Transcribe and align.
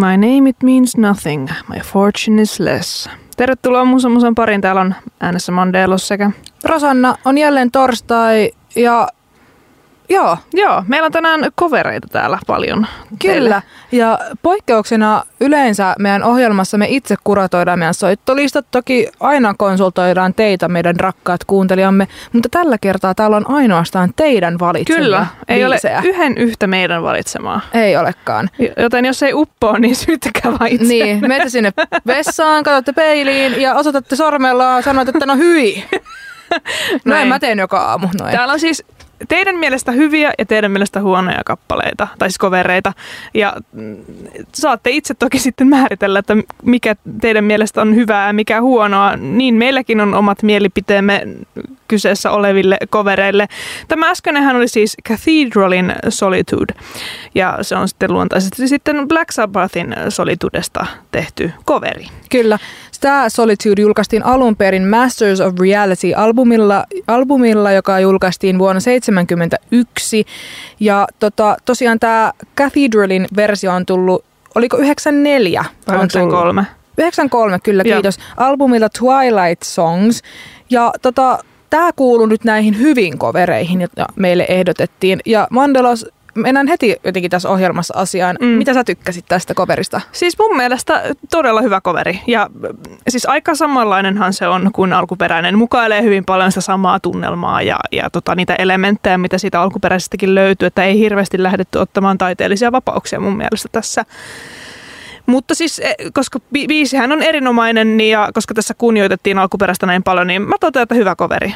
My 0.00 0.16
name 0.16 0.48
it 0.48 0.56
means 0.62 0.96
nothing, 0.96 1.48
my 1.68 1.80
fortune 1.80 2.42
is 2.42 2.60
less. 2.60 3.08
Tervetuloa 3.36 3.84
Musa 3.84 4.08
Musan 4.08 4.34
parin. 4.34 4.60
Täällä 4.60 4.80
on 4.80 4.94
äänessä 5.20 5.52
Mandelos 5.52 6.08
sekä... 6.08 6.30
Rosanna, 6.64 7.14
on 7.24 7.38
jälleen 7.38 7.70
torstai 7.70 8.52
ja 8.76 9.08
Joo. 10.10 10.36
Joo, 10.54 10.84
meillä 10.88 11.06
on 11.06 11.12
tänään 11.12 11.40
kovereita 11.54 12.08
täällä 12.08 12.38
paljon. 12.46 12.86
Kyllä. 13.22 13.34
Teille. 13.34 13.62
Ja 13.92 14.18
poikkeuksena 14.42 15.22
yleensä 15.40 15.94
meidän 15.98 16.22
ohjelmassa 16.22 16.78
me 16.78 16.86
itse 16.88 17.14
kuratoidaan 17.24 17.78
meidän 17.78 17.94
soittolistat. 17.94 18.66
Toki 18.70 19.08
aina 19.20 19.54
konsultoidaan 19.58 20.34
teitä, 20.34 20.68
meidän 20.68 21.00
rakkaat 21.00 21.44
kuuntelijamme, 21.44 22.08
mutta 22.32 22.48
tällä 22.48 22.76
kertaa 22.80 23.14
täällä 23.14 23.36
on 23.36 23.50
ainoastaan 23.50 24.12
teidän 24.16 24.58
valitsemia 24.58 25.02
Kyllä, 25.02 25.26
ei 25.48 25.64
biisejä. 25.64 25.98
ole 25.98 26.08
yhden 26.08 26.38
yhtä 26.38 26.66
meidän 26.66 27.02
valitsemaa. 27.02 27.60
Ei 27.74 27.96
olekaan. 27.96 28.50
Joten 28.76 29.04
jos 29.04 29.22
ei 29.22 29.34
uppoa, 29.34 29.78
niin 29.78 29.96
syyttäkää 30.06 30.52
vaan 30.52 30.70
itse. 30.70 30.86
Niin, 30.86 31.28
meitä 31.28 31.48
sinne 31.48 31.72
vessaan, 32.06 32.62
katsotte 32.64 32.92
peiliin 32.92 33.60
ja 33.62 33.74
osoitatte 33.74 34.16
sormella, 34.16 34.82
sanoit, 34.82 35.08
että 35.08 35.26
no 35.26 35.36
hyi. 35.36 35.84
No 37.04 37.16
en 37.16 37.28
mä 37.28 37.38
teen 37.38 37.58
joka 37.58 37.78
aamu 37.78 38.08
noin. 38.20 38.32
Täällä 38.32 38.52
on 38.52 38.60
siis 38.60 38.84
teidän 39.28 39.56
mielestä 39.56 39.92
hyviä 39.92 40.32
ja 40.38 40.46
teidän 40.46 40.70
mielestä 40.70 41.00
huonoja 41.00 41.40
kappaleita, 41.44 42.08
tai 42.18 42.30
siis 42.30 42.38
kovereita. 42.38 42.92
Ja 43.34 43.56
mm, 43.72 43.96
saatte 44.54 44.90
itse 44.90 45.14
toki 45.14 45.38
sitten 45.38 45.68
määritellä, 45.68 46.18
että 46.18 46.36
mikä 46.62 46.96
teidän 47.20 47.44
mielestä 47.44 47.82
on 47.82 47.94
hyvää 47.94 48.26
ja 48.26 48.32
mikä 48.32 48.60
huonoa. 48.60 49.16
Niin 49.16 49.54
meilläkin 49.54 50.00
on 50.00 50.14
omat 50.14 50.42
mielipiteemme 50.42 51.22
kyseessä 51.88 52.30
oleville 52.30 52.76
kovereille. 52.90 53.48
Tämä 53.88 54.10
äskeinenhän 54.10 54.56
oli 54.56 54.68
siis 54.68 54.96
Cathedralin 55.08 55.92
Solitude, 56.08 56.74
ja 57.34 57.58
se 57.62 57.76
on 57.76 57.88
sitten 57.88 58.12
luontaisesti 58.12 58.68
sitten 58.68 59.08
Black 59.08 59.32
Sabbathin 59.32 59.96
Solitudesta 60.08 60.86
tehty 61.10 61.52
coveri. 61.66 62.06
Kyllä. 62.30 62.58
Tämä 63.00 63.28
Solitude 63.28 63.82
julkaistiin 63.82 64.24
alun 64.24 64.56
perin 64.56 64.88
Masters 64.88 65.40
of 65.40 65.54
Reality-albumilla, 65.60 66.84
albumilla, 67.06 67.72
joka 67.72 68.00
julkaistiin 68.00 68.58
vuonna 68.58 68.80
1971. 68.80 70.24
Ja 70.80 71.06
tota, 71.18 71.56
tosiaan 71.64 71.98
tämä 71.98 72.32
Cathedralin 72.56 73.28
versio 73.36 73.72
on 73.72 73.86
tullut, 73.86 74.24
oliko 74.54 74.76
94? 74.76 75.64
93. 75.88 76.66
93, 76.98 77.58
kyllä, 77.58 77.84
kiitos. 77.84 78.16
Ja. 78.16 78.24
Albumilla 78.36 78.88
Twilight 78.98 79.62
Songs. 79.62 80.22
Ja 80.70 80.92
tota, 81.02 81.38
tämä 81.70 81.90
kuuluu 81.96 82.26
nyt 82.26 82.44
näihin 82.44 82.78
hyvin 82.78 83.18
kovereihin, 83.18 83.80
joita 83.80 84.06
meille 84.16 84.46
ehdotettiin. 84.48 85.20
Ja 85.26 85.48
Mandelos 85.50 86.06
mennään 86.34 86.66
heti 86.66 86.96
jotenkin 87.04 87.30
tässä 87.30 87.48
ohjelmassa 87.48 87.94
asiaan. 87.96 88.36
Mm. 88.40 88.46
Mitä 88.46 88.74
sä 88.74 88.84
tykkäsit 88.84 89.24
tästä 89.28 89.54
coverista? 89.54 90.00
Siis 90.12 90.38
mun 90.38 90.56
mielestä 90.56 91.02
todella 91.30 91.62
hyvä 91.62 91.80
coveri. 91.80 92.20
Ja 92.26 92.50
siis 93.08 93.26
aika 93.26 93.54
samanlainenhan 93.54 94.32
se 94.32 94.48
on 94.48 94.70
kuin 94.72 94.92
alkuperäinen. 94.92 95.58
Mukailee 95.58 96.02
hyvin 96.02 96.24
paljon 96.24 96.52
sitä 96.52 96.60
samaa 96.60 97.00
tunnelmaa 97.00 97.62
ja, 97.62 97.78
ja 97.92 98.10
tota, 98.10 98.34
niitä 98.34 98.54
elementtejä, 98.54 99.18
mitä 99.18 99.38
siitä 99.38 99.60
alkuperäisestäkin 99.60 100.34
löytyy. 100.34 100.66
Että 100.66 100.84
ei 100.84 100.98
hirveästi 100.98 101.42
lähdetty 101.42 101.78
ottamaan 101.78 102.18
taiteellisia 102.18 102.72
vapauksia 102.72 103.20
mun 103.20 103.36
mielestä 103.36 103.68
tässä. 103.72 104.04
Mutta 105.26 105.54
siis, 105.54 105.78
e, 105.78 105.94
koska 106.12 106.38
biisihän 106.50 107.12
on 107.12 107.22
erinomainen 107.22 107.96
niin 107.96 108.10
ja 108.10 108.28
koska 108.34 108.54
tässä 108.54 108.74
kunnioitettiin 108.74 109.38
alkuperäistä 109.38 109.86
näin 109.86 110.02
paljon, 110.02 110.26
niin 110.26 110.42
mä 110.42 110.54
totean, 110.60 110.82
että 110.82 110.94
hyvä 110.94 111.14
coveri. 111.14 111.54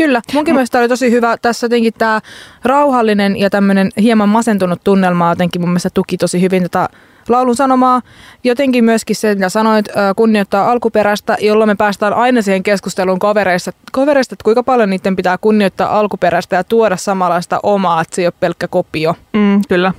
Kyllä, 0.00 0.20
munkin 0.34 0.54
mielestä 0.54 0.78
oli 0.78 0.88
tosi 0.88 1.10
hyvä. 1.10 1.36
Tässä 1.42 1.64
jotenkin 1.64 1.92
tämä 1.98 2.20
rauhallinen 2.64 3.36
ja 3.36 3.50
tämmöinen 3.50 3.90
hieman 4.00 4.28
masentunut 4.28 4.84
tunnelma 4.84 5.30
jotenkin 5.30 5.60
mun 5.60 5.68
mielestä 5.70 5.90
tuki 5.94 6.16
tosi 6.16 6.40
hyvin 6.40 6.62
tätä 6.62 6.88
laulun 7.30 7.56
sanomaa. 7.56 8.02
Jotenkin 8.44 8.84
myöskin 8.84 9.16
se, 9.16 9.34
mitä 9.34 9.48
sanoit, 9.48 9.88
kunnioittaa 10.16 10.70
alkuperäistä, 10.70 11.36
jolloin 11.40 11.70
me 11.70 11.74
päästään 11.74 12.14
aina 12.14 12.42
siihen 12.42 12.62
keskusteluun 12.62 13.18
covereista, 13.18 13.72
covereista 13.94 14.34
että 14.34 14.44
kuinka 14.44 14.62
paljon 14.62 14.90
niiden 14.90 15.16
pitää 15.16 15.38
kunnioittaa 15.38 15.98
alkuperäistä 15.98 16.56
ja 16.56 16.64
tuoda 16.64 16.96
samanlaista 16.96 17.60
omaa, 17.62 18.00
että 18.00 18.16
se 18.16 18.22
ei 18.22 18.26
ole 18.26 18.34
pelkkä 18.40 18.68
kopio. 18.68 19.14
Mm, 19.32 19.60
kyllä. 19.68 19.92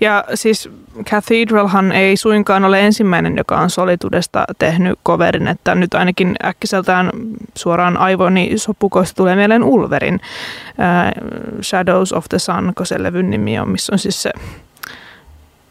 Ja 0.00 0.24
siis 0.34 0.70
Cathedralhan 1.04 1.92
ei 1.92 2.16
suinkaan 2.16 2.64
ole 2.64 2.80
ensimmäinen, 2.80 3.36
joka 3.36 3.58
on 3.58 3.70
Solitudesta 3.70 4.44
tehnyt 4.58 4.98
coverin, 5.06 5.48
että 5.48 5.74
nyt 5.74 5.94
ainakin 5.94 6.36
äkkiseltään 6.44 7.10
suoraan 7.54 7.96
aivoni 7.96 8.52
sopukoista 8.56 9.16
tulee 9.16 9.36
mieleen 9.36 9.64
Ulverin 9.64 10.14
uh, 10.14 11.60
Shadows 11.62 12.12
of 12.12 12.24
the 12.28 12.38
Sun, 12.38 12.72
kun 12.76 12.86
se 12.86 13.02
levyn 13.02 13.30
nimi 13.30 13.58
on, 13.58 13.68
missä 13.68 13.92
on 13.92 13.98
siis 13.98 14.22
se 14.22 14.30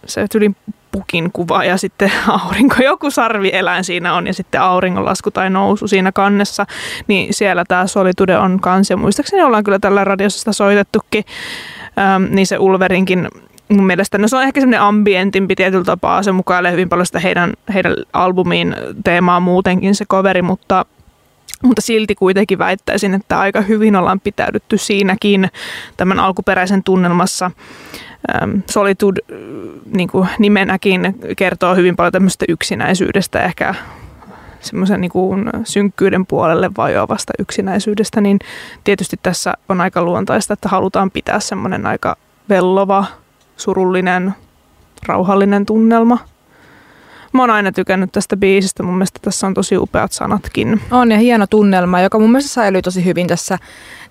se 0.05 0.27
tyyli 0.31 0.51
pukin 0.91 1.29
kuva 1.33 1.63
ja 1.63 1.77
sitten 1.77 2.11
aurinko, 2.43 2.75
joku 2.83 3.11
sarvieläin 3.11 3.83
siinä 3.83 4.13
on 4.13 4.27
ja 4.27 4.33
sitten 4.33 4.61
auringonlasku 4.61 5.31
tai 5.31 5.49
nousu 5.49 5.87
siinä 5.87 6.11
kannessa, 6.11 6.65
niin 7.07 7.33
siellä 7.33 7.63
tämä 7.67 7.87
Solitude 7.87 8.37
on 8.37 8.59
kans 8.59 8.89
ja 8.89 8.97
muistaakseni 8.97 9.43
ollaan 9.43 9.63
kyllä 9.63 9.79
tällä 9.79 10.03
radiossa 10.03 10.53
soitettukin, 10.53 11.23
ähm, 11.99 12.23
niin 12.35 12.47
se 12.47 12.57
Ulverinkin 12.57 13.27
mun 13.69 13.85
mielestä, 13.85 14.17
no 14.17 14.27
se 14.27 14.37
on 14.37 14.43
ehkä 14.43 14.59
semmoinen 14.59 14.81
ambientimpi 14.81 15.55
tietyllä 15.55 15.83
tapaa, 15.83 16.23
se 16.23 16.31
mukailee 16.31 16.71
hyvin 16.71 16.89
paljon 16.89 17.05
sitä 17.05 17.19
heidän, 17.19 17.53
heidän 17.73 17.95
albumiin 18.13 18.75
teemaa 19.03 19.39
muutenkin 19.39 19.95
se 19.95 20.05
coveri, 20.05 20.41
mutta 20.41 20.85
mutta 21.63 21.81
silti 21.81 22.15
kuitenkin 22.15 22.57
väittäisin, 22.57 23.13
että 23.13 23.39
aika 23.39 23.61
hyvin 23.61 23.95
ollaan 23.95 24.19
pitäydytty 24.19 24.77
siinäkin 24.77 25.49
tämän 25.97 26.19
alkuperäisen 26.19 26.83
tunnelmassa. 26.83 27.51
Solitude 28.69 29.21
niin 29.85 30.09
kuin 30.09 30.27
nimenäkin 30.39 31.15
kertoo 31.37 31.75
hyvin 31.75 31.95
paljon 31.95 32.11
tämmöistä 32.11 32.45
yksinäisyydestä, 32.47 33.43
ehkä 33.43 33.75
semmoisen 34.59 35.01
niin 35.01 35.11
synkkyyden 35.63 36.25
puolelle 36.25 36.71
vajoavasta 36.77 37.33
yksinäisyydestä, 37.39 38.21
niin 38.21 38.39
tietysti 38.83 39.19
tässä 39.23 39.53
on 39.69 39.81
aika 39.81 40.01
luontaista, 40.01 40.53
että 40.53 40.69
halutaan 40.69 41.11
pitää 41.11 41.39
semmoinen 41.39 41.85
aika 41.85 42.17
vellova, 42.49 43.05
surullinen, 43.57 44.33
rauhallinen 45.07 45.65
tunnelma– 45.65 46.17
Mä 47.33 47.43
oon 47.43 47.49
aina 47.49 47.71
tykännyt 47.71 48.11
tästä 48.11 48.37
biisistä. 48.37 48.83
Mun 48.83 48.93
mielestä 48.93 49.19
tässä 49.21 49.47
on 49.47 49.53
tosi 49.53 49.77
upeat 49.77 50.11
sanatkin. 50.11 50.81
On 50.91 51.11
ja 51.11 51.17
hieno 51.17 51.47
tunnelma, 51.47 52.01
joka 52.01 52.19
mun 52.19 52.31
mielestä 52.31 52.53
säilyy 52.53 52.81
tosi 52.81 53.05
hyvin 53.05 53.27
tässä, 53.27 53.57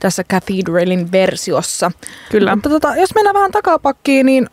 tässä 0.00 0.24
Cathedralin 0.24 1.12
versiossa. 1.12 1.90
Kyllä. 2.30 2.56
Mutta 2.56 2.68
tota, 2.68 2.96
jos 2.96 3.14
mennään 3.14 3.34
vähän 3.34 3.52
takapakkiin, 3.52 4.26
niin 4.26 4.46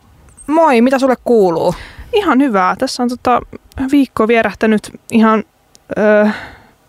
moi, 0.46 0.80
mitä 0.80 0.98
sulle 0.98 1.16
kuuluu? 1.24 1.74
Ihan 2.12 2.40
hyvää. 2.40 2.76
Tässä 2.78 3.02
on 3.02 3.08
tota, 3.08 3.40
viikko 3.90 4.28
vierähtänyt 4.28 4.92
ihan... 5.10 5.44
Öö, 5.98 6.26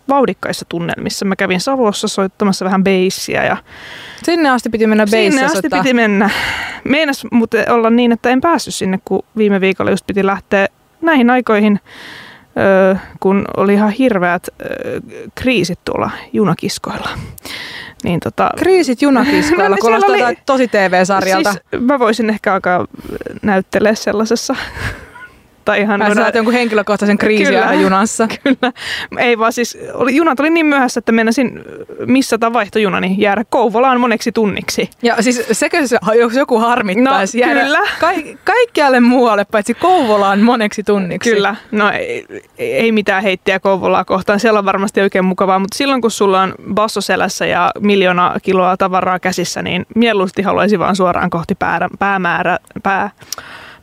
vauhdikkaissa 0.08 0.66
tunnelmissa. 0.68 1.24
Mä 1.24 1.36
kävin 1.36 1.60
Savossa 1.60 2.08
soittamassa 2.08 2.64
vähän 2.64 2.84
beissiä. 2.84 3.44
Ja 3.44 3.56
sinne 4.22 4.50
asti 4.50 4.70
piti 4.70 4.86
mennä 4.86 5.06
beissiä 5.10 5.30
Sinne 5.30 5.46
asti 5.46 5.56
soittaa. 5.56 5.82
piti 5.82 5.94
mennä. 5.94 6.30
Meinas 6.84 7.26
mutta 7.32 7.56
olla 7.68 7.90
niin, 7.90 8.12
että 8.12 8.30
en 8.30 8.40
päässyt 8.40 8.74
sinne, 8.74 8.98
kun 9.04 9.22
viime 9.36 9.60
viikolla 9.60 9.90
just 9.90 10.06
piti 10.06 10.26
lähteä 10.26 10.66
näihin 11.00 11.30
aikoihin, 11.30 11.80
kun 13.20 13.44
oli 13.56 13.74
ihan 13.74 13.90
hirveät 13.90 14.48
kriisit 15.34 15.78
tuolla 15.84 16.10
junakiskoilla. 16.32 17.08
Niin 18.04 18.20
tota, 18.20 18.50
Kriisit 18.56 19.02
junakiskoilla, 19.02 19.64
no, 19.68 19.74
niin 19.74 19.80
kuulostaa 19.80 20.26
oli, 20.26 20.38
tosi 20.46 20.68
TV-sarjalta. 20.68 21.52
Siis 21.52 21.82
mä 21.82 21.98
voisin 21.98 22.30
ehkä 22.30 22.54
alkaa 22.54 22.86
näyttelee 23.42 23.94
sellaisessa 23.94 24.56
tai 25.68 25.80
ihan... 25.80 26.02
Ai 26.02 26.08
noina... 26.08 26.30
jonkun 26.34 26.54
henkilökohtaisen 26.54 27.18
kriisin 27.18 27.46
kyllä, 27.46 27.74
junassa. 27.84 28.28
Kyllä. 28.44 28.72
Ei 29.18 29.38
vaan 29.38 29.52
siis, 29.52 29.78
oli, 29.94 30.16
junat 30.16 30.40
oli 30.40 30.50
niin 30.50 30.66
myöhässä, 30.66 30.98
että 30.98 31.12
meinasin 31.12 31.60
missata 32.06 32.52
vaihtojunani 32.52 33.14
jäädä 33.18 33.44
Kouvolaan 33.50 34.00
moneksi 34.00 34.32
tunniksi. 34.32 34.90
Ja 35.02 35.22
siis 35.22 35.44
sekö 35.52 35.86
se, 35.86 35.98
jos 36.18 36.34
joku 36.34 36.58
harmittaisi 36.58 37.40
no, 37.40 37.46
jäädä 37.46 37.60
kyllä. 37.60 37.80
Ka- 38.00 38.38
kaikkialle 38.44 39.00
muualle 39.00 39.44
paitsi 39.44 39.74
Kouvolaan 39.74 40.40
moneksi 40.40 40.82
tunniksi. 40.82 41.30
Kyllä. 41.30 41.56
No 41.70 41.90
ei, 41.90 42.26
ei 42.58 42.92
mitään 42.92 43.22
heittiä 43.22 43.60
Kouvolaa 43.60 44.04
kohtaan. 44.04 44.40
Siellä 44.40 44.58
on 44.58 44.64
varmasti 44.64 45.00
oikein 45.00 45.24
mukavaa, 45.24 45.58
mutta 45.58 45.78
silloin 45.78 46.00
kun 46.00 46.10
sulla 46.10 46.42
on 46.42 46.54
basso 46.74 47.00
selässä 47.00 47.46
ja 47.46 47.70
miljoona 47.80 48.34
kiloa 48.42 48.76
tavaraa 48.76 49.18
käsissä, 49.18 49.62
niin 49.62 49.86
mieluusti 49.94 50.42
haluaisin 50.42 50.78
vaan 50.78 50.96
suoraan 50.96 51.30
kohti 51.30 51.54
pää, 51.54 51.88
päämäärä, 51.98 52.58
pää, 52.82 53.10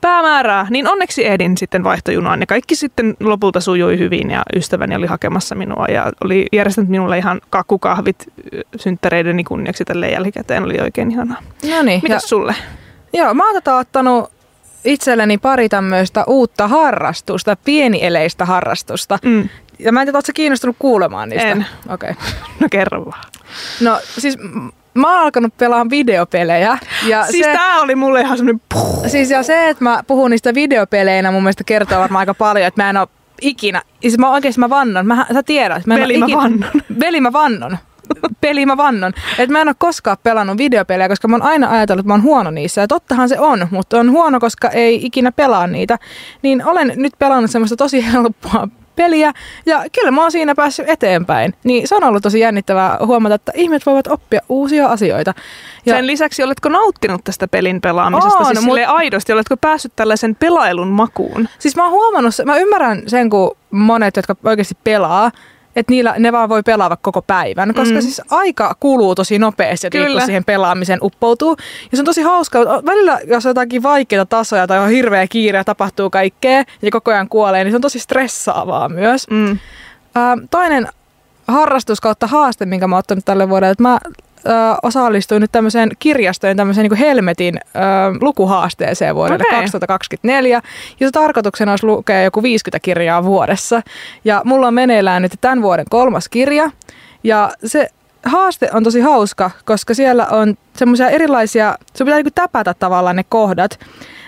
päämäärää, 0.06 0.68
niin 0.70 0.88
onneksi 0.88 1.28
ehdin 1.28 1.58
sitten 1.58 1.84
vaihtojunaan 1.84 2.40
ja 2.40 2.46
kaikki 2.46 2.76
sitten 2.76 3.16
lopulta 3.20 3.60
sujui 3.60 3.98
hyvin 4.00 4.32
ja 4.32 4.44
ystäväni 4.56 4.96
oli 4.96 5.08
hakemassa 5.08 5.56
minua 5.56 5.86
ja 5.90 6.12
oli 6.24 6.46
järjestänyt 6.54 6.90
minulle 6.90 7.18
ihan 7.18 7.42
kakkukahvit 7.50 8.34
synttäreideni 8.76 9.44
kunniaksi 9.44 9.86
tälle 9.86 10.10
jälkikäteen, 10.10 10.64
oli 10.64 10.80
oikein 10.82 11.12
ihanaa. 11.12 11.42
No 11.70 11.84
niin. 11.84 12.00
Mitäs 12.04 12.24
ja, 12.24 12.28
sulle? 12.28 12.56
Joo, 13.14 13.34
mä 13.34 13.46
oon 13.46 13.56
tota 13.56 13.78
ottanut 13.78 14.32
itselleni 14.84 15.38
pari 15.38 15.70
tämmöistä 15.70 16.24
uutta 16.28 16.68
harrastusta, 16.68 17.58
pienieleistä 17.66 18.46
harrastusta. 18.46 19.20
Mm. 19.26 19.50
Ja 19.80 19.92
mä 19.92 20.02
en 20.02 20.08
tiedä, 20.08 20.18
ootko 20.18 20.32
kiinnostunut 20.36 20.76
kuulemaan 20.80 21.30
niistä? 21.30 21.48
En. 21.48 21.66
Okei. 21.90 22.10
Okay. 22.10 22.24
No 22.60 22.68
kerro 22.72 23.06
vaan. 23.06 23.24
No 23.82 24.00
siis 24.04 24.38
mä 24.96 25.12
oon 25.14 25.22
alkanut 25.22 25.58
pelaamaan 25.58 25.90
videopelejä. 25.90 26.78
Ja 27.08 27.26
siis 27.26 27.46
se, 27.46 27.54
tää 27.54 27.82
oli 27.82 27.96
mulle 27.96 28.22
ihan 28.22 28.38
semmonen. 28.38 28.62
Siis 29.08 29.30
ja 29.30 29.44
se, 29.44 29.70
että 29.70 29.84
mä 29.84 30.04
puhun 30.08 30.32
niistä 30.32 30.54
videopeleinä 30.54 31.32
mun 31.32 31.44
mielestä 31.44 31.64
kertoo 31.64 32.00
varmaan 32.00 32.20
aika 32.20 32.34
paljon, 32.34 32.68
että 32.68 32.84
mä 32.84 32.90
en 32.90 32.98
oo 32.98 33.08
ikinä, 33.42 33.82
siis 34.02 34.18
mä 34.18 34.32
oikeesti 34.32 34.60
mä 34.60 34.70
vannon, 34.70 35.08
mä, 35.08 35.26
sä 35.34 35.44
tiedät. 35.44 35.86
Mä 35.86 35.94
en 35.94 36.02
Veli, 36.02 36.18
mä 36.18 36.26
ikinä, 36.26 36.42
vannon. 36.42 36.72
Veli 37.00 37.22
mä 37.22 37.34
vannon. 37.34 37.78
Peli 38.42 38.66
mä 38.66 38.78
vannon. 38.78 39.14
Että 39.40 39.52
mä 39.52 39.62
en 39.62 39.68
ole 39.68 39.76
koskaan 39.80 40.18
pelannut 40.24 40.58
videopelejä, 40.58 41.10
koska 41.10 41.28
mä 41.28 41.36
oon 41.36 41.42
aina 41.42 41.72
ajatellut, 41.72 42.00
että 42.00 42.08
mä 42.08 42.14
oon 42.14 42.24
huono 42.24 42.52
niissä. 42.52 42.82
Ja 42.82 42.88
tottahan 42.88 43.30
se 43.30 43.40
on, 43.40 43.68
mutta 43.72 44.00
on 44.00 44.12
huono, 44.12 44.40
koska 44.40 44.70
ei 44.70 45.06
ikinä 45.06 45.32
pelaa 45.32 45.68
niitä. 45.68 46.00
Niin 46.42 46.66
olen 46.66 46.94
nyt 46.96 47.14
pelannut 47.20 47.52
semmoista 47.52 47.76
tosi 47.76 48.12
helppoa 48.14 48.68
peliä 48.96 49.34
ja 49.66 49.84
kyllä 50.00 50.12
mä 50.12 50.22
oon 50.22 50.32
siinä 50.32 50.56
päässyt 50.56 50.90
eteenpäin. 50.90 51.54
Niin 51.64 51.88
se 51.88 51.96
on 51.96 52.04
ollut 52.04 52.24
tosi 52.24 52.40
jännittävää 52.40 52.98
huomata, 53.06 53.36
että 53.36 53.52
ihmiset 53.56 53.86
voivat 53.86 54.08
oppia 54.08 54.40
uusia 54.50 54.88
asioita. 54.88 55.34
Ja 55.86 55.96
Sen 55.96 56.08
lisäksi 56.08 56.44
oletko 56.44 56.70
nauttinut 56.70 57.24
tästä 57.24 57.48
pelin 57.48 57.82
pelaamisesta? 57.82 58.38
On, 58.38 58.46
siis 58.46 58.66
mut- 58.66 58.80
aidosti, 58.88 59.34
oletko 59.34 59.58
päässyt 59.58 59.94
tällaisen 59.96 60.36
pelailun 60.36 60.88
makuun? 60.88 61.50
Siis 61.60 61.76
mä 61.76 61.84
oon 61.84 61.92
huomannut, 61.92 62.34
mä 62.46 62.58
ymmärrän 62.58 63.04
sen, 63.08 63.30
kun 63.30 63.58
monet, 63.72 64.16
jotka 64.16 64.36
oikeasti 64.44 64.78
pelaa, 64.84 65.32
että 65.76 65.92
niillä, 65.92 66.16
ne 66.20 66.32
vaan 66.32 66.50
voi 66.50 66.64
pelaa 66.64 66.90
vaikka 66.90 67.12
koko 67.12 67.22
päivän, 67.22 67.74
koska 67.74 67.96
Mm. 67.96 68.02
siis 68.02 68.22
aika 68.32 68.76
kuluu 68.80 69.16
tosi 69.16 69.40
nopeasti, 69.40 69.88
että 69.88 69.98
kun 70.12 70.22
siihen 70.26 70.44
pelaamiseen 70.46 71.00
uppoutuu. 71.02 71.56
Ja 71.92 71.98
se 71.98 72.02
on 72.02 72.06
tosi 72.06 72.22
hauskaa. 72.22 72.64
Välillä, 72.86 73.20
jos 73.28 73.46
on 73.46 73.50
jotakin 73.50 73.84
vaikeita 73.84 74.26
tasoja 74.26 74.68
tai 74.68 74.80
on 74.80 74.90
hirveä 74.90 75.28
kiire 75.28 75.58
ja 75.58 75.64
tapahtuu 75.64 76.10
kaikkea 76.10 76.64
ja 76.82 76.92
koko 76.92 77.12
ajan 77.12 77.30
kuolee, 77.30 77.64
niin 77.64 77.72
se 77.72 77.76
on 77.76 77.82
tosi 77.82 78.00
stressaavaa 78.00 78.90
myös. 78.90 79.28
Mm. 79.30 79.60
Ää, 80.16 80.38
toinen 80.52 80.88
harrastus 81.48 82.02
kautta 82.02 82.28
haaste, 82.28 82.66
minkä 82.66 82.88
mä 82.88 82.96
oon 82.96 83.00
ottanut 83.00 83.26
tälle 83.26 83.50
vuodelle, 83.50 83.72
että 83.72 83.84
mä 83.84 83.98
osallistuin 84.84 85.42
nyt 85.42 85.52
tämmöiseen 85.52 85.90
kirjastojen 86.00 86.58
tämmöiseen 86.58 86.90
niin 86.90 87.00
Helmetin 87.00 87.60
ää, 87.74 88.12
lukuhaasteeseen 88.22 89.16
vuodelle 89.16 89.44
Okei. 89.48 89.60
2024. 89.60 90.62
Ja 91.00 91.08
se 91.08 91.12
tarkoituksena 91.12 91.72
olisi 91.72 91.86
lukea 91.86 92.24
joku 92.24 92.44
50 92.44 92.80
kirjaa 92.80 93.24
vuodessa. 93.24 93.82
Ja 94.26 94.42
mulla 94.46 94.68
on 94.68 94.74
meneillään 94.74 95.22
nyt 95.22 95.32
tämän 95.42 95.62
vuoden 95.62 95.86
kolmas 95.90 96.30
kirja. 96.30 96.72
Ja 97.24 97.52
se 97.66 97.90
haaste 98.26 98.70
on 98.74 98.84
tosi 98.84 99.00
hauska, 99.00 99.52
koska 99.66 99.94
siellä 99.94 100.28
on 100.28 100.56
semmoisia 100.78 101.10
erilaisia, 101.10 101.78
se 101.96 102.04
pitää 102.06 102.18
niinku 102.18 102.32
täpätä 102.36 102.74
tavallaan 102.74 103.16
ne 103.16 103.24
kohdat. 103.30 103.80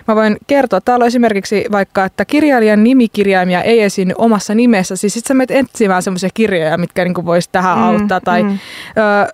Mä 0.08 0.16
voin 0.16 0.38
kertoa, 0.48 0.82
täällä 0.82 1.04
on 1.04 1.08
esimerkiksi 1.08 1.66
vaikka, 1.72 2.06
että 2.06 2.26
kirjailijan 2.26 2.84
nimikirjaimia 2.84 3.62
ei 3.62 3.82
esiinny 3.82 4.14
omassa 4.18 4.56
nimessä. 4.56 4.96
Siis 4.96 5.14
sit 5.14 5.26
sä 5.26 5.34
menet 5.34 5.52
etsimään 5.52 6.04
semmoisia 6.04 6.30
kirjoja, 6.34 6.78
mitkä 6.78 7.04
niinku 7.04 7.26
vois 7.26 7.48
tähän 7.48 7.78
Mm, 7.78 7.84
auttaa. 7.84 8.22
Tai 8.22 8.44
mm. 8.44 8.50
ö, 8.50 9.34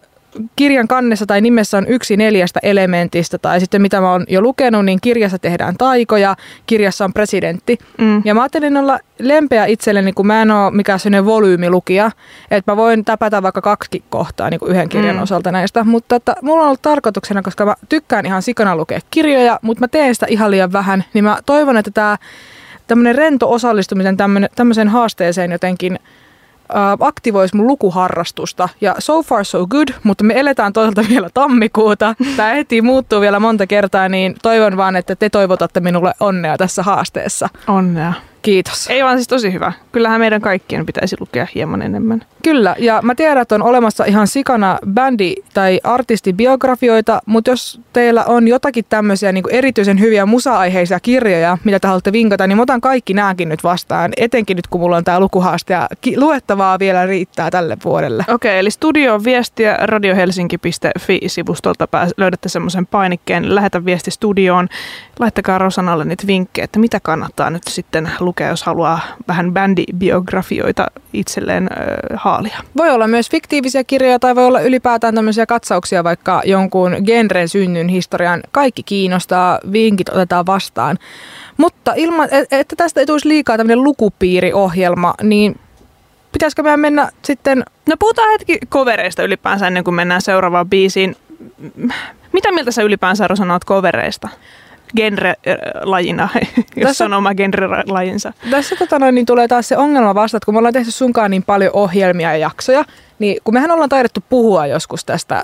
kirjan 0.55 0.87
kannessa 0.87 1.25
tai 1.25 1.41
nimessä 1.41 1.77
on 1.77 1.87
yksi 1.87 2.17
neljästä 2.17 2.59
elementistä. 2.63 3.37
Tai 3.37 3.59
sitten 3.59 3.81
mitä 3.81 4.01
mä 4.01 4.11
oon 4.11 4.25
jo 4.27 4.41
lukenut, 4.41 4.85
niin 4.85 4.99
kirjassa 5.01 5.39
tehdään 5.39 5.75
taikoja, 5.77 6.35
kirjassa 6.65 7.05
on 7.05 7.13
presidentti. 7.13 7.77
Mm. 7.97 8.21
Ja 8.25 8.33
mä 8.33 8.41
ajattelin 8.41 8.77
olla 8.77 8.99
lempeä 9.19 9.65
itselleni, 9.65 10.13
kun 10.13 10.27
mä 10.27 10.41
en 10.41 10.51
ole 10.51 10.71
mikään 10.71 10.99
sellainen 10.99 11.25
volyymilukija, 11.25 12.11
että 12.51 12.71
mä 12.71 12.77
voin 12.77 13.05
täpätä 13.05 13.43
vaikka 13.43 13.61
kaksi 13.61 14.03
kohtaa 14.09 14.49
niin 14.49 14.59
kuin 14.59 14.71
yhden 14.71 14.89
kirjan 14.89 15.15
Mm. 15.15 15.21
osalta 15.21 15.51
näistä. 15.51 15.83
Mutta 15.83 16.15
että 16.15 16.35
mulla 16.41 16.61
on 16.61 16.67
ollut 16.67 16.81
tarkoituksena, 16.81 17.41
koska 17.41 17.65
mä 17.65 17.75
tykkään 17.89 18.25
ihan 18.25 18.41
sikana 18.41 18.75
lukea 18.75 18.99
kirjoja, 19.11 19.59
mutta 19.61 19.81
mä 19.81 19.87
teen 19.87 20.15
sitä 20.15 20.25
ihan 20.29 20.51
liian 20.51 20.73
vähän, 20.73 21.03
niin 21.13 21.23
mä 21.23 21.37
toivon, 21.45 21.77
että 21.77 21.91
tämä 21.91 22.17
tämmöinen 22.87 23.15
rento 23.15 23.51
osallistumisen 23.51 24.17
tämmönen- 24.17 24.49
tämmöiseen 24.55 24.87
haasteeseen 24.89 25.51
jotenkin 25.51 25.99
aktivoisi 26.99 27.55
mun 27.55 27.67
lukuharrastusta. 27.67 28.69
Ja 28.81 28.95
so 28.99 29.23
far 29.23 29.45
so 29.45 29.67
good, 29.67 29.87
mutta 30.03 30.23
me 30.23 30.39
eletään 30.39 30.73
toisaalta 30.73 31.03
vielä 31.09 31.29
tammikuuta. 31.33 32.15
Tämä 32.37 32.49
heti 32.49 32.81
muuttuu 32.81 33.21
vielä 33.21 33.39
monta 33.39 33.67
kertaa, 33.67 34.09
niin 34.09 34.35
toivon 34.41 34.77
vaan, 34.77 34.95
että 34.95 35.15
te 35.15 35.29
toivotatte 35.29 35.79
minulle 35.79 36.13
onnea 36.19 36.57
tässä 36.57 36.83
haasteessa. 36.83 37.49
Onnea. 37.67 38.13
Kiitos. 38.43 38.87
Ei 38.89 39.03
vaan 39.03 39.17
siis 39.17 39.27
tosi 39.27 39.53
hyvä. 39.53 39.71
Kyllähän 39.91 40.19
meidän 40.19 40.41
kaikkien 40.41 40.85
pitäisi 40.85 41.15
lukea 41.19 41.47
hieman 41.55 41.81
enemmän. 41.81 42.25
Kyllä, 42.43 42.75
ja 42.79 42.99
mä 43.01 43.15
tiedän, 43.15 43.41
että 43.41 43.55
on 43.55 43.63
olemassa 43.63 44.05
ihan 44.05 44.27
sikana 44.27 44.79
bändi- 44.85 45.43
tai 45.53 45.79
artistibiografioita, 45.83 47.21
mutta 47.25 47.51
jos 47.51 47.81
teillä 47.93 48.23
on 48.23 48.47
jotakin 48.47 48.85
tämmöisiä 48.89 49.31
niin 49.31 49.43
erityisen 49.49 49.99
hyviä 49.99 50.25
musa-aiheisia 50.25 50.99
kirjoja, 50.99 51.57
mitä 51.63 51.79
te 51.79 51.87
haluatte 51.87 52.11
vinkata, 52.11 52.47
niin 52.47 52.57
mä 52.57 52.61
otan 52.61 52.81
kaikki 52.81 53.13
nääkin 53.13 53.49
nyt 53.49 53.63
vastaan, 53.63 54.11
etenkin 54.17 54.55
nyt 54.55 54.67
kun 54.67 54.81
mulla 54.81 54.97
on 54.97 55.03
tää 55.03 55.19
lukuhaaste 55.19 55.73
ja 55.73 55.87
ki- 56.01 56.19
luettavaa 56.19 56.79
vielä 56.79 57.05
riittää 57.05 57.51
tälle 57.51 57.77
vuodelle. 57.85 58.25
Okei, 58.27 58.59
eli 58.59 58.71
studio 58.71 59.23
viestiä 59.23 59.77
radiohelsinki.fi-sivustolta 59.81 61.87
pääs, 61.87 62.11
löydätte 62.17 62.49
semmoisen 62.49 62.85
painikkeen, 62.85 63.55
lähetä 63.55 63.85
viesti 63.85 64.11
studioon. 64.11 64.69
Laittakaa 65.19 65.57
Rosanalle 65.57 66.05
nyt 66.05 66.27
vinkkejä, 66.27 66.65
että 66.65 66.79
mitä 66.79 66.99
kannattaa 66.99 67.49
nyt 67.49 67.63
sitten 67.67 68.11
lukea, 68.19 68.32
jos 68.39 68.63
haluaa 68.63 68.99
vähän 69.27 69.53
bändibiografioita 69.53 70.87
itselleen 71.13 71.63
äh, 71.63 72.19
haalia. 72.19 72.57
Voi 72.77 72.89
olla 72.89 73.07
myös 73.07 73.29
fiktiivisiä 73.29 73.83
kirjoja 73.83 74.19
tai 74.19 74.35
voi 74.35 74.45
olla 74.45 74.61
ylipäätään 74.61 75.15
tämmöisiä 75.15 75.45
katsauksia 75.45 76.03
vaikka 76.03 76.41
jonkun 76.45 76.95
genren 77.05 77.49
synnyn 77.49 77.87
historian. 77.87 78.43
Kaikki 78.51 78.83
kiinnostaa, 78.83 79.59
vinkit 79.71 80.09
otetaan 80.09 80.45
vastaan. 80.45 80.97
Mutta 81.57 81.93
ilman, 81.95 82.27
et- 82.31 82.53
että 82.53 82.75
tästä 82.75 82.99
ei 82.99 83.05
tulisi 83.05 83.27
liikaa 83.27 83.57
tämmöinen 83.57 83.83
lukupiiriohjelma, 83.83 85.13
niin 85.23 85.59
pitäisikö 86.31 86.63
meidän 86.63 86.79
mennä 86.79 87.09
sitten 87.21 87.63
No 87.89 87.95
puhutaan 87.99 88.31
hetki 88.31 88.59
kovereista 88.69 89.23
ylipäänsä 89.23 89.67
ennen 89.67 89.83
kuin 89.83 89.95
mennään 89.95 90.21
seuraavaan 90.21 90.69
biisiin. 90.69 91.15
Mitä 92.31 92.51
mieltä 92.51 92.71
sä 92.71 92.81
ylipäänsä 92.81 93.27
Rosana 93.27 93.53
oot 93.53 93.65
kovereista? 93.65 94.29
Genre-lajina, 94.97 96.29
jos 96.75 96.87
Tässä- 96.87 97.05
on 97.05 97.13
oma 97.13 97.33
genre-lajinsa. 97.33 98.33
Tässä 98.51 98.75
tota 98.75 98.99
noin, 98.99 99.15
niin 99.15 99.25
tulee 99.25 99.47
taas 99.47 99.67
se 99.67 99.77
ongelma 99.77 100.15
vasta, 100.15 100.37
että 100.37 100.45
kun 100.45 100.53
me 100.53 100.57
ollaan 100.57 100.73
tehty 100.73 100.91
sunkaan 100.91 101.31
niin 101.31 101.43
paljon 101.43 101.71
ohjelmia 101.73 102.31
ja 102.31 102.37
jaksoja, 102.37 102.85
niin 103.19 103.37
kun 103.43 103.53
mehän 103.53 103.71
ollaan 103.71 103.89
taidettu 103.89 104.23
puhua 104.29 104.67
joskus 104.67 105.05
tästä 105.05 105.43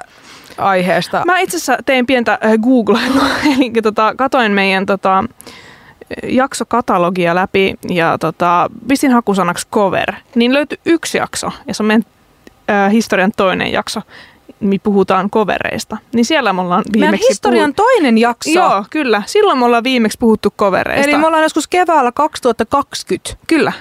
aiheesta. 0.58 1.24
Mä 1.26 1.40
itse 1.40 1.58
asiassa 1.58 1.78
tein 1.86 2.06
pientä 2.06 2.34
äh, 2.46 2.52
googlailua, 2.62 3.26
eli 3.58 3.72
tota, 3.84 4.14
katoin 4.18 4.52
meidän 4.52 4.86
tota, 4.86 5.24
jaksokatalogia 6.24 7.36
läpi 7.36 7.76
ja 7.90 8.18
tota, 8.18 8.70
pistin 8.88 9.12
hakusanaksi 9.12 9.68
cover, 9.74 10.14
niin 10.36 10.54
löytyi 10.54 10.80
yksi 10.86 11.18
jakso, 11.18 11.52
ja 11.68 11.74
se 11.74 11.84
on 11.84 11.88
meidän 11.88 12.06
äh, 12.70 12.92
historian 12.92 13.32
toinen 13.38 13.72
jakso, 13.72 14.02
me 14.60 14.78
puhutaan 14.84 15.30
kovereista. 15.30 15.98
Niin 16.14 16.26
siellä 16.26 16.54
me 16.54 16.62
ollaan 16.62 16.84
Meidän 16.94 17.12
viimeksi 17.12 17.28
historian 17.30 17.74
toinen 17.74 18.18
jakso. 18.18 18.50
Joo, 18.50 18.86
kyllä. 18.90 19.24
Silloin 19.26 19.58
me 19.60 19.66
ollaan 19.66 19.84
viimeksi 19.84 20.18
puhuttu 20.18 20.54
kovereista. 20.56 21.10
Eli 21.12 21.18
me 21.18 21.28
ollaan 21.28 21.44
joskus 21.44 21.68
keväällä 21.68 22.12
2020 22.12 23.36
Kyllä, 23.48 23.72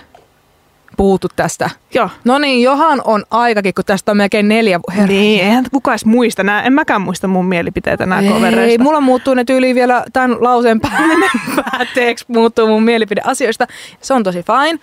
puhuttu 0.97 1.29
tästä. 1.37 1.70
joo. 1.94 2.11
No 2.25 2.39
niin, 2.39 2.63
johan 2.63 3.01
on 3.05 3.25
aikakin, 3.31 3.75
kun 3.75 3.85
tästä 3.85 4.11
on 4.11 4.17
melkein 4.17 4.49
neljä 4.49 4.81
vuotta. 4.89 5.06
Niin, 5.13 5.41
eihän 5.44 5.65
kukaan 5.73 5.93
edes 5.93 6.05
muista. 6.05 6.43
Nää, 6.43 6.63
en 6.63 6.73
mäkään 6.73 7.01
muista 7.03 7.29
mun 7.29 7.47
mielipiteitä 7.47 8.06
nää 8.06 8.20
Ei, 8.20 8.29
kovereista. 8.29 8.82
mulla 8.85 9.01
muuttuu 9.01 9.35
ne 9.35 9.44
tyyliin 9.44 9.75
vielä 9.77 10.05
tämän 10.13 10.37
lauseen 10.41 10.81
pää- 10.81 11.01
päätteeksi 11.70 12.25
muuttuu 12.29 12.67
mun 12.67 12.82
mielipide 12.82 13.20
asioista. 13.25 13.67
Se 14.01 14.15
on 14.15 14.23
tosi 14.23 14.43
fine. 14.43 14.79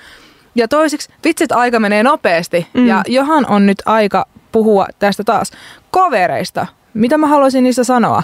Ja 0.57 0.67
toiseksi, 0.67 1.09
vitsit 1.23 1.51
aika 1.51 1.79
menee 1.79 2.03
nopeasti. 2.03 2.67
Mm. 2.73 2.87
Ja 2.87 3.03
johan 3.07 3.45
on 3.49 3.65
nyt 3.65 3.77
aika 3.85 4.25
puhua 4.55 4.87
tästä 4.99 5.23
taas. 5.23 5.51
Kovereista. 5.91 6.67
Mitä 6.93 7.17
mä 7.17 7.27
haluaisin 7.27 7.63
niistä 7.63 7.83
sanoa? 7.83 8.23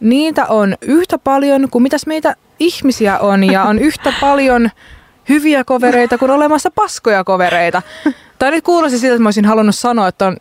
Niitä 0.00 0.46
on 0.46 0.74
yhtä 0.82 1.18
paljon 1.18 1.70
kuin 1.70 1.82
mitäs 1.82 2.06
meitä 2.06 2.36
ihmisiä 2.58 3.18
on. 3.18 3.44
Ja 3.44 3.62
on 3.62 3.78
yhtä 3.78 4.12
paljon 4.20 4.70
hyviä 5.28 5.64
kovereita 5.64 6.18
kuin 6.18 6.30
olemassa 6.30 6.70
paskoja 6.70 7.24
kovereita. 7.24 7.82
Tai 8.38 8.50
nyt 8.50 8.64
kuulosti 8.64 8.98
siltä, 8.98 9.14
että 9.14 9.22
mä 9.22 9.26
olisin 9.26 9.44
halunnut 9.44 9.74
sanoa, 9.74 10.08
että 10.08 10.26
on 10.26 10.36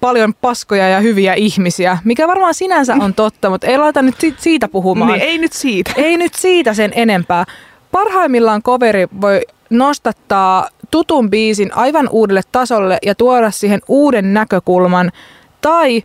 paljon 0.00 0.34
paskoja 0.34 0.88
ja 0.88 1.00
hyviä 1.00 1.34
ihmisiä, 1.34 1.98
mikä 2.04 2.28
varmaan 2.28 2.54
sinänsä 2.54 2.96
on 3.00 3.14
totta, 3.14 3.50
mutta 3.50 3.66
ei 3.66 3.78
laita 3.78 4.02
nyt 4.02 4.14
si- 4.18 4.34
siitä 4.38 4.68
puhumaan. 4.68 5.12
Niin, 5.12 5.22
ei 5.22 5.38
nyt 5.38 5.52
siitä. 5.52 5.92
Ei 5.96 6.16
nyt 6.16 6.34
siitä 6.34 6.74
sen 6.74 6.92
enempää. 6.94 7.44
Parhaimmillaan 7.92 8.62
coveri 8.62 9.06
voi 9.20 9.40
nostattaa 9.70 10.68
tutun 10.90 11.30
biisin 11.30 11.76
aivan 11.76 12.08
uudelle 12.08 12.42
tasolle 12.52 12.98
ja 13.06 13.14
tuoda 13.14 13.50
siihen 13.50 13.80
uuden 13.88 14.34
näkökulman. 14.34 15.12
Tai 15.60 16.02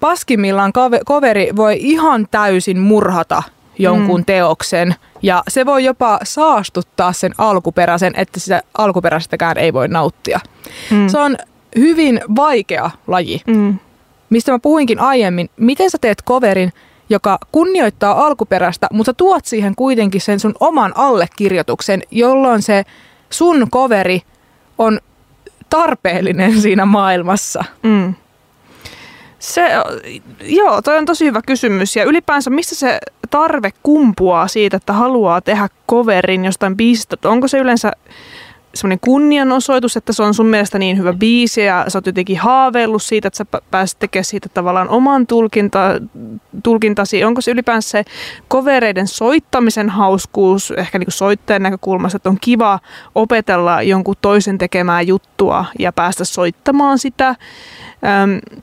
paskimmillaan 0.00 0.72
coveri 1.06 1.50
voi 1.56 1.76
ihan 1.80 2.26
täysin 2.30 2.78
murhata 2.78 3.42
jonkun 3.78 4.20
Mm. 4.20 4.24
teoksen. 4.24 4.94
Ja 5.22 5.42
se 5.48 5.66
voi 5.66 5.84
jopa 5.84 6.18
saastuttaa 6.22 7.12
sen 7.12 7.32
alkuperäisen, 7.38 8.12
että 8.16 8.40
sitä 8.40 8.62
alkuperäistäkään 8.78 9.58
ei 9.58 9.72
voi 9.72 9.88
nauttia. 9.88 10.40
Mm. 10.90 11.08
Se 11.08 11.18
on 11.18 11.36
hyvin 11.76 12.20
vaikea 12.36 12.90
laji 13.06 13.42
Mm. 13.46 13.78
mistä 14.30 14.52
mä 14.52 14.58
puhuinkin 14.58 14.98
aiemmin, 15.00 15.50
miten 15.56 15.90
sä 15.90 15.98
teet 16.00 16.22
coverin, 16.24 16.72
joka 17.10 17.38
kunnioittaa 17.52 18.26
alkuperäistä, 18.26 18.86
mutta 18.92 19.14
tuot 19.14 19.44
siihen 19.44 19.74
kuitenkin 19.74 20.20
sen 20.20 20.40
sun 20.40 20.54
oman 20.60 20.92
allekirjoituksen, 20.96 22.02
jolloin 22.10 22.62
se 22.62 22.84
sun 23.30 23.70
coveri 23.70 24.22
on 24.78 25.00
tarpeellinen 25.70 26.60
siinä 26.62 26.86
maailmassa. 26.86 27.64
Mm. 27.82 28.14
Se, 29.38 29.70
joo, 30.40 30.82
toi 30.82 30.98
on 30.98 31.06
tosi 31.06 31.24
hyvä 31.24 31.40
kysymys. 31.46 31.96
Ja 31.96 32.04
ylipäänsä, 32.04 32.50
mistä 32.50 32.74
se 32.74 32.98
tarve 33.30 33.70
kumpuaa 33.82 34.48
siitä, 34.48 34.76
että 34.76 34.92
haluaa 34.92 35.40
tehdä 35.40 35.68
coverin 35.90 36.44
jostain 36.44 36.76
biisistä? 36.76 37.16
Onko 37.24 37.48
se 37.48 37.58
yleensä 37.58 37.92
semmoinen 38.74 39.00
kunnianosoitus, 39.00 39.96
että 39.96 40.12
se 40.12 40.22
on 40.22 40.34
sun 40.34 40.46
mielestä 40.46 40.78
niin 40.78 40.98
hyvä 40.98 41.12
biisi 41.12 41.60
ja 41.60 41.84
sä 41.88 41.98
oot 41.98 42.06
jotenkin 42.06 42.38
haaveillut 42.38 43.02
siitä, 43.02 43.28
että 43.28 43.38
sä 43.38 43.46
pääset 43.70 43.98
tekemään 43.98 44.24
siitä 44.24 44.48
tavallaan 44.48 44.88
oman 44.88 45.26
tulkinta, 45.26 45.78
tulkintasi. 46.62 47.24
Onko 47.24 47.40
se 47.40 47.50
ylipäänsä 47.50 47.88
se 47.88 48.04
kovereiden 48.48 49.06
soittamisen 49.08 49.88
hauskuus, 49.88 50.70
ehkä 50.70 50.98
niin 50.98 51.06
kuin 51.06 51.12
soittajan 51.12 51.62
näkökulmasta, 51.62 52.16
että 52.16 52.28
on 52.28 52.38
kiva 52.40 52.80
opetella 53.14 53.82
jonkun 53.82 54.14
toisen 54.20 54.58
tekemää 54.58 55.02
juttua 55.02 55.64
ja 55.78 55.92
päästä 55.92 56.24
soittamaan 56.24 56.98
sitä. 56.98 57.28
Öm, 57.28 58.60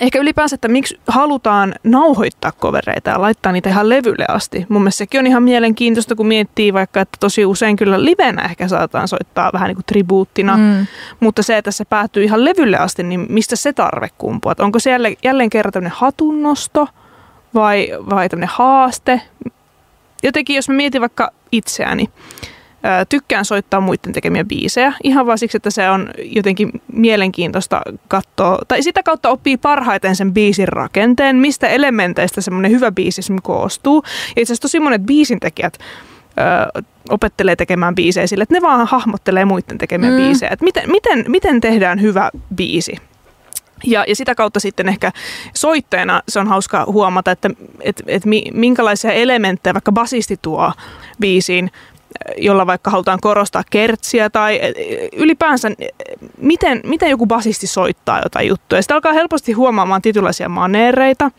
ehkä 0.00 0.18
ylipäänsä, 0.18 0.54
että 0.54 0.68
miksi 0.68 1.00
halutaan 1.06 1.74
nauhoittaa 1.84 2.52
kovereita 2.52 3.10
ja 3.10 3.20
laittaa 3.20 3.52
niitä 3.52 3.70
ihan 3.70 3.88
levylle 3.88 4.24
asti. 4.28 4.66
Mun 4.68 4.82
mielestä 4.82 4.98
sekin 4.98 5.18
on 5.18 5.26
ihan 5.26 5.42
mielenkiintoista, 5.42 6.14
kun 6.14 6.26
miettii 6.26 6.72
vaikka, 6.72 7.00
että 7.00 7.16
tosi 7.20 7.46
usein 7.46 7.76
kyllä 7.76 8.04
livenä 8.04 8.42
ehkä 8.42 8.68
saataan 8.68 9.08
soittaa 9.08 9.50
vähän 9.52 9.68
niin 9.68 9.76
kuin 9.76 9.84
tribuuttina, 9.84 10.56
mm. 10.56 10.86
mutta 11.20 11.42
se, 11.42 11.56
että 11.56 11.70
se 11.70 11.84
päättyy 11.84 12.24
ihan 12.24 12.44
levylle 12.44 12.78
asti, 12.78 13.02
niin 13.02 13.26
mistä 13.28 13.56
se 13.56 13.72
tarve 13.72 14.08
kumpuaa? 14.18 14.54
Onko 14.58 14.78
se 14.78 14.90
jälleen, 14.90 15.16
jälleen 15.24 15.50
kerran 15.50 15.72
tämmöinen 15.72 15.98
hatunnosto 15.98 16.88
vai, 17.54 17.88
vai 18.10 18.28
tämmöinen 18.28 18.50
haaste? 18.52 19.20
Jotenkin, 20.22 20.56
jos 20.56 20.68
mä 20.68 20.74
mietin 20.74 21.00
vaikka 21.00 21.30
itseäni, 21.52 22.10
tykkään 23.08 23.44
soittaa 23.44 23.80
muiden 23.80 24.12
tekemiä 24.12 24.44
biisejä 24.44 24.92
ihan 25.02 25.26
vaan 25.26 25.38
siksi, 25.38 25.56
että 25.56 25.70
se 25.70 25.90
on 25.90 26.10
jotenkin 26.22 26.70
mielenkiintoista 26.92 27.82
katsoa, 28.08 28.58
tai 28.68 28.82
sitä 28.82 29.02
kautta 29.02 29.30
oppii 29.30 29.56
parhaiten 29.56 30.16
sen 30.16 30.34
biisin 30.34 30.68
rakenteen, 30.68 31.36
mistä 31.36 31.68
elementeistä 31.68 32.40
semmoinen 32.40 32.70
hyvä 32.70 32.92
biisi 32.92 33.22
koostuu. 33.42 34.02
Ja 34.06 34.42
itse 34.42 34.42
asiassa 34.42 34.62
tosi 34.62 34.80
monet 34.80 35.02
biisintekijät 35.02 35.78
ö, 35.78 36.82
opettelee 37.10 37.56
tekemään 37.56 37.94
biisejä 37.94 38.26
sille, 38.26 38.42
että 38.42 38.54
ne 38.54 38.62
vaan 38.62 38.86
hahmottelee 38.86 39.44
muiden 39.44 39.78
tekemiä 39.78 40.10
mm. 40.10 40.16
biisejä, 40.16 40.50
että 40.52 40.64
miten, 40.64 40.90
miten, 40.90 41.24
miten 41.28 41.60
tehdään 41.60 42.00
hyvä 42.00 42.30
biisi. 42.54 42.96
Ja, 43.86 44.04
ja 44.08 44.16
sitä 44.16 44.34
kautta 44.34 44.60
sitten 44.60 44.88
ehkä 44.88 45.12
soittajana 45.54 46.22
se 46.28 46.40
on 46.40 46.48
hauska 46.48 46.84
huomata, 46.86 47.30
että 47.30 47.50
et, 47.80 48.02
et 48.06 48.22
minkälaisia 48.52 49.12
elementtejä 49.12 49.74
vaikka 49.74 49.92
basisti 49.92 50.38
tuo 50.42 50.72
biisiin, 51.20 51.70
jolla 52.36 52.66
vaikka 52.66 52.90
halutaan 52.90 53.18
korostaa 53.22 53.62
kertsiä 53.70 54.30
tai 54.30 54.58
e, 54.62 54.72
ylipäänsä 55.16 55.70
miten, 56.38 56.80
miten 56.84 57.10
joku 57.10 57.26
basisti 57.26 57.66
soittaa 57.66 58.20
jotain 58.24 58.48
juttuja. 58.48 58.82
Sitä 58.82 58.94
alkaa 58.94 59.12
helposti 59.12 59.52
huomaamaan 59.52 60.02
tietynlaisia 60.02 60.48
maneereita. 60.48 61.30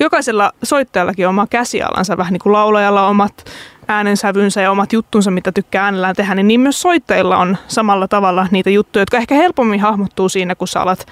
Jokaisella 0.00 0.52
soittajallakin 0.62 1.26
on 1.26 1.30
oma 1.30 1.46
käsialansa, 1.46 2.16
vähän 2.16 2.32
niin 2.32 2.40
kuin 2.42 2.52
laulajalla 2.52 3.06
omat 3.06 3.44
äänensävynsä 3.88 4.60
ja 4.60 4.70
omat 4.70 4.92
juttunsa, 4.92 5.30
mitä 5.30 5.52
tykkää 5.52 5.84
äänellään 5.84 6.16
tehdä, 6.16 6.34
niin, 6.34 6.48
niin 6.48 6.60
myös 6.60 6.80
soittajilla 6.80 7.36
on 7.36 7.56
samalla 7.68 8.08
tavalla 8.08 8.48
niitä 8.50 8.70
juttuja, 8.70 9.02
jotka 9.02 9.16
ehkä 9.16 9.34
helpommin 9.34 9.80
hahmottuu 9.80 10.28
siinä, 10.28 10.54
kun 10.54 10.68
sä 10.68 10.80
alat 10.80 11.06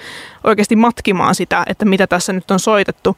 oikeasti 0.44 0.76
matkimaan 0.76 1.34
sitä, 1.34 1.64
että 1.66 1.84
mitä 1.84 2.06
tässä 2.06 2.32
nyt 2.32 2.50
on 2.50 2.60
soitettu. 2.60 3.16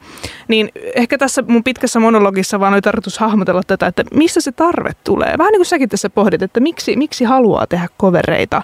Niin 0.49 0.73
ehkä 0.95 1.19
tässä 1.19 1.45
mun 1.49 1.65
pitkässä 1.65 2.01
monologissa 2.01 2.61
vaan 2.61 2.73
oli 2.73 2.83
tarkoitus 2.83 3.19
hahmotella 3.19 3.63
tätä, 3.67 3.87
että 3.87 4.05
missä 4.15 4.41
se 4.41 4.53
tarve 4.53 4.91
tulee. 5.05 5.35
Vähän 5.39 5.53
niin 5.53 5.59
kuin 5.59 5.67
säkin 5.67 5.89
tässä 5.89 6.11
pohdit, 6.11 6.43
että 6.43 6.61
miksi, 6.61 6.97
miksi 6.97 7.25
haluaa 7.25 7.67
tehdä 7.67 7.89
kovereita. 7.97 8.63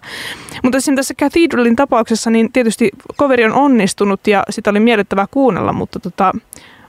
Mutta 0.62 0.80
siinä 0.80 0.96
tässä 0.96 1.14
Cathedralin 1.14 1.76
tapauksessa, 1.76 2.30
niin 2.30 2.52
tietysti 2.52 2.90
coveri 3.18 3.44
on 3.44 3.52
onnistunut 3.52 4.26
ja 4.26 4.42
sitä 4.50 4.70
oli 4.70 4.80
miellyttävää 4.80 5.26
kuunnella, 5.30 5.72
mutta 5.72 6.00
tota, 6.00 6.32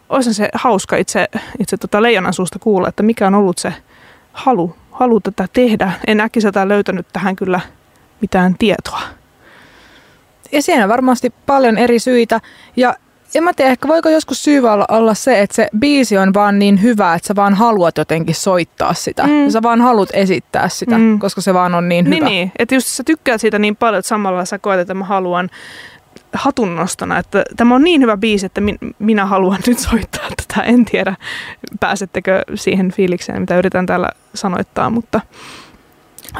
olisi 0.10 0.34
se 0.34 0.50
hauska 0.54 0.98
itse, 0.98 1.28
itse 1.60 1.78
tota 1.78 2.02
leijonan 2.02 2.34
suusta 2.34 2.60
kuulla, 2.60 2.88
että 2.88 3.04
mikä 3.04 3.28
on 3.28 3.36
ollut 3.36 3.58
se 3.58 3.74
halu, 4.34 4.76
halu 4.92 5.20
tätä 5.20 5.48
tehdä. 5.54 5.92
En 6.08 6.22
äkkiseltään 6.22 6.70
löytänyt 6.70 7.08
tähän 7.14 7.36
kyllä 7.36 7.60
mitään 8.22 8.56
tietoa. 8.60 9.02
Ja 10.52 10.62
siinä 10.62 10.84
on 10.84 10.90
varmasti 10.90 11.34
paljon 11.46 11.78
eri 11.78 12.00
syitä. 12.00 12.42
Ja 12.76 12.96
en 13.36 13.44
mä 13.44 13.54
tiedä, 13.54 13.72
ehkä 13.72 13.88
voiko 13.88 14.10
joskus 14.10 14.44
syy 14.44 14.68
olla, 14.68 14.86
olla 14.92 15.14
se, 15.14 15.42
että 15.42 15.56
se 15.56 15.68
biisi 15.80 16.18
on 16.18 16.34
vaan 16.34 16.60
niin 16.60 16.82
hyvä, 16.82 17.14
että 17.14 17.28
sä 17.28 17.36
vaan 17.36 17.54
haluat 17.54 17.98
jotenkin 17.98 18.36
soittaa 18.36 18.94
sitä. 18.94 19.24
Mm. 19.24 19.50
sä 19.50 19.62
vaan 19.62 19.82
haluat 19.82 20.10
esittää 20.14 20.70
sitä, 20.70 20.98
mm. 20.98 21.20
koska 21.20 21.42
se 21.42 21.54
vaan 21.54 21.76
on 21.76 21.90
niin, 21.90 22.06
niin 22.06 22.16
hyvä. 22.16 22.30
Niin, 22.30 22.52
että 22.60 22.76
just 22.76 22.88
sä 22.88 23.04
tykkäät 23.04 23.42
siitä 23.42 23.60
niin 23.60 23.76
paljon, 23.76 24.00
että 24.00 24.10
samalla 24.10 24.46
sä 24.46 24.60
koet, 24.60 24.80
että 24.80 24.94
mä 24.94 25.06
haluan 25.06 25.50
hatunnostona, 26.34 27.18
että 27.18 27.44
tämä 27.56 27.76
on 27.76 27.84
niin 27.84 28.02
hyvä 28.02 28.18
biisi, 28.18 28.46
että 28.46 28.62
minä 29.00 29.26
haluan 29.26 29.60
nyt 29.68 29.80
soittaa 29.80 30.28
tätä. 30.30 30.62
En 30.62 30.86
tiedä, 30.86 31.16
pääsettekö 31.80 32.42
siihen 32.56 32.92
fiilikseen, 32.92 33.42
mitä 33.42 33.58
yritän 33.58 33.86
täällä 33.86 34.10
sanoittaa, 34.34 34.90
mutta 34.90 35.22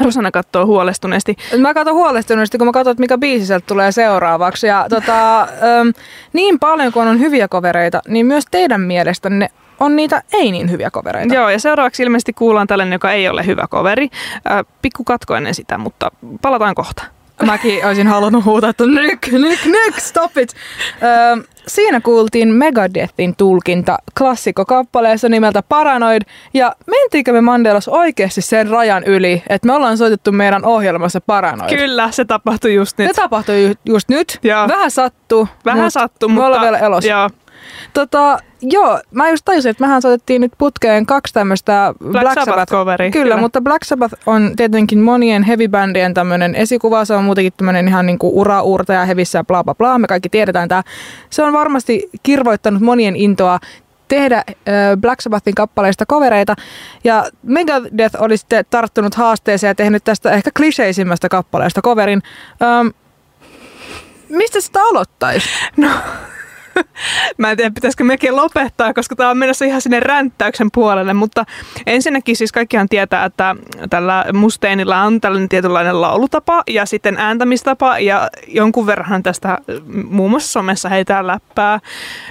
Rosanna 0.00 0.30
katsoo 0.30 0.66
huolestuneesti. 0.66 1.36
Mä 1.58 1.74
katson 1.74 1.94
huolestuneesti, 1.94 2.58
kun 2.58 2.66
mä 2.66 2.72
katson, 2.72 2.96
mikä 2.98 3.18
biisi 3.18 3.46
sieltä 3.46 3.66
tulee 3.66 3.92
seuraavaksi. 3.92 4.66
Ja 4.66 4.86
tota, 4.88 5.40
äm, 5.42 5.92
niin 6.32 6.58
paljon 6.58 6.92
kuin 6.92 7.08
on 7.08 7.20
hyviä 7.20 7.48
kovereita, 7.48 8.00
niin 8.08 8.26
myös 8.26 8.44
teidän 8.50 8.80
mielestänne 8.80 9.48
on 9.80 9.96
niitä 9.96 10.22
ei 10.32 10.52
niin 10.52 10.70
hyviä 10.70 10.90
kovereita. 10.90 11.34
Joo, 11.34 11.48
ja 11.48 11.58
seuraavaksi 11.58 12.02
ilmeisesti 12.02 12.32
kuullaan 12.32 12.66
tällainen, 12.66 12.92
joka 12.92 13.12
ei 13.12 13.28
ole 13.28 13.46
hyvä 13.46 13.66
koveri. 13.70 14.08
Äh, 14.50 14.64
pikku 14.82 15.04
katko 15.04 15.34
ennen 15.36 15.54
sitä, 15.54 15.78
mutta 15.78 16.10
palataan 16.42 16.74
kohta. 16.74 17.04
Mäkin 17.46 17.86
olisin 17.86 18.06
halunnut 18.06 18.44
huutaa, 18.44 18.70
että 18.70 18.86
nyk, 18.86 19.26
nyk, 19.32 19.64
nyk, 19.64 19.98
stop 19.98 20.38
it. 20.38 20.54
Öö, 21.02 21.44
siinä 21.66 22.00
kuultiin 22.00 22.48
Megadethin 22.48 23.36
tulkinta 23.36 23.98
klassikkokappaleessa 24.18 25.28
nimeltä 25.28 25.62
Paranoid. 25.68 26.22
Ja 26.54 26.72
mentiinkö 26.86 27.32
me 27.32 27.40
Mandelas 27.40 27.88
oikeasti 27.88 28.40
sen 28.42 28.68
rajan 28.70 29.04
yli, 29.04 29.42
että 29.48 29.66
me 29.66 29.72
ollaan 29.72 29.98
soitettu 29.98 30.32
meidän 30.32 30.64
ohjelmassa 30.64 31.20
Paranoid? 31.20 31.76
Kyllä, 31.76 32.10
se 32.10 32.24
tapahtui 32.24 32.74
just 32.74 32.98
nyt. 32.98 33.08
Se 33.08 33.22
tapahtui 33.22 33.62
ju- 33.62 33.74
just 33.84 34.08
nyt. 34.08 34.38
Joo. 34.42 34.68
Vähän 34.68 34.90
sattuu. 34.90 35.48
Vähän 35.64 35.90
sattuu, 35.90 36.28
mutta... 36.28 36.40
Me 36.42 36.46
ollaan 36.46 36.62
vielä 36.62 36.78
elossa. 36.78 37.10
Joo. 37.10 37.30
Tota, 37.94 38.38
joo, 38.70 39.00
mä 39.10 39.30
just 39.30 39.44
tajusin, 39.44 39.70
että 39.70 39.84
mehän 39.84 40.02
soitettiin 40.02 40.40
nyt 40.40 40.52
putkeen 40.58 41.06
kaksi 41.06 41.34
tämmöistä 41.34 41.94
Black, 41.98 42.22
Black 42.22 42.44
Sabbath 42.44 42.72
coveri. 42.72 43.10
Kyllä, 43.10 43.24
kyllä, 43.24 43.36
mutta 43.36 43.60
Black 43.60 43.84
Sabbath 43.84 44.14
on 44.26 44.52
tietenkin 44.56 44.98
monien 44.98 45.42
heavy-bändien 45.42 46.14
tämmöinen 46.14 46.54
esikuva. 46.54 47.04
Se 47.04 47.14
on 47.14 47.24
muutenkin 47.24 47.52
tämmöinen 47.56 47.88
ihan 47.88 48.06
niinku 48.06 48.40
ura-uurtaja 48.40 49.04
hevissä 49.04 49.38
ja 49.38 49.44
bla 49.44 49.64
bla 49.64 49.74
bla. 49.74 49.98
Me 49.98 50.06
kaikki 50.06 50.28
tiedetään 50.28 50.68
tämä. 50.68 50.82
Se 51.30 51.42
on 51.42 51.52
varmasti 51.52 52.10
kirvoittanut 52.22 52.82
monien 52.82 53.16
intoa 53.16 53.58
tehdä 54.08 54.44
Black 55.00 55.20
Sabbathin 55.20 55.54
kappaleista 55.54 56.06
kovereita. 56.06 56.54
Ja 57.04 57.24
Megadeth 57.42 58.22
oli 58.22 58.36
sitten 58.36 58.64
tarttunut 58.70 59.14
haasteeseen 59.14 59.68
ja 59.68 59.74
tehnyt 59.74 60.04
tästä 60.04 60.30
ehkä 60.30 60.50
kliseisimmästä 60.56 61.28
kappaleesta 61.28 61.82
koverin. 61.82 62.22
Ähm, 62.62 62.86
mistä 64.28 64.60
sitä 64.60 64.80
aloittaisi? 64.80 65.48
No, 65.76 65.88
Mä 67.38 67.50
en 67.50 67.56
tiedä, 67.56 67.70
pitäisikö 67.74 68.04
mekin 68.04 68.36
lopettaa, 68.36 68.94
koska 68.94 69.16
tämä 69.16 69.30
on 69.30 69.38
menossa 69.38 69.64
ihan 69.64 69.80
sinne 69.80 70.00
ränttäyksen 70.00 70.68
puolelle, 70.74 71.14
mutta 71.14 71.44
ensinnäkin 71.86 72.36
siis 72.36 72.52
kaikkihan 72.52 72.88
tietää, 72.88 73.24
että 73.24 73.56
tällä 73.90 74.24
Musteinilla 74.32 75.02
on 75.02 75.20
tällainen 75.20 75.48
tietynlainen 75.48 76.00
laulutapa 76.00 76.62
ja 76.70 76.86
sitten 76.86 77.16
ääntämistapa 77.18 77.98
ja 77.98 78.30
jonkun 78.48 78.86
verran 78.86 79.22
tästä 79.22 79.58
muun 80.10 80.30
muassa 80.30 80.52
somessa 80.52 80.88
heitään 80.88 81.26
läppää. 81.26 81.80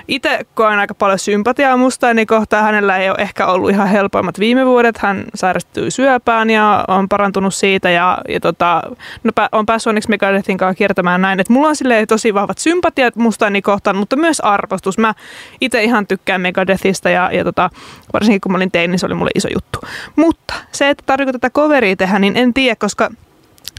Itse 0.08 0.46
koen 0.54 0.80
aika 0.80 0.94
paljon 0.94 1.20
sympatiaa 1.20 1.78
Mustainin 1.78 2.28
kohtaan. 2.28 2.64
Hänellä 2.64 2.98
ei 2.98 3.10
ole 3.10 3.18
ehkä 3.20 3.46
ollut 3.46 3.70
ihan 3.70 3.88
helpoimmat 3.88 4.40
viime 4.40 4.66
vuodet. 4.66 4.98
Hän 4.98 5.26
sairastui 5.36 5.92
syöpään 5.92 6.50
ja 6.50 6.86
on 6.88 7.10
parantunut 7.10 7.54
siitä 7.54 7.90
ja, 7.90 8.18
ja 8.30 8.40
tota, 8.40 8.82
no, 9.24 9.32
on 9.52 9.66
päässyt 9.66 9.92
onneksi 9.92 10.10
Megadethin 10.10 10.58
kanssa 10.58 10.78
kiertämään 10.78 11.22
näin. 11.22 11.40
Et 11.40 11.50
mulla 11.50 11.68
on 11.68 11.76
tosi 12.08 12.34
vahvat 12.34 12.58
sympatiat 12.58 13.16
Mustainin 13.16 13.64
kohtaan, 13.64 13.98
mutta 13.98 14.16
myös 14.16 14.33
arvostus. 14.40 14.98
Mä 14.98 15.14
itse 15.62 15.84
ihan 15.84 16.08
tykkään 16.08 16.42
Megadethista 16.42 17.10
ja, 17.10 17.30
ja 17.32 17.44
tota, 17.44 17.70
varsinkin 18.14 18.42
kun 18.42 18.52
mä 18.52 18.56
olin 18.56 18.72
tein, 18.72 18.92
niin 18.92 19.00
se 19.00 19.06
oli 19.06 19.16
mulle 19.16 19.32
iso 19.36 19.48
juttu. 19.54 19.80
Mutta 20.16 20.54
se, 20.72 20.90
että 20.90 21.04
tarvitsetko 21.06 21.40
tätä 21.40 21.54
coveria 21.54 21.96
tehdä, 21.96 22.20
niin 22.20 22.38
en 22.38 22.54
tiedä, 22.54 22.76
koska 22.76 23.10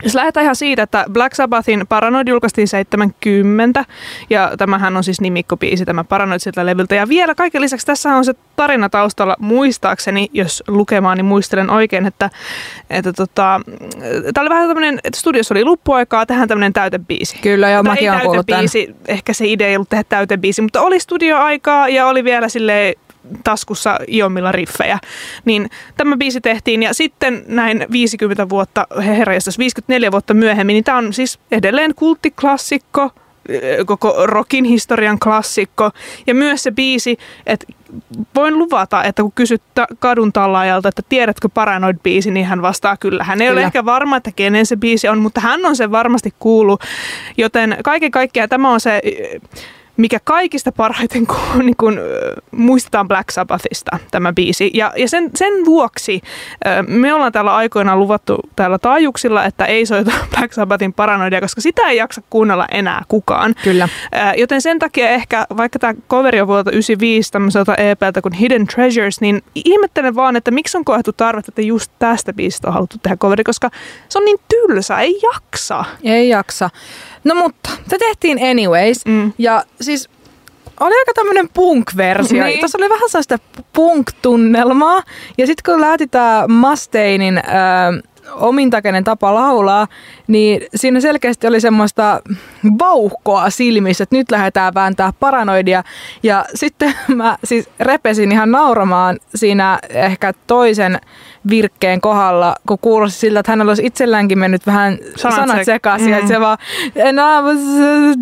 jos 0.02 0.14
lähdetään 0.14 0.44
ihan 0.44 0.56
siitä, 0.56 0.82
että 0.82 1.04
Black 1.12 1.34
Sabbathin 1.34 1.86
Paranoid 1.88 2.28
julkaistiin 2.28 2.68
70, 2.68 3.84
ja 4.30 4.52
tämähän 4.58 4.96
on 4.96 5.04
siis 5.04 5.20
nimikkopiisi, 5.20 5.84
tämä 5.84 6.04
Paranoid 6.04 6.38
sieltä 6.40 6.66
levyltä. 6.66 6.94
Ja 6.94 7.08
vielä 7.08 7.34
kaiken 7.34 7.60
lisäksi 7.60 7.86
tässä 7.86 8.16
on 8.16 8.24
se 8.24 8.34
tarina 8.56 8.88
taustalla 8.88 9.36
muistaakseni, 9.38 10.28
jos 10.32 10.62
lukemaan, 10.68 11.16
niin 11.16 11.24
muistelen 11.24 11.70
oikein, 11.70 12.06
että, 12.06 12.30
että 12.90 13.12
tota, 13.12 13.60
tämä 14.34 14.42
oli 14.42 14.50
vähän 14.50 14.68
tämmöinen, 14.68 15.00
että 15.04 15.20
studiossa 15.20 15.54
oli 15.54 15.64
luppuaikaa, 15.64 16.26
tehdään 16.26 16.48
tämmöinen 16.48 16.72
täytebiisi. 16.72 17.38
Kyllä, 17.38 17.70
joo, 17.70 17.82
mäkin 17.82 18.10
olen 18.10 18.22
kuullut 18.22 18.46
Ehkä 19.08 19.32
se 19.32 19.46
idea 19.46 19.68
ei 19.68 19.76
ollut 19.76 19.88
tehdä 19.88 20.04
täytebiisi, 20.08 20.62
mutta 20.62 20.82
oli 20.82 21.00
studioaikaa 21.00 21.88
ja 21.88 22.06
oli 22.06 22.24
vielä 22.24 22.48
sille 22.48 22.94
taskussa 23.45 23.99
iomilla 24.09 24.52
riffejä. 24.52 24.99
Niin 25.45 25.71
tämä 25.97 26.16
biisi 26.16 26.40
tehtiin 26.40 26.83
ja 26.83 26.95
sitten 26.95 27.45
näin 27.47 27.87
50 27.93 28.49
vuotta, 28.49 28.87
herra 28.99 29.33
54 29.59 30.12
vuotta 30.12 30.35
myöhemmin, 30.35 30.75
niin 30.75 30.85
tämä 30.85 30.99
on 30.99 31.12
siis 31.12 31.38
edelleen 31.50 31.95
kulttiklassikko, 31.95 33.11
koko 33.87 34.14
rockin 34.26 34.64
historian 34.64 35.19
klassikko. 35.19 35.90
Ja 36.26 36.35
myös 36.35 36.62
se 36.62 36.71
biisi, 36.71 37.16
että 37.47 37.66
voin 38.35 38.59
luvata, 38.59 39.04
että 39.04 39.23
kun 39.23 39.33
kysyt 39.35 39.62
kadun 39.99 40.33
tallaajalta, 40.33 40.88
että 40.88 41.02
tiedätkö 41.09 41.49
Paranoid-biisi, 41.49 42.31
niin 42.31 42.47
hän 42.47 42.62
vastaa 42.62 42.97
kyllä. 42.97 43.25
Hän 43.25 43.43
ei 43.43 43.49
kyllä. 43.49 43.59
ole 43.59 43.66
ehkä 43.66 43.85
varma, 43.85 44.16
että 44.16 44.31
kenen 44.37 44.66
se 44.66 44.76
biisi 44.76 45.09
on, 45.09 45.19
mutta 45.19 45.40
hän 45.40 45.66
on 45.66 45.76
sen 45.76 45.90
varmasti 45.90 46.35
kuullut. 46.38 46.83
Joten 47.37 47.76
kaiken 47.85 48.11
kaikkiaan 48.11 48.49
tämä 48.49 48.71
on 48.71 48.81
se 48.81 49.02
mikä 49.96 50.18
kaikista 50.24 50.72
parhaiten 50.72 51.26
kun, 51.26 51.58
niin 51.66 51.76
kun, 51.76 52.00
muistetaan 52.50 53.08
Black 53.08 53.30
Sabbathista 53.30 53.98
tämä 54.10 54.32
biisi. 54.32 54.70
Ja, 54.74 54.92
ja 54.96 55.08
sen, 55.08 55.30
sen 55.34 55.64
vuoksi 55.64 56.20
me 56.86 57.14
ollaan 57.14 57.32
täällä 57.32 57.54
aikoinaan 57.54 58.00
luvattu 58.00 58.38
täällä 58.56 58.78
taajuuksilla, 58.78 59.44
että 59.44 59.64
ei 59.64 59.86
soita 59.86 60.12
Black 60.36 60.52
Sabbathin 60.52 60.92
paranoidia, 60.92 61.40
koska 61.40 61.60
sitä 61.60 61.82
ei 61.82 61.96
jaksa 61.96 62.22
kuunnella 62.30 62.66
enää 62.70 63.02
kukaan. 63.08 63.54
Kyllä. 63.64 63.88
Joten 64.36 64.60
sen 64.62 64.78
takia 64.78 65.08
ehkä, 65.08 65.46
vaikka 65.56 65.78
tämä 65.78 65.94
coveri 66.08 66.40
on 66.40 66.46
vuodelta 66.46 66.70
95 66.70 67.32
tämmöiseltä 67.32 67.74
EPltä 67.74 68.20
kuin 68.22 68.32
Hidden 68.32 68.66
Treasures, 68.66 69.20
niin 69.20 69.42
ihmettelen 69.54 70.14
vaan, 70.14 70.36
että 70.36 70.50
miksi 70.50 70.76
on 70.76 70.84
koettu 70.84 71.12
tarvetta, 71.12 71.50
että 71.50 71.62
just 71.62 71.92
tästä 71.98 72.32
biisistä 72.32 72.68
on 72.68 72.74
haluttu 72.74 72.96
tehdä 73.02 73.16
coveri, 73.16 73.44
koska 73.44 73.70
se 74.08 74.18
on 74.18 74.24
niin 74.24 74.38
tylsä, 74.48 74.98
ei 74.98 75.20
jaksa. 75.32 75.84
Ei 76.04 76.28
jaksa. 76.28 76.70
No 77.25 77.35
mutta, 77.35 77.71
se 77.88 77.99
tehtiin 77.99 78.38
anyways. 78.50 79.07
Mm. 79.07 79.33
Ja 79.38 79.64
siis 79.81 80.09
oli 80.81 80.95
aika 80.99 81.12
tämmönen 81.14 81.49
punk-versio. 81.49 82.45
Niin. 82.45 82.59
Tuossa 82.59 82.78
oli 82.78 82.88
vähän 82.88 83.09
sellaista 83.09 83.38
punk-tunnelmaa. 83.73 85.02
Ja 85.38 85.47
sitten 85.47 85.73
kun 85.73 85.81
lähti 85.81 86.07
tää 86.07 86.49
Mustainin... 86.49 87.38
Äh, 87.38 88.13
omintakeinen 88.33 89.04
tapa 89.04 89.35
laulaa, 89.35 89.88
niin 90.26 90.61
siinä 90.75 91.00
selkeästi 91.00 91.47
oli 91.47 91.61
semmoista 91.61 92.21
vauhkoa 92.78 93.50
silmissä, 93.50 94.02
että 94.02 94.16
nyt 94.16 94.31
lähdetään 94.31 94.75
vääntää 94.75 95.12
paranoidia. 95.21 95.85
Ja 96.23 96.45
sitten 96.54 96.95
mä 97.16 97.38
siis 97.45 97.69
repesin 97.81 98.33
ihan 98.33 98.50
nauramaan 98.50 99.19
siinä 99.35 99.78
ehkä 99.90 100.33
toisen 100.47 101.00
virkkeen 101.49 102.00
kohdalla, 102.00 102.57
kun 102.66 102.78
kuulosti 102.78 103.19
siltä, 103.19 103.40
että 103.40 103.52
hänellä 103.52 103.71
olisi 103.71 103.87
itselläänkin 103.87 104.38
mennyt 104.38 104.66
vähän 104.66 104.99
sanat, 105.16 105.37
sanat 105.37 105.64
sekaisin, 105.64 106.09
mm. 106.09 106.14
että 106.14 106.28
se 106.28 106.40
vaan, 106.40 106.59
and 107.09 107.19
I 107.19 107.43
was 107.43 107.59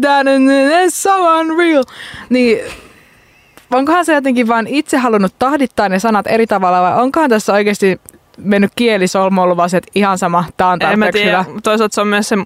that 0.00 0.26
and 0.26 0.90
so 0.90 1.40
unreal. 1.40 1.84
Niin 2.30 2.58
onkohan 3.70 4.04
se 4.04 4.14
jotenkin 4.14 4.48
vaan 4.48 4.66
itse 4.66 4.96
halunnut 4.96 5.34
tahdittaa 5.38 5.88
ne 5.88 5.98
sanat 5.98 6.26
eri 6.26 6.46
tavalla 6.46 6.82
vai 6.82 7.02
onkohan 7.02 7.30
tässä 7.30 7.52
oikeasti 7.52 8.00
mennyt 8.38 8.72
kielisolmu 8.76 9.56
vaan 9.56 9.70
että 9.74 9.90
ihan 9.94 10.18
sama, 10.18 10.44
tää 10.56 10.68
on 10.68 10.78
tarpeeksi 10.78 11.24
hyvä. 11.24 11.44
Toisaalta 11.62 11.94
se 11.94 12.00
on 12.00 12.08
myös 12.08 12.28
se 12.28 12.36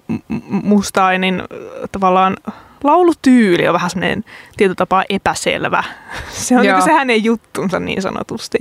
mustainin 0.49 1.43
tavallaan 1.91 2.37
laulutyyli 2.83 3.67
on 3.67 3.73
vähän 3.73 3.89
semmoinen 3.89 4.23
tietyllä 4.57 4.75
tapaa 4.75 5.03
epäselvä. 5.09 5.83
Se 6.29 6.55
on 6.55 6.61
niin 6.61 6.81
se 6.81 6.91
hänen 6.91 7.23
juttunsa 7.23 7.79
niin 7.79 8.01
sanotusti. 8.01 8.57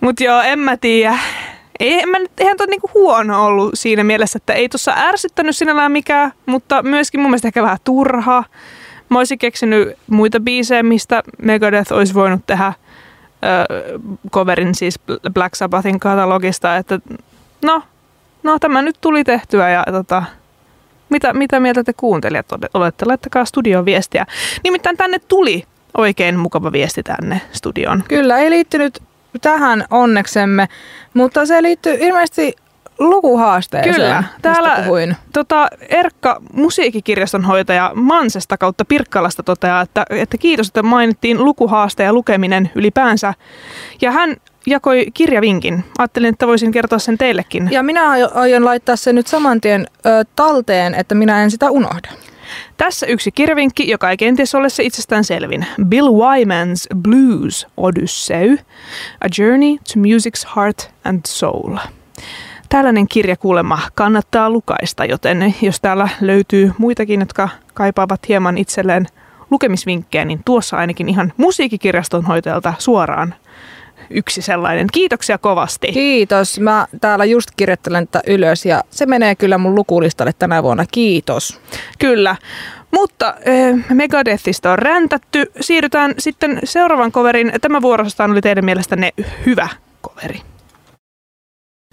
Mutta 0.00 0.24
joo, 0.24 0.40
en 0.40 0.58
mä 0.58 0.76
tiedä. 0.76 1.18
Ei, 1.80 2.00
en 2.00 2.08
mä, 2.08 2.18
eihän 2.38 2.56
toi 2.56 2.66
niinku 2.66 2.90
huono 2.94 3.46
ollut 3.46 3.70
siinä 3.74 4.04
mielessä, 4.04 4.36
että 4.36 4.52
ei 4.52 4.68
tuossa 4.68 4.92
ärsyttänyt 4.96 5.56
sinällään 5.56 5.92
mikään, 5.92 6.32
mutta 6.46 6.82
myöskin 6.82 7.20
mun 7.20 7.30
mielestä 7.30 7.48
ehkä 7.48 7.62
vähän 7.62 7.78
turha. 7.84 8.44
Mä 9.08 9.18
olisin 9.18 9.38
keksinyt 9.38 9.98
muita 10.10 10.40
biisejä, 10.40 10.82
mistä 10.82 11.22
Megadeth 11.42 11.92
olisi 11.92 12.14
voinut 12.14 12.46
tehdä 12.46 12.72
coverin 14.30 14.74
siis 14.74 15.00
Black 15.32 15.54
Sabbathin 15.54 16.00
katalogista, 16.00 16.76
että 16.76 16.98
no, 17.64 17.82
no 18.42 18.58
tämä 18.58 18.82
nyt 18.82 18.96
tuli 19.00 19.24
tehtyä 19.24 19.70
ja 19.70 19.84
tota, 19.90 20.22
mitä, 21.08 21.32
mitä 21.32 21.60
mieltä 21.60 21.84
te 21.84 21.92
kuuntelijat 21.92 22.46
olette? 22.74 23.06
Laittakaa 23.06 23.44
studioon 23.44 23.84
viestiä. 23.84 24.26
Nimittäin 24.64 24.96
tänne 24.96 25.18
tuli 25.18 25.64
oikein 25.96 26.38
mukava 26.38 26.72
viesti 26.72 27.02
tänne 27.02 27.40
studioon. 27.52 28.04
Kyllä, 28.08 28.38
ei 28.38 28.50
liittynyt 28.50 29.02
tähän 29.40 29.84
onneksemme, 29.90 30.68
mutta 31.14 31.46
se 31.46 31.62
liittyy 31.62 31.96
ilmeisesti 32.00 32.56
lukuhaasteeseen, 32.98 33.94
Kyllä. 33.94 34.24
Täällä 34.42 34.82
puhuin. 34.84 35.16
Tota, 35.32 35.68
Erkka, 35.88 36.40
musiikkikirjaston 36.52 37.44
hoitaja 37.44 37.92
Mansesta 37.94 38.58
kautta 38.58 38.84
Pirkkalasta 38.84 39.42
toteaa, 39.42 39.80
että, 39.80 40.06
että 40.10 40.38
kiitos, 40.38 40.68
että 40.68 40.82
mainittiin 40.82 41.44
lukuhaaste 41.44 42.02
ja 42.02 42.12
lukeminen 42.12 42.70
ylipäänsä. 42.74 43.34
Ja 44.00 44.10
hän 44.10 44.36
jakoi 44.66 45.06
kirjavinkin. 45.14 45.84
Ajattelin, 45.98 46.28
että 46.28 46.46
voisin 46.46 46.72
kertoa 46.72 46.98
sen 46.98 47.18
teillekin. 47.18 47.68
Ja 47.70 47.82
minä 47.82 48.10
aion 48.34 48.64
laittaa 48.64 48.96
sen 48.96 49.14
nyt 49.14 49.26
saman 49.26 49.60
tien 49.60 49.86
ö, 50.06 50.24
talteen, 50.36 50.94
että 50.94 51.14
minä 51.14 51.42
en 51.42 51.50
sitä 51.50 51.70
unohda. 51.70 52.08
Tässä 52.76 53.06
yksi 53.06 53.32
kirjavinkki, 53.32 53.90
joka 53.90 54.10
ei 54.10 54.16
kenties 54.16 54.54
ole 54.54 54.68
se 54.68 54.82
itsestään 54.82 55.24
selvin. 55.24 55.66
Bill 55.84 56.08
Wyman's 56.08 56.96
Blues 56.96 57.66
Odyssey, 57.76 58.58
A 59.20 59.26
Journey 59.38 59.76
to 59.76 60.00
Music's 60.00 60.56
Heart 60.56 60.90
and 61.04 61.20
Soul. 61.26 61.76
Tällainen 62.74 63.08
kirja 63.08 63.36
kuulemma 63.36 63.78
kannattaa 63.94 64.50
lukaista, 64.50 65.04
joten 65.04 65.54
jos 65.62 65.80
täällä 65.80 66.08
löytyy 66.20 66.72
muitakin, 66.78 67.20
jotka 67.20 67.48
kaipaavat 67.74 68.28
hieman 68.28 68.58
itselleen 68.58 69.06
lukemisvinkkejä, 69.50 70.24
niin 70.24 70.40
tuossa 70.44 70.76
ainakin 70.76 71.08
ihan 71.08 71.32
musiikkikirjaston 71.36 72.24
hoitajalta 72.24 72.74
suoraan 72.78 73.34
yksi 74.10 74.42
sellainen. 74.42 74.86
Kiitoksia 74.92 75.38
kovasti. 75.38 75.86
Kiitos. 75.92 76.60
Mä 76.60 76.86
täällä 77.00 77.24
just 77.24 77.50
kirjoittelen 77.56 78.08
tätä 78.08 78.30
ylös 78.32 78.66
ja 78.66 78.82
se 78.90 79.06
menee 79.06 79.34
kyllä 79.34 79.58
mun 79.58 79.74
lukulistalle 79.74 80.32
tänä 80.38 80.62
vuonna. 80.62 80.84
Kiitos. 80.90 81.60
Kyllä. 81.98 82.36
Mutta 82.90 83.28
äh, 83.28 83.84
Megadethista 83.94 84.72
on 84.72 84.78
räntätty. 84.78 85.52
Siirrytään 85.60 86.14
sitten 86.18 86.60
seuraavan 86.64 87.12
coverin. 87.12 87.52
Tämä 87.60 87.82
vuorostaan 87.82 88.30
oli 88.30 88.40
teidän 88.40 88.64
mielestänne 88.64 89.10
hyvä 89.46 89.68
coveri. 90.02 90.53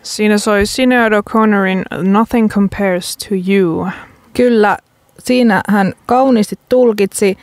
Siinä 0.03 0.37
soi 0.37 0.65
Sinead 0.65 1.13
O'Connorin 1.13 2.09
Nothing 2.09 2.49
Compares 2.49 3.17
to 3.17 3.25
You. 3.49 3.87
Kyllä, 4.33 4.77
siinä 5.19 5.61
hän 5.67 5.93
kauniisti 6.05 6.59
tulkitsi 6.69 7.37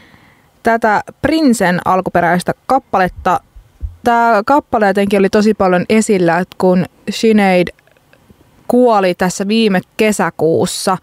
tätä 0.63 1.03
Prinsen 1.23 1.81
alkuperäistä 1.85 2.55
kappaletta. 2.67 3.41
Tämä 4.05 4.43
kappale 4.47 4.87
jotenkin 4.87 5.19
oli 5.19 5.29
tosi 5.29 5.55
paljon 5.55 5.85
esillä, 5.89 6.39
että 6.39 6.57
kun 6.59 6.85
Sinead 7.11 7.69
kuoli 8.69 9.15
tässä 9.15 9.49
viime 9.49 9.81
kesäkuussa. 9.97 10.99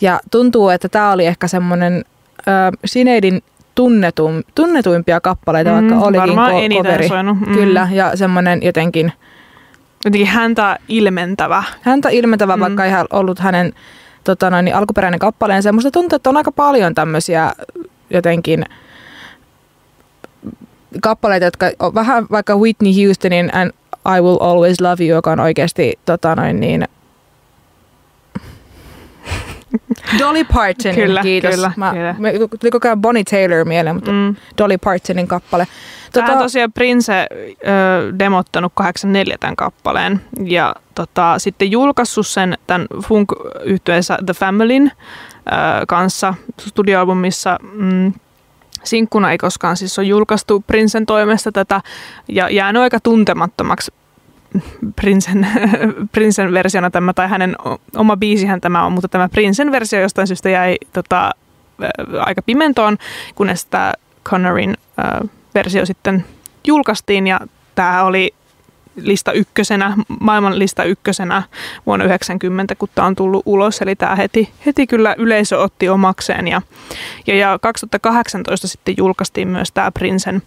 Ja 0.00 0.20
tuntuu, 0.30 0.68
että 0.68 0.88
tämä 0.88 1.12
oli 1.12 1.26
ehkä 1.26 1.48
semmoinen 1.48 2.04
äh, 2.38 2.72
Sineadin 2.84 3.42
tunnetum, 3.74 4.42
tunnetuimpia 4.54 5.20
kappaleita, 5.20 5.70
mm, 5.70 5.88
vaikka 5.88 6.06
olikin 6.06 6.38
ko- 6.38 6.76
coveri. 6.76 7.08
Mm. 7.46 7.54
Kyllä, 7.54 7.88
ja 7.92 8.16
semmoinen 8.16 8.62
jotenkin– 8.62 9.12
jotenkin 10.06 10.26
häntä 10.26 10.78
ilmentävä. 10.88 11.62
Häntä 11.80 12.08
ilmentävä, 12.08 12.56
mm. 12.56 12.60
vaikka 12.60 12.84
ei 12.84 12.92
ollut 13.10 13.38
hänen 13.38 13.72
tota 14.24 14.50
noin, 14.50 14.64
niin 14.64 14.74
alkuperäinen 14.74 15.20
kappaleensa. 15.20 15.72
Musta 15.72 15.90
tuntuu, 15.90 16.16
että 16.16 16.30
on 16.30 16.36
aika 16.36 16.52
paljon 16.52 16.94
tämmöisiä 16.94 17.52
jotenkin 18.10 18.64
kappaleita, 21.02 21.44
jotka 21.44 21.66
on 21.78 21.94
vähän 21.94 22.26
vaikka 22.30 22.56
Whitney 22.56 22.92
Houstonin 23.04 23.50
And 23.54 23.70
I 24.18 24.20
Will 24.20 24.38
Always 24.40 24.80
Love 24.80 25.04
You, 25.04 25.16
joka 25.16 25.32
on 25.32 25.40
oikeasti 25.40 25.98
tota 26.04 26.34
noin, 26.34 26.60
niin, 26.60 26.88
Dolly 30.18 30.44
Parton, 30.44 30.94
kyllä, 30.94 31.22
kiitos. 31.22 31.54
Kyllä, 31.54 31.72
Mä, 31.76 31.92
kyllä. 31.92 32.14
Me, 32.18 32.32
tuli 32.60 32.70
koko 32.70 32.88
ajan 32.88 33.00
Bonnie 33.00 33.24
Taylor 33.30 33.64
mieleen, 33.64 33.96
mutta 33.96 34.10
mm. 34.10 34.36
Dolly 34.58 34.78
Partonin 34.78 35.28
kappale. 35.28 35.66
Tota, 36.12 36.26
Tämä 36.26 36.42
tosiaan 36.42 36.72
Prince 36.72 37.12
äh, 37.12 37.26
demottanut 38.18 38.72
84 38.74 39.36
tämän 39.40 39.56
kappaleen 39.56 40.20
ja 40.44 40.74
tota, 40.94 41.38
sitten 41.38 41.70
julkaissut 41.70 42.26
sen 42.26 42.58
tämän 42.66 42.86
funk 43.04 43.32
yhtyeensä 43.64 44.18
The 44.26 44.34
Familyn 44.34 44.86
äh, 44.86 44.92
kanssa 45.88 46.34
studioalbumissa 46.60 47.58
mm, 47.62 48.12
sinkkuna 48.84 49.30
ei 49.30 49.38
koskaan 49.38 49.76
siis 49.76 49.98
ole 49.98 50.06
julkaistu 50.06 50.64
Princen 50.66 51.06
toimesta 51.06 51.52
tätä 51.52 51.80
ja 52.28 52.50
jäänyt 52.50 52.82
aika 52.82 53.00
tuntemattomaksi 53.00 53.92
Prinsen, 54.96 55.46
Prinsen 56.12 56.52
versiona 56.52 56.90
tämä, 56.90 57.12
tai 57.12 57.28
hänen 57.28 57.56
oma 57.96 58.16
biisihän 58.16 58.60
tämä 58.60 58.84
on, 58.84 58.92
mutta 58.92 59.08
tämä 59.08 59.28
Prinsen 59.28 59.72
versio 59.72 60.00
jostain 60.00 60.26
syystä 60.26 60.50
jäi 60.50 60.76
tota, 60.92 61.30
aika 62.20 62.42
pimentoon, 62.42 62.96
kunnes 63.34 63.64
tämä 63.66 63.92
Connorin 64.24 64.76
äh, 64.98 65.28
versio 65.54 65.86
sitten 65.86 66.24
julkaistiin 66.66 67.26
ja 67.26 67.40
tämä 67.74 68.04
oli 68.04 68.34
lista 68.96 69.32
ykkösenä, 69.32 69.96
maailman 70.20 70.58
lista 70.58 70.84
ykkösenä 70.84 71.42
vuonna 71.86 72.04
90, 72.04 72.74
kun 72.74 72.88
tämä 72.94 73.06
on 73.06 73.16
tullut 73.16 73.42
ulos. 73.46 73.82
Eli 73.82 73.96
tämä 73.96 74.16
heti, 74.16 74.52
heti 74.66 74.86
kyllä 74.86 75.14
yleisö 75.18 75.58
otti 75.58 75.88
omakseen. 75.88 76.48
Ja, 76.48 76.62
ja, 77.26 77.36
ja 77.36 77.58
2018 77.62 78.68
sitten 78.68 78.94
julkaistiin 78.98 79.48
myös 79.48 79.72
tämä 79.72 79.90
Prinsen 79.90 80.42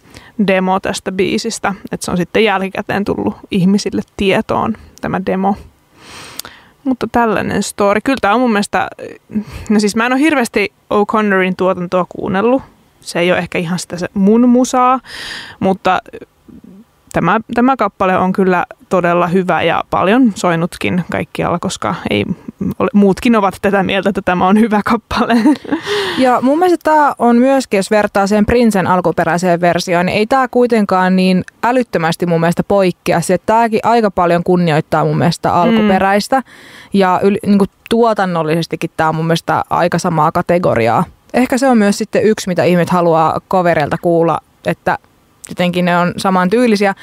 demo 0.46 0.80
tästä 0.80 1.12
biisistä. 1.12 1.74
Että 1.92 2.04
se 2.04 2.10
on 2.10 2.16
sitten 2.16 2.44
jälkikäteen 2.44 3.04
tullut 3.04 3.36
ihmisille 3.50 4.02
tietoon, 4.16 4.76
tämä 5.00 5.20
demo. 5.26 5.56
Mutta 6.84 7.06
tällainen 7.12 7.62
story. 7.62 8.00
Kyllä 8.04 8.18
tämä 8.20 8.34
on 8.34 8.40
mun 8.40 8.52
mielestä, 8.52 8.88
no 9.68 9.80
siis 9.80 9.96
mä 9.96 10.06
en 10.06 10.12
ole 10.12 10.20
hirveästi 10.20 10.72
O'Connorin 10.94 11.54
tuotantoa 11.56 12.06
kuunnellut. 12.08 12.62
Se 13.00 13.18
ei 13.18 13.32
ole 13.32 13.38
ehkä 13.38 13.58
ihan 13.58 13.78
sitä 13.78 13.96
se 13.96 14.08
mun 14.14 14.48
musaa, 14.48 15.00
mutta 15.60 16.00
tämä, 17.12 17.40
tämä 17.54 17.76
kappale 17.76 18.16
on 18.16 18.32
kyllä 18.32 18.66
todella 18.88 19.26
hyvä 19.26 19.62
ja 19.62 19.84
paljon 19.90 20.32
soinutkin 20.34 21.04
kaikkialla, 21.10 21.58
koska 21.58 21.94
ei, 22.10 22.24
muutkin 22.92 23.36
ovat 23.36 23.54
tätä 23.62 23.82
mieltä, 23.82 24.08
että 24.08 24.22
tämä 24.22 24.48
on 24.48 24.60
hyvä 24.60 24.80
kappale. 24.84 25.36
Ja 26.18 26.40
mun 26.40 26.58
mielestä 26.58 26.90
tämä 26.90 27.14
on 27.18 27.36
myöskin, 27.36 27.78
jos 27.78 27.90
vertaa 27.90 28.26
sen 28.26 28.46
Prinsen 28.46 28.86
alkuperäiseen 28.86 29.60
versioon, 29.60 30.06
niin 30.06 30.18
ei 30.18 30.26
tämä 30.26 30.48
kuitenkaan 30.48 31.16
niin 31.16 31.44
älyttömästi 31.62 32.26
mun 32.26 32.40
mielestä 32.40 32.62
poikkea. 32.62 33.20
Se, 33.20 33.34
että 33.34 33.46
tämäkin 33.46 33.80
aika 33.82 34.10
paljon 34.10 34.44
kunnioittaa 34.44 35.04
mun 35.04 35.18
mielestä 35.18 35.54
alkuperäistä 35.54 36.36
mm. 36.36 36.44
ja 36.92 37.20
yli, 37.22 37.38
niin 37.46 37.58
kuin 37.58 37.70
tuotannollisestikin 37.90 38.90
tämä 38.96 39.08
on 39.08 39.14
mun 39.14 39.26
mielestä 39.26 39.64
aika 39.70 39.98
samaa 39.98 40.32
kategoriaa. 40.32 41.04
Ehkä 41.34 41.58
se 41.58 41.68
on 41.68 41.78
myös 41.78 41.98
sitten 41.98 42.22
yksi, 42.22 42.48
mitä 42.48 42.64
ihmiset 42.64 42.90
haluaa 42.90 43.40
covereilta 43.50 43.96
kuulla, 43.98 44.40
että 44.66 44.98
jotenkin 45.50 45.84
ne 45.84 45.98
on 45.98 46.14
saman 46.16 46.50
tyylisiä. 46.50 46.94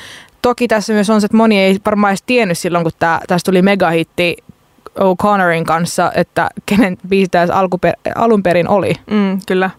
Toki 0.42 0.68
tässä 0.68 0.94
myös 0.94 1.10
on 1.10 1.22
se, 1.22 1.26
että 1.26 1.38
moni 1.38 1.60
ei 1.60 1.80
varmaan 1.86 2.12
edes 2.12 2.24
tiennyt 2.26 2.58
silloin, 2.58 2.84
kun 2.84 2.92
tää, 3.00 3.22
tästä 3.28 3.52
tuli 3.52 3.62
megahitti 3.62 4.38
O'Connorin 5.00 5.66
kanssa, 5.66 6.12
että 6.16 6.50
kenen 6.66 6.98
biisi 7.08 7.32
tässä 7.32 7.54
alkuper- 7.54 8.12
alun 8.16 8.44
perin 8.44 8.70
oli. 8.70 8.94
Mm, 9.12 9.40
kyllä. 9.48 9.70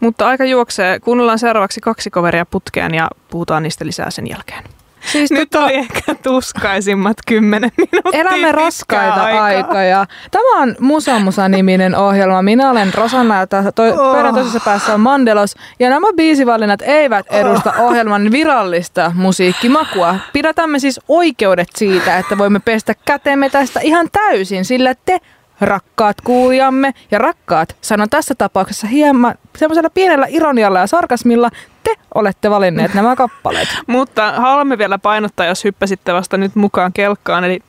Mutta 0.00 0.26
aika 0.28 0.44
juoksee. 0.44 1.00
Kuunnellaan 1.00 1.38
seuraavaksi 1.38 1.80
kaksi 1.80 2.10
coveria 2.10 2.46
putkeen 2.46 2.94
ja 2.94 3.10
puhutaan 3.30 3.62
niistä 3.62 3.86
lisää 3.86 4.10
sen 4.10 4.26
jälkeen. 4.26 4.64
Siis 5.12 5.30
Nyt 5.30 5.50
tota, 5.50 5.64
oli 5.64 5.74
ehkä 5.74 6.14
tuskaisimmat 6.22 7.16
kymmenen 7.26 7.70
minuuttia. 7.76 8.20
Elämme 8.20 8.52
raskaita 8.52 9.22
aikaa. 9.22 9.44
aikoja. 9.44 10.06
Tämä 10.30 10.62
on 10.62 10.76
Musa 10.80 11.18
Musa-niminen 11.18 11.96
ohjelma. 11.96 12.42
Minä 12.42 12.70
olen 12.70 12.94
Rosanna 12.94 13.38
ja 13.38 13.46
toi, 13.46 13.92
oh. 13.92 14.34
toisessa 14.34 14.60
päässä 14.64 14.94
on 14.94 15.00
Mandelos. 15.00 15.54
Ja 15.78 15.90
nämä 15.90 16.06
biisivalinnat 16.16 16.82
eivät 16.82 17.26
edusta 17.30 17.72
oh. 17.78 17.80
ohjelman 17.80 18.30
virallista 18.30 19.12
musiikkimakua. 19.14 20.16
Pidätämme 20.32 20.78
siis 20.78 21.00
oikeudet 21.08 21.68
siitä, 21.76 22.18
että 22.18 22.38
voimme 22.38 22.60
pestä 22.64 22.94
kätemme 23.04 23.50
tästä 23.50 23.80
ihan 23.82 24.08
täysin, 24.12 24.64
sillä 24.64 24.94
te 25.04 25.20
rakkaat 25.60 26.20
kuulijamme 26.20 26.94
ja 27.10 27.18
rakkaat, 27.18 27.76
sanon 27.80 28.10
tässä 28.10 28.34
tapauksessa 28.34 28.86
hieman 28.86 29.34
semmoisella 29.56 29.90
pienellä 29.90 30.26
ironialla 30.28 30.78
ja 30.78 30.86
sarkasmilla, 30.86 31.50
te 31.84 31.94
olette 32.14 32.50
valinneet 32.50 32.94
nämä 32.94 33.16
kappaleet. 33.26 33.68
Mutta 33.86 34.32
haluamme 34.32 34.78
vielä 34.78 34.98
painottaa, 34.98 35.46
jos 35.46 35.64
hyppäsitte 35.64 36.12
vasta 36.12 36.36
nyt 36.36 36.54
mukaan 36.54 36.92
kelkkaan, 36.92 37.44
eli 37.44 37.60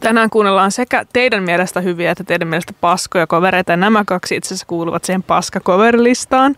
Tänään 0.00 0.30
kuunnellaan 0.30 0.72
sekä 0.72 1.04
teidän 1.12 1.42
mielestä 1.42 1.80
hyviä 1.80 2.10
että 2.10 2.24
teidän 2.24 2.48
mielestä 2.48 2.72
paskoja 2.80 3.26
kovereita. 3.26 3.76
Nämä 3.76 4.04
kaksi 4.06 4.36
itse 4.36 4.48
asiassa 4.48 4.66
kuuluvat 4.66 5.04
siihen 5.04 5.22
paskakoverlistaan. 5.22 6.56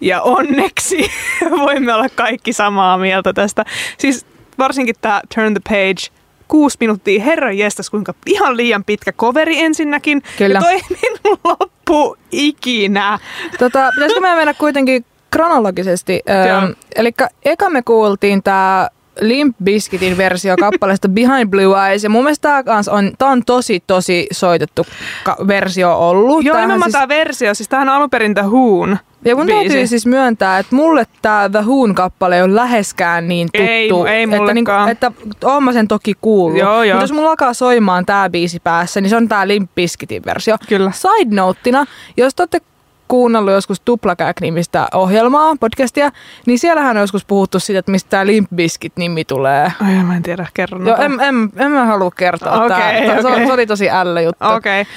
Ja 0.00 0.22
onneksi 0.22 1.10
voimme 1.64 1.94
olla 1.94 2.08
kaikki 2.14 2.52
samaa 2.52 2.98
mieltä 2.98 3.32
tästä. 3.32 3.64
Siis 3.98 4.26
varsinkin 4.58 4.94
tämä 5.00 5.20
Turn 5.34 5.54
the 5.54 5.60
Page 5.68 6.19
kuusi 6.50 6.76
minuuttia. 6.80 7.22
Herran 7.22 7.58
jestas, 7.58 7.90
kuinka 7.90 8.14
ihan 8.26 8.56
liian 8.56 8.84
pitkä 8.84 9.12
coveri 9.12 9.60
ensinnäkin. 9.60 10.22
Kyllä. 10.38 10.54
Ja 10.54 10.60
toi 10.60 10.80
minun 10.88 11.38
loppu 11.44 12.16
ikinä. 12.32 13.18
Tota, 13.58 13.90
pitäisikö 13.94 14.20
meidän 14.20 14.38
mennä 14.38 14.54
kuitenkin 14.54 15.04
kronologisesti? 15.30 16.22
Ähm, 16.30 16.70
eli 16.96 17.10
eka 17.44 17.70
me 17.70 17.82
kuultiin 17.82 18.42
tämä 18.42 18.88
Limp 19.20 19.56
Bizkitin 19.64 20.16
versio 20.16 20.56
kappaleesta 20.56 21.08
Behind 21.18 21.50
Blue 21.50 21.88
Eyes. 21.88 22.04
Ja 22.04 22.10
mun 22.10 22.24
mielestä 22.24 22.62
tämä 22.62 22.80
on, 22.90 23.12
tää 23.18 23.28
on 23.28 23.42
tosi, 23.46 23.82
tosi 23.86 24.26
soitettu 24.32 24.86
ka- 25.24 25.36
versio 25.46 26.08
ollut. 26.08 26.44
Joo, 26.44 26.56
nimenomaan 26.56 26.82
siis... 26.82 26.92
tämä 26.92 27.08
versio. 27.08 27.54
Siis 27.54 27.68
tämähän 27.68 27.88
on 27.88 27.94
alun 27.94 28.10
perin 28.10 28.34
The 28.34 28.42
Who'n 28.42 28.96
ja 29.24 29.36
mun 29.36 29.46
biisi. 29.46 29.68
täytyy 29.68 29.86
siis 29.86 30.06
myöntää, 30.06 30.58
että 30.58 30.76
mulle 30.76 31.06
tämä 31.22 31.48
The 31.48 31.60
Who'n 31.60 31.94
kappale 31.94 32.42
ole 32.42 32.54
läheskään 32.54 33.28
niin 33.28 33.48
tuttu. 33.52 34.04
Ei, 34.04 34.14
ei 34.14 34.22
että, 34.22 34.54
niin, 34.54 34.88
että 34.90 35.12
oon 35.44 35.64
mä 35.64 35.72
sen 35.72 35.88
toki 35.88 36.14
kuullut. 36.20 36.58
Joo, 36.58 36.82
joo. 36.82 36.94
Mutta 36.94 37.02
jos 37.02 37.12
mulla 37.12 37.30
alkaa 37.30 37.54
soimaan 37.54 38.06
tämä 38.06 38.30
biisi 38.30 38.60
päässä, 38.60 39.00
niin 39.00 39.10
se 39.10 39.16
on 39.16 39.28
tämä 39.28 39.48
Limp 39.48 39.70
Bizkitin 39.74 40.22
versio. 40.26 40.56
Kyllä. 40.68 40.92
Side 40.94 41.34
noteina, 41.34 41.86
jos 42.16 42.34
te 42.34 42.42
olette 42.42 42.60
kuunnellut 43.08 43.52
joskus 43.52 43.80
Tuplakäk-nimistä 43.80 44.88
ohjelmaa, 44.94 45.56
podcastia, 45.60 46.10
niin 46.46 46.58
siellähän 46.58 46.96
on 46.96 47.00
joskus 47.00 47.24
puhuttu 47.24 47.60
siitä, 47.60 47.78
että 47.78 47.92
mistä 47.92 48.10
tämä 48.10 48.26
Limp 48.26 48.50
Bizkit-nimi 48.54 49.24
tulee. 49.24 49.72
Ai, 49.86 49.94
mä 49.94 50.16
en 50.16 50.22
tiedä, 50.22 50.46
kerro. 50.54 50.84
Joo, 50.84 50.96
en, 50.96 51.20
en, 51.20 51.50
en 51.56 51.70
mä 51.70 51.84
halua 51.84 52.10
kertoa. 52.10 52.64
Okay, 52.64 52.68
tää. 52.68 52.88
Okay. 52.88 53.22
Se, 53.22 53.46
se 53.46 53.52
oli 53.52 53.66
tosi 53.66 53.90
ällö 53.90 54.20
juttu. 54.20 54.44
Okei. 54.44 54.80
Okay 54.80 54.92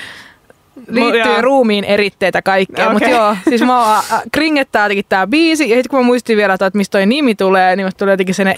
liittyy 0.87 1.41
ruumiin 1.41 1.83
eritteitä 1.83 2.41
kaikkea. 2.41 2.85
Okay. 2.85 2.93
Mutta 2.93 3.09
joo, 3.09 3.35
siis 3.49 3.61
mä 3.61 3.97
äh, 3.97 4.03
kringettää 4.31 4.85
jotenkin 4.85 5.05
tää 5.09 5.27
biisi. 5.27 5.69
Ja 5.69 5.75
sitten 5.75 5.89
kun 5.89 5.99
mä 5.99 6.05
muistin 6.05 6.37
vielä, 6.37 6.53
että 6.53 6.71
mistä 6.73 6.91
toi 6.91 7.05
nimi 7.05 7.35
tulee, 7.35 7.75
niin 7.75 7.85
mä 7.85 7.91
tulee 7.97 8.13
jotenkin 8.13 8.35
sen 8.35 8.55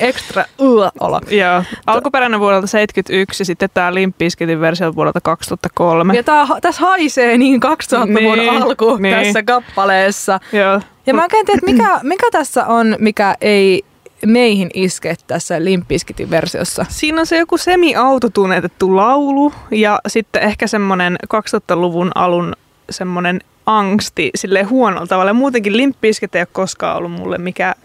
uh, 0.59 0.91
olo. 0.99 1.21
Joo. 1.29 1.63
Alkuperäinen 1.87 2.39
vuodelta 2.39 2.67
71 2.67 3.41
ja 3.41 3.45
sitten 3.45 3.69
tää 3.73 3.93
Limp 3.93 4.17
Bizkitin 4.17 4.61
versio 4.61 4.95
vuodelta 4.95 5.21
2003. 5.21 6.13
Ja 6.13 6.23
tää, 6.23 6.47
tässä 6.61 6.81
haisee 6.81 7.37
niin 7.37 7.61
2000-luvun 7.63 8.37
niin, 8.37 8.63
alku 8.63 8.97
niin. 8.97 9.15
tässä 9.15 9.43
kappaleessa. 9.43 10.39
Joo. 10.53 10.81
Ja 11.05 11.13
mä 11.13 11.23
en 11.23 11.45
tiedä, 11.45 11.59
mikä, 11.65 11.99
mikä 12.03 12.27
tässä 12.31 12.65
on, 12.65 12.95
mikä 12.99 13.35
ei 13.41 13.85
meihin 14.25 14.69
iske 14.73 15.15
tässä 15.27 15.63
Limpiskitin 15.63 16.29
versiossa? 16.29 16.85
Siinä 16.89 17.19
on 17.19 17.25
se 17.25 17.37
joku 17.37 17.57
semi-autotunetettu 17.57 18.95
laulu 18.95 19.53
ja 19.71 19.99
sitten 20.07 20.41
ehkä 20.41 20.67
semmoinen 20.67 21.17
2000-luvun 21.33 22.11
alun 22.15 22.53
semmoinen 22.89 23.41
angsti 23.65 24.29
sille 24.35 24.63
huonolla 24.63 25.07
tavalla. 25.07 25.33
Muutenkin 25.33 25.77
Limpiskit 25.77 26.35
ei 26.35 26.41
ole 26.41 26.47
koskaan 26.51 26.97
ollut 26.97 27.11
mulle 27.11 27.37
mikä 27.37 27.75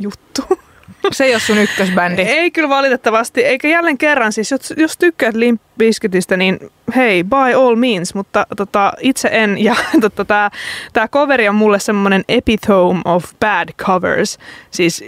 juttu. 0.00 0.42
Se 1.12 1.24
ei 1.24 1.34
ole 1.34 1.40
sun 1.40 1.58
ykkösbändi. 1.58 2.22
Ei 2.22 2.50
kyllä 2.50 2.68
valitettavasti. 2.68 3.44
Eikä 3.44 3.68
jälleen 3.68 3.98
kerran, 3.98 4.32
siis 4.32 4.50
jos, 4.50 4.74
jos 4.76 4.96
tykkäät 4.96 5.34
Limp 5.34 5.62
Bizkitistä, 5.78 6.36
niin 6.36 6.58
hei, 6.96 7.24
by 7.24 7.54
all 7.56 7.76
means, 7.76 8.14
mutta 8.14 8.46
tota, 8.56 8.92
itse 9.00 9.28
en. 9.32 9.64
Ja 9.64 9.76
tota, 10.00 10.24
tämä 10.24 10.50
tää 10.92 11.08
coveri 11.08 11.48
on 11.48 11.54
mulle 11.54 11.78
semmoinen 11.78 12.24
epitome 12.28 13.00
of 13.04 13.24
bad 13.40 13.68
covers. 13.72 14.38
Siis 14.70 15.04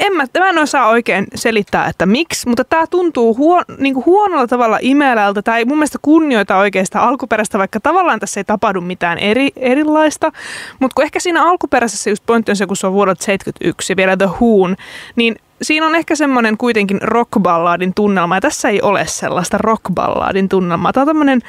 en 0.00 0.16
mä, 0.16 0.24
mä 0.38 0.48
en 0.48 0.58
osaa 0.58 0.88
oikein 0.88 1.26
selittää, 1.34 1.86
että 1.86 2.06
miksi, 2.06 2.48
mutta 2.48 2.64
tämä 2.64 2.86
tuntuu 2.86 3.36
huon, 3.36 3.64
niin 3.78 3.94
kuin 3.94 4.06
huonolla 4.06 4.46
tavalla 4.46 4.78
imelältä. 4.80 5.42
Tämä 5.42 5.58
ei 5.58 5.64
mun 5.64 5.78
mielestä 5.78 5.98
kunnioita 6.02 6.56
oikeastaan 6.56 7.08
alkuperäistä, 7.08 7.58
vaikka 7.58 7.80
tavallaan 7.80 8.20
tässä 8.20 8.40
ei 8.40 8.44
tapahdu 8.44 8.80
mitään 8.80 9.18
eri, 9.18 9.48
erilaista. 9.56 10.32
Mutta 10.80 10.94
kun 10.94 11.04
ehkä 11.04 11.20
siinä 11.20 11.42
alkuperäisessä 11.42 12.10
just 12.10 12.26
pointti 12.26 12.52
on 12.52 12.56
se, 12.56 12.66
kun 12.66 12.76
se 12.76 12.86
on 12.86 12.92
vuodelta 12.92 13.24
71 13.24 13.92
ja 13.92 13.96
vielä 13.96 14.16
The 14.16 14.26
Who'n, 14.26 14.76
niin 15.16 15.36
siinä 15.62 15.86
on 15.86 15.94
ehkä 15.94 16.16
semmoinen 16.16 16.56
kuitenkin 16.56 17.02
rockballadin 17.02 17.94
tunnelma. 17.94 18.36
Ja 18.36 18.40
tässä 18.40 18.68
ei 18.68 18.82
ole 18.82 19.06
sellaista 19.06 19.58
rockballadin 19.58 20.48
tunnelmaa. 20.48 20.92
Tämä 20.92 21.02
on 21.02 21.08
tämmöinen... 21.08 21.40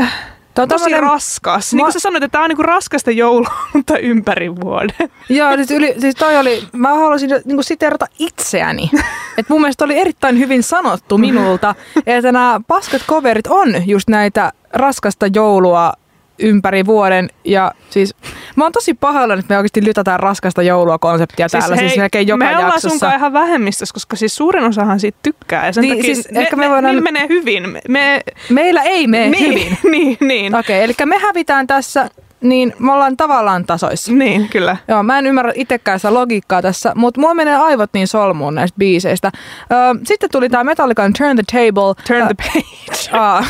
Äh, 0.00 0.33
Tämä 0.54 0.64
on 0.64 0.68
tosi 0.68 0.90
raskas. 0.90 1.72
Mä... 1.72 1.76
Niin 1.76 1.84
kuin 1.84 1.92
sä 1.92 2.00
sanoit, 2.00 2.24
että 2.24 2.32
tämä 2.32 2.44
on 2.44 2.48
niinku 2.48 2.62
raskasta 2.62 3.10
joulua, 3.10 3.54
mutta 3.74 3.98
ympäri 3.98 4.56
vuoden. 4.56 5.10
Joo, 5.28 5.56
siis, 5.56 5.70
yli, 5.70 5.94
siis 5.98 6.14
toi 6.14 6.36
oli, 6.36 6.68
mä 6.72 6.88
haluaisin 6.88 7.30
niinku 7.44 7.62
siterata 7.62 8.06
itseäni. 8.18 8.90
että 9.38 9.52
mun 9.52 9.60
mielestä 9.60 9.84
oli 9.84 9.98
erittäin 9.98 10.38
hyvin 10.38 10.62
sanottu 10.62 11.18
minulta, 11.18 11.74
että 12.06 12.32
nämä 12.32 12.60
paskat 12.68 13.02
coverit 13.08 13.46
on 13.46 13.88
just 13.88 14.08
näitä 14.08 14.52
raskasta 14.72 15.26
joulua 15.34 15.92
ympäri 16.38 16.86
vuoden. 16.86 17.28
Ja 17.44 17.72
siis 17.90 18.14
mä 18.56 18.64
oon 18.64 18.72
tosi 18.72 18.94
pahalla, 18.94 19.34
että 19.34 19.54
me 19.54 19.56
oikeasti 19.56 19.84
lytätään 19.84 20.20
raskasta 20.20 20.62
joulua 20.62 20.98
konseptia 20.98 21.48
siis 21.48 21.60
täällä. 21.60 21.76
Hei, 21.76 21.88
siis 21.88 21.98
melkein 21.98 22.28
joka 22.28 22.44
me 22.44 22.56
ollaan 22.56 22.80
sunkaan 22.80 23.16
ihan 23.16 23.32
vähemmistössä, 23.32 23.92
koska 23.92 24.16
siis 24.16 24.36
suurin 24.36 24.64
osahan 24.64 25.00
siitä 25.00 25.18
tykkää. 25.22 25.66
Ja 25.66 25.72
sen 25.72 25.82
niin, 25.82 25.96
takia 25.96 26.14
siis 26.14 26.28
me, 26.30 26.40
ehkä 26.40 26.56
me, 26.56 26.70
voidaan... 26.70 26.94
me, 26.94 27.00
menee 27.00 27.28
hyvin. 27.28 27.80
Me, 27.88 28.20
Meillä 28.50 28.82
ei 28.82 29.06
mene 29.06 29.30
niin, 29.30 29.44
hyvin. 29.44 29.78
niin, 29.92 30.16
niin. 30.20 30.54
Okei, 30.54 30.76
okay, 30.76 30.84
eli 30.84 31.08
me 31.08 31.18
hävitään 31.18 31.66
tässä 31.66 32.10
niin 32.40 32.74
me 32.78 32.92
ollaan 32.92 33.16
tavallaan 33.16 33.64
tasoissa. 33.64 34.12
Niin, 34.12 34.48
kyllä. 34.48 34.76
Joo, 34.88 35.02
mä 35.02 35.18
en 35.18 35.26
ymmärrä 35.26 35.52
itsekään 35.54 35.98
sitä 35.98 36.14
logiikkaa 36.14 36.62
tässä, 36.62 36.92
mutta 36.94 37.20
mulla 37.20 37.34
menee 37.34 37.56
aivot 37.56 37.90
niin 37.94 38.08
solmuun 38.08 38.54
näistä 38.54 38.78
biiseistä. 38.78 39.32
Öö, 39.72 39.78
sitten 40.04 40.30
tuli 40.30 40.48
tää 40.48 40.64
Metallican 40.64 41.12
Turn 41.18 41.36
the 41.36 41.44
Table. 41.52 41.94
Turn 42.08 42.26
the 42.26 42.34
Page. 42.34 43.10
Uh, 43.16 43.46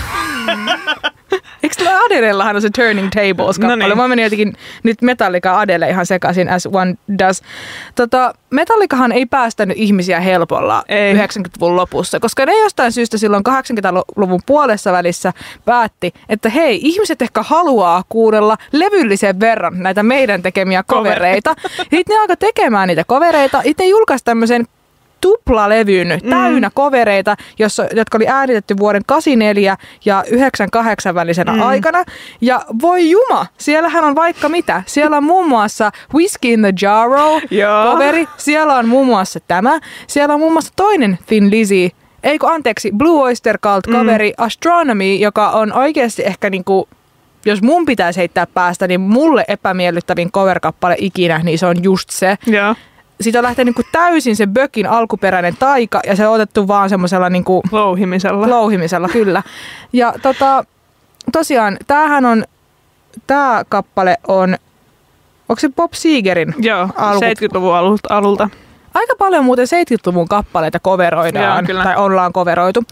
Adelellahan 1.97 2.57
on 2.57 2.63
se 2.63 2.71
Turning 2.71 3.09
Tables-kappale? 3.15 3.77
No 3.77 3.89
niin. 3.89 3.97
Mä 3.97 4.09
menin 4.09 4.23
jotenkin 4.23 4.53
nyt 4.83 5.03
Metallica 5.03 5.61
Adele 5.61 5.91
ihan 5.91 6.07
sekaisin 6.07 6.49
as 6.49 6.69
one 6.73 6.95
does. 7.19 7.43
Tota, 7.95 8.35
Metallicahan 8.51 9.13
ei 9.13 9.27
päästänyt 9.27 9.77
ihmisiä 9.79 10.21
helpolla 10.21 10.85
ei. 10.89 11.15
90-luvun 11.15 11.77
lopussa, 11.77 12.21
koska 12.21 12.47
ne 12.47 12.63
jostain 12.63 12.93
syystä 12.93 13.19
silloin 13.19 13.45
80-luvun 13.49 14.41
puolessa 14.47 14.93
välissä 14.93 15.33
päätti, 15.65 16.13
että 16.29 16.49
hei, 16.49 16.79
ihmiset 16.83 17.23
ehkä 17.23 17.43
haluaa 17.43 18.03
kuunnella 18.09 18.57
levyllisen 18.73 19.41
verran 19.41 19.83
näitä 19.83 20.03
meidän 20.03 20.43
tekemiä 20.43 20.83
kovereita. 20.83 21.55
Sitten 21.79 22.03
ne 22.09 22.19
alkoi 22.19 22.37
tekemään 22.37 22.89
niitä 22.89 23.05
kovereita. 23.07 23.63
Ne 23.79 23.87
julkaisi 23.87 24.25
tämmöisen 24.25 24.67
tuplalevyn 25.25 26.21
mm. 26.23 26.31
täynnä 26.31 26.71
kovereita, 26.75 27.37
jossa, 27.59 27.87
jotka 27.97 28.19
oli 28.19 28.29
äänitetty 28.29 28.77
vuoden 28.77 29.03
84 29.07 29.77
ja 30.05 30.25
98 30.31 31.15
välisenä 31.15 31.53
mm. 31.53 31.63
aikana. 31.63 32.05
Ja 32.41 32.61
voi 32.83 33.11
juma, 33.11 33.47
siellähän 33.59 34.05
on 34.05 34.15
vaikka 34.15 34.49
mitä. 34.49 34.83
Siellä 34.87 35.17
on 35.17 35.25
muun 35.25 35.49
muassa 35.49 35.91
Whiskey 36.15 36.53
in 36.53 36.61
the 36.61 36.73
Jarro 36.83 37.41
coveri, 37.91 38.29
siellä 38.37 38.75
on 38.75 38.89
muun 38.89 39.07
muassa 39.07 39.41
tämä, 39.49 39.81
siellä 40.07 40.35
on 40.35 40.41
muun 40.41 40.53
muassa 40.53 40.73
toinen 40.77 41.19
Thin 41.27 41.51
Lizzy 41.51 41.91
ei 42.23 42.39
kun 42.39 42.53
anteeksi, 42.53 42.91
Blue 42.97 43.23
Oyster 43.23 43.59
Cult 43.59 43.87
coveri 43.87 44.29
mm. 44.39 44.45
Astronomy, 44.45 45.15
joka 45.15 45.51
on 45.51 45.73
oikeasti 45.73 46.23
ehkä 46.27 46.51
niinku 46.51 46.89
jos 47.47 47.63
mun 47.63 47.87
pitäisi 47.87 48.21
heittää 48.21 48.47
päästä, 48.47 48.87
niin 48.87 49.01
mulle 49.01 49.45
epämiellyttävin 49.49 50.33
cover-kappale 50.33 50.97
ikinä, 50.99 51.39
niin 51.39 51.59
se 51.59 51.67
on 51.67 51.85
just 51.85 52.11
se. 52.11 52.37
Yeah. 52.49 52.77
Siitä 53.21 53.39
on 53.39 53.43
lähtenyt 53.43 53.77
niin 53.77 53.87
täysin 53.93 54.37
se 54.37 54.47
Bökin 54.47 54.87
alkuperäinen 54.87 55.57
taika 55.59 56.01
ja 56.07 56.17
se 56.17 56.29
on 56.29 56.35
otettu 56.35 56.69
vaan 56.69 56.89
semmoisella 56.89 57.31
niin 57.31 57.45
louhimisella. 57.73 58.51
Louhimisella, 58.51 59.09
kyllä. 59.09 59.43
Ja 59.93 60.15
tota, 60.23 60.65
tosiaan, 61.33 61.77
tämähän 61.87 62.25
on, 62.25 62.45
tämä 63.27 63.63
kappale 63.69 64.17
on, 64.29 64.57
onko 65.49 65.61
se 65.61 65.69
Bob 65.69 65.93
Seegerin? 65.93 66.55
Joo, 66.59 66.89
alku... 66.97 67.25
70-luvun 67.25 67.75
alulta. 67.75 68.17
alulta. 68.17 68.49
Aika 68.95 69.15
paljon 69.19 69.45
muuten 69.45 69.67
70-luvun 69.67 70.29
kappaleita 70.29 70.81
coveroidaan, 70.81 71.67
Joo, 71.69 71.83
tai 71.83 71.97
ollaan 71.97 72.33
coveroitu. 72.33 72.85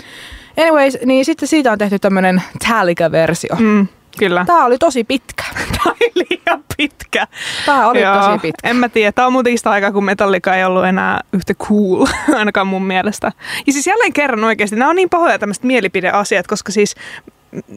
Anyways, 0.58 0.98
niin 1.04 1.24
sitten 1.24 1.48
siitä 1.48 1.72
on 1.72 1.78
tehty 1.78 1.98
tämmöinen 1.98 2.42
Talica-versio. 2.68 3.56
Mm. 3.58 3.88
Kyllä. 4.18 4.44
Tämä 4.46 4.64
oli 4.64 4.78
tosi 4.78 5.04
pitkä. 5.04 5.44
Tämä 5.76 5.94
oli 6.00 6.12
liian 6.14 6.64
pitkä. 6.76 7.26
Tämä 7.66 7.88
oli 7.88 8.00
Joo, 8.00 8.14
tosi 8.14 8.38
pitkä. 8.38 8.68
En 8.68 8.76
mä 8.76 8.88
tiedä. 8.88 9.12
Tämä 9.12 9.26
on 9.26 9.32
muutenkin 9.32 9.58
sitä 9.58 9.70
aikaa, 9.70 9.92
kun 9.92 10.04
Metallica 10.04 10.54
ei 10.54 10.64
ollut 10.64 10.84
enää 10.84 11.20
yhtä 11.32 11.54
cool, 11.54 12.06
ainakaan 12.38 12.66
mun 12.66 12.84
mielestä. 12.84 13.32
Ja 13.66 13.72
siis 13.72 13.86
jälleen 13.86 14.12
kerran 14.12 14.44
oikeasti, 14.44 14.76
nämä 14.76 14.90
on 14.90 14.96
niin 14.96 15.10
pahoja 15.10 15.38
tämmöiset 15.38 15.64
mielipideasiat, 15.64 16.46
koska 16.46 16.72
siis 16.72 16.94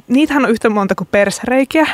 niitähän 0.07 0.45
on 0.45 0.51
yhtä 0.51 0.69
monta 0.69 0.95
kuin 0.95 1.07
persreikiä. 1.11 1.87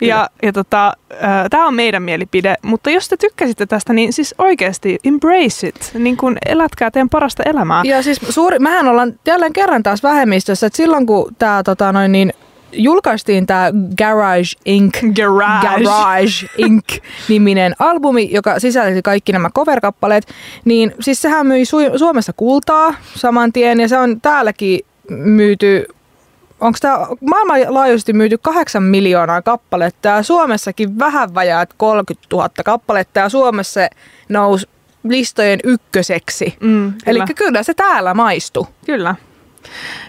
Ja, 0.00 0.30
ja 0.42 0.52
tota, 0.52 0.92
äh, 1.12 1.44
tämä 1.50 1.66
on 1.66 1.74
meidän 1.74 2.02
mielipide, 2.02 2.54
mutta 2.62 2.90
jos 2.90 3.08
te 3.08 3.16
tykkäsitte 3.16 3.66
tästä, 3.66 3.92
niin 3.92 4.12
siis 4.12 4.34
oikeasti 4.38 4.98
embrace 5.04 5.68
it. 5.68 5.90
Niin 5.94 6.16
kuin 6.16 6.36
elätkää 6.46 6.90
teidän 6.90 7.08
parasta 7.08 7.42
elämää. 7.46 7.82
Ja 7.84 8.02
siis 8.02 8.20
suuri, 8.28 8.58
mehän 8.58 8.88
ollaan 8.88 9.14
jälleen 9.26 9.52
kerran 9.52 9.82
taas 9.82 10.02
vähemmistössä, 10.02 10.66
että 10.66 10.76
silloin 10.76 11.06
kun 11.06 11.34
tämä 11.38 11.62
tota, 11.62 11.92
noin 11.92 12.12
niin, 12.12 12.32
julkaistiin 12.76 13.46
tämä 13.46 13.70
Garage 13.98 14.48
Inc. 14.64 14.98
Garage. 15.16 15.84
Garage 15.84 16.46
Inc. 16.58 16.84
niminen 17.28 17.74
albumi, 17.78 18.28
joka 18.32 18.60
sisälti 18.60 19.02
kaikki 19.02 19.32
nämä 19.32 19.50
cover-kappaleet, 19.50 20.26
niin 20.64 20.94
siis 21.00 21.22
sehän 21.22 21.46
myi 21.46 21.64
Su- 21.64 21.98
Suomessa 21.98 22.32
kultaa 22.32 22.94
saman 23.14 23.52
tien 23.52 23.80
ja 23.80 23.88
se 23.88 23.98
on 23.98 24.20
täälläkin 24.20 24.80
myyty 25.10 25.86
onko 26.60 26.78
tämä 26.80 27.06
maailmanlaajuisesti 27.20 28.12
myyty 28.12 28.38
8 28.38 28.82
miljoonaa 28.82 29.42
kappaletta 29.42 30.08
ja 30.08 30.22
Suomessakin 30.22 30.98
vähän 30.98 31.34
vajaat 31.34 31.70
30 31.76 32.26
000 32.32 32.48
kappaletta 32.64 33.20
ja 33.20 33.28
Suomessa 33.28 33.72
se 33.72 33.90
nousi 34.28 34.66
listojen 35.04 35.60
ykköseksi. 35.64 36.56
Mm, 36.60 36.92
Eli 37.06 37.20
kyllä 37.36 37.62
se 37.62 37.74
täällä 37.74 38.14
maistuu. 38.14 38.66
Kyllä. 38.86 39.14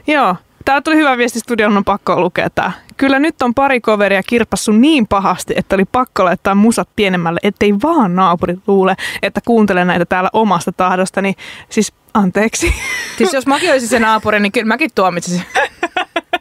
Joo, 0.07 0.35
Tää 0.67 0.81
tuli 0.81 0.95
hyvä 0.95 1.17
viesti 1.17 1.39
studion, 1.39 1.77
on 1.77 1.83
pakko 1.83 2.21
lukea 2.21 2.49
tää. 2.49 2.71
Kyllä 2.97 3.19
nyt 3.19 3.41
on 3.41 3.53
pari 3.53 3.81
coveria 3.81 4.23
kirpassu 4.23 4.71
niin 4.71 5.07
pahasti, 5.07 5.53
että 5.57 5.75
oli 5.75 5.85
pakko 5.85 6.25
laittaa 6.25 6.55
musat 6.55 6.89
pienemmälle, 6.95 7.39
ettei 7.43 7.73
vaan 7.83 8.15
naapurit 8.15 8.59
luule, 8.67 8.95
että 9.21 9.41
kuuntele 9.45 9.85
näitä 9.85 10.05
täällä 10.05 10.29
omasta 10.33 10.71
tahdosta. 10.71 11.21
Niin 11.21 11.35
siis 11.69 11.93
anteeksi. 12.13 12.73
Siis 13.17 13.33
jos 13.33 13.47
mäkin 13.47 13.71
olisin 13.71 13.89
se 13.89 13.99
naapuri, 13.99 14.39
niin 14.39 14.51
kyllä 14.51 14.67
mäkin 14.67 14.89
tuomitsisin. 14.95 15.41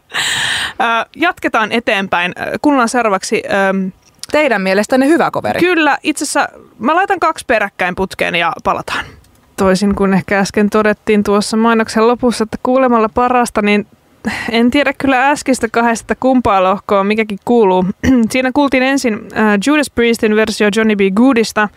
Jatketaan 1.16 1.72
eteenpäin. 1.72 2.34
Kuunnellaan 2.62 2.88
seuraavaksi... 2.88 3.42
Teidän 4.32 4.62
mielestänne 4.62 5.06
hyvä 5.06 5.30
coveri. 5.30 5.60
Kyllä, 5.60 5.98
itse 6.02 6.24
asiassa 6.24 6.48
mä 6.78 6.94
laitan 6.94 7.20
kaksi 7.20 7.44
peräkkäin 7.46 7.94
putkeen 7.94 8.34
ja 8.34 8.52
palataan 8.64 9.04
toisin 9.56 9.94
kuin 9.94 10.14
ehkä 10.14 10.38
äsken 10.38 10.70
todettiin 10.70 11.22
tuossa 11.22 11.56
mainoksen 11.56 12.08
lopussa, 12.08 12.44
että 12.44 12.58
kuulemalla 12.62 13.08
parasta, 13.14 13.62
niin 13.62 13.86
en 14.50 14.70
tiedä 14.70 14.92
kyllä 14.98 15.30
äskeistä 15.30 15.68
kahdesta 15.72 16.14
kumpaa 16.20 16.62
lohkoa 16.62 17.04
mikäkin 17.04 17.38
kuuluu. 17.44 17.84
Siinä 18.30 18.50
kuultiin 18.54 18.82
ensin 18.82 19.14
äh, 19.14 19.58
Judas 19.66 19.90
Priestin 19.90 20.36
versio 20.36 20.68
Johnny 20.76 20.96
B. 20.96 21.00
Goodista 21.14 21.68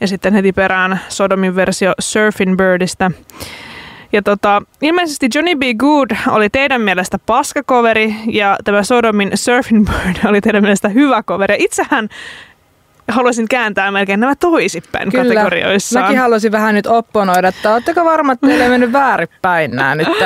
ja 0.00 0.08
sitten 0.08 0.34
heti 0.34 0.52
perään 0.52 1.00
Sodomin 1.08 1.56
versio 1.56 1.92
Surfing 1.98 2.56
Birdistä. 2.56 3.10
Ja 4.12 4.22
tota, 4.22 4.62
ilmeisesti 4.82 5.28
Johnny 5.34 5.54
B. 5.54 5.62
Good 5.78 6.10
oli 6.28 6.50
teidän 6.50 6.80
mielestä 6.80 7.18
paskakoveri 7.26 8.14
ja 8.26 8.56
tämä 8.64 8.82
Sodomin 8.82 9.30
Surfing 9.34 9.86
Bird 9.86 10.16
oli 10.30 10.40
teidän 10.40 10.62
mielestä 10.62 10.88
hyvä 10.88 11.22
koveri. 11.22 11.56
Itsehän 11.58 12.08
haluaisin 13.08 13.48
kääntää 13.48 13.90
melkein 13.90 14.20
nämä 14.20 14.34
toisipäin 14.34 15.10
Kyllä. 15.10 15.24
kategorioissa. 15.24 16.00
Mäkin 16.00 16.18
haluaisin 16.18 16.52
vähän 16.52 16.74
nyt 16.74 16.86
opponoida, 16.86 17.48
että 17.48 17.72
oletteko 17.72 18.04
varma, 18.04 18.32
että 18.32 18.46
teille 18.46 18.68
mennyt 18.68 18.92
väärinpäin 18.92 19.70
nämä 19.70 19.94
nyt? 19.94 20.08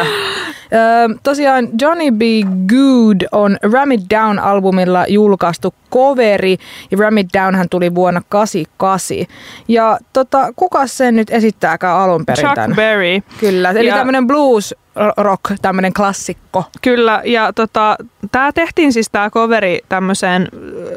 Öö, 0.75 1.18
tosiaan 1.23 1.68
Johnny 1.81 2.11
B. 2.11 2.23
Good 2.68 3.29
on 3.33 3.57
Ram 3.73 3.90
It 3.90 4.01
Down-albumilla 4.14 5.05
julkaistu 5.09 5.75
coveri, 5.92 6.57
ja 6.90 6.99
Ram 6.99 7.16
It 7.16 7.27
Down 7.35 7.68
tuli 7.71 7.95
vuonna 7.95 8.23
88. 8.29 9.16
Ja 9.68 9.99
tota, 10.12 10.53
kuka 10.57 10.87
sen 10.87 11.16
nyt 11.16 11.31
esittääkään 11.31 11.97
alun 11.97 12.27
perin 12.27 12.45
Chuck 12.45 12.55
tämän? 12.55 12.77
Berry. 12.77 13.21
Kyllä, 13.40 13.71
eli 13.71 13.88
ja... 13.88 13.95
tämmöinen 13.95 14.27
blues 14.27 14.75
rock, 15.17 15.43
tämmöinen 15.63 15.93
klassikko. 15.93 16.65
Kyllä, 16.83 17.23
ja 17.25 17.53
tota, 17.53 17.97
tämä 18.33 18.53
tehtiin 18.53 18.93
siis 18.93 19.09
tämä 19.13 19.31
coveri 19.31 19.81
tämmöiseen 19.89 20.49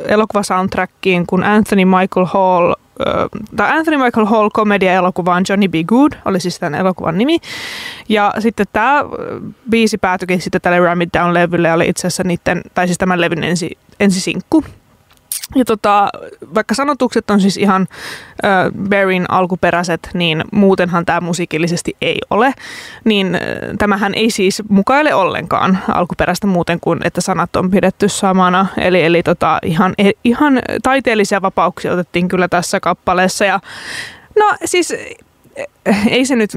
elokuvasoundtrackiin, 0.07 1.25
kun 1.27 1.43
Anthony 1.43 1.85
Michael 1.85 2.25
Hall 2.25 2.73
tämä 3.55 3.73
Anthony 3.73 3.97
Michael 3.97 4.25
Hall 4.25 4.49
komedia-elokuvaan 4.53 5.43
Johnny 5.49 5.67
B. 5.67 5.73
Good, 5.85 6.11
oli 6.25 6.39
siis 6.39 6.59
tämän 6.59 6.79
elokuvan 6.79 7.17
nimi. 7.17 7.37
Ja 8.09 8.33
sitten 8.39 8.65
tämä 8.73 9.03
biisi 9.69 9.97
päätyikin 9.97 10.41
sitten 10.41 10.61
tälle 10.61 10.79
Ram 10.79 11.01
It 11.01 11.09
Down-levylle, 11.17 11.73
oli 11.73 11.89
itse 11.89 12.07
asiassa 12.07 12.23
niiden, 12.23 12.61
tai 12.73 12.87
siis 12.87 12.97
tämän 12.97 13.21
levyn 13.21 13.43
ensi, 13.43 13.77
ensisinkku. 13.99 14.63
Ja 15.55 15.65
tota, 15.65 16.09
vaikka 16.55 16.75
sanotukset 16.75 17.29
on 17.29 17.41
siis 17.41 17.57
ihan 17.57 17.87
äh, 18.45 18.87
Berin 18.89 19.25
alkuperäiset, 19.29 20.09
niin 20.13 20.43
muutenhan 20.51 21.05
tämä 21.05 21.21
musiikillisesti 21.21 21.95
ei 22.01 22.17
ole. 22.29 22.53
Niin 23.03 23.35
äh, 23.35 23.41
tämähän 23.77 24.13
ei 24.13 24.29
siis 24.29 24.63
mukaile 24.69 25.13
ollenkaan 25.13 25.79
alkuperäistä 25.87 26.47
muuten 26.47 26.79
kuin, 26.79 26.99
että 27.03 27.21
sanat 27.21 27.55
on 27.55 27.71
pidetty 27.71 28.09
samana. 28.09 28.67
Eli, 28.77 29.03
eli 29.03 29.23
tota, 29.23 29.59
ihan, 29.63 29.93
e, 29.97 30.11
ihan 30.23 30.61
taiteellisia 30.83 31.41
vapauksia 31.41 31.93
otettiin 31.93 32.27
kyllä 32.27 32.47
tässä 32.47 32.79
kappaleessa. 32.79 33.45
Ja, 33.45 33.59
no 34.39 34.53
siis 34.65 34.93
ei 36.07 36.25
se 36.25 36.35
nyt 36.35 36.51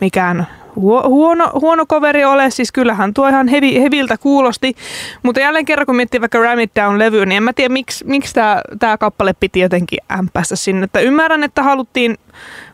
mikään 0.00 0.46
huono, 0.76 1.50
huono 1.54 1.86
coveri 1.86 2.24
ole, 2.24 2.50
siis 2.50 2.72
kyllähän 2.72 3.14
tuo 3.14 3.28
ihan 3.28 3.48
hevi, 3.48 3.82
heviltä 3.82 4.18
kuulosti, 4.18 4.76
mutta 5.22 5.40
jälleen 5.40 5.64
kerran 5.64 5.86
kun 5.86 5.96
miettii 5.96 6.20
vaikka 6.20 6.38
Ram 6.38 6.58
It 6.58 6.72
Down-levyä, 6.80 7.26
niin 7.26 7.36
en 7.36 7.42
mä 7.42 7.52
tiedä 7.52 7.72
miksi, 7.72 8.04
miksi 8.04 8.34
tämä 8.34 8.62
tää 8.78 8.98
kappale 8.98 9.32
piti 9.40 9.60
jotenkin 9.60 9.98
ämpästä 10.18 10.56
sinne. 10.56 10.84
Että 10.84 11.00
ymmärrän, 11.00 11.44
että 11.44 11.62
haluttiin 11.62 12.16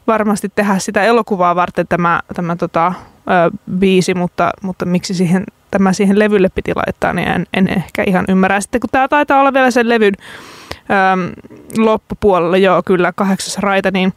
varmasti 0.07 0.49
tehdä 0.55 0.79
sitä 0.79 1.03
elokuvaa 1.03 1.57
varten 1.57 1.89
tämä, 1.89 2.21
tämä 2.35 2.57
tota, 2.57 2.93
ö, 3.17 3.57
biisi, 3.79 4.15
mutta, 4.15 4.51
mutta 4.63 4.85
miksi 4.85 5.15
siihen, 5.15 5.45
tämä 5.71 5.93
siihen 5.93 6.19
levylle 6.19 6.49
piti 6.55 6.73
laittaa, 6.75 7.13
niin 7.13 7.29
en, 7.29 7.47
en 7.55 7.69
ehkä 7.69 8.05
ihan 8.07 8.25
ymmärrä. 8.29 8.61
Sitten 8.61 8.81
kun 8.81 8.91
tämä 8.93 9.09
taitaa 9.09 9.41
olla 9.41 9.53
vielä 9.53 9.71
sen 9.71 9.89
levyn 9.89 10.15
ö, 10.19 11.43
loppupuolella, 11.79 12.57
joo 12.57 12.83
kyllä 12.87 13.13
kahdeksas 13.13 13.59
raita, 13.59 13.91
niin 13.91 14.13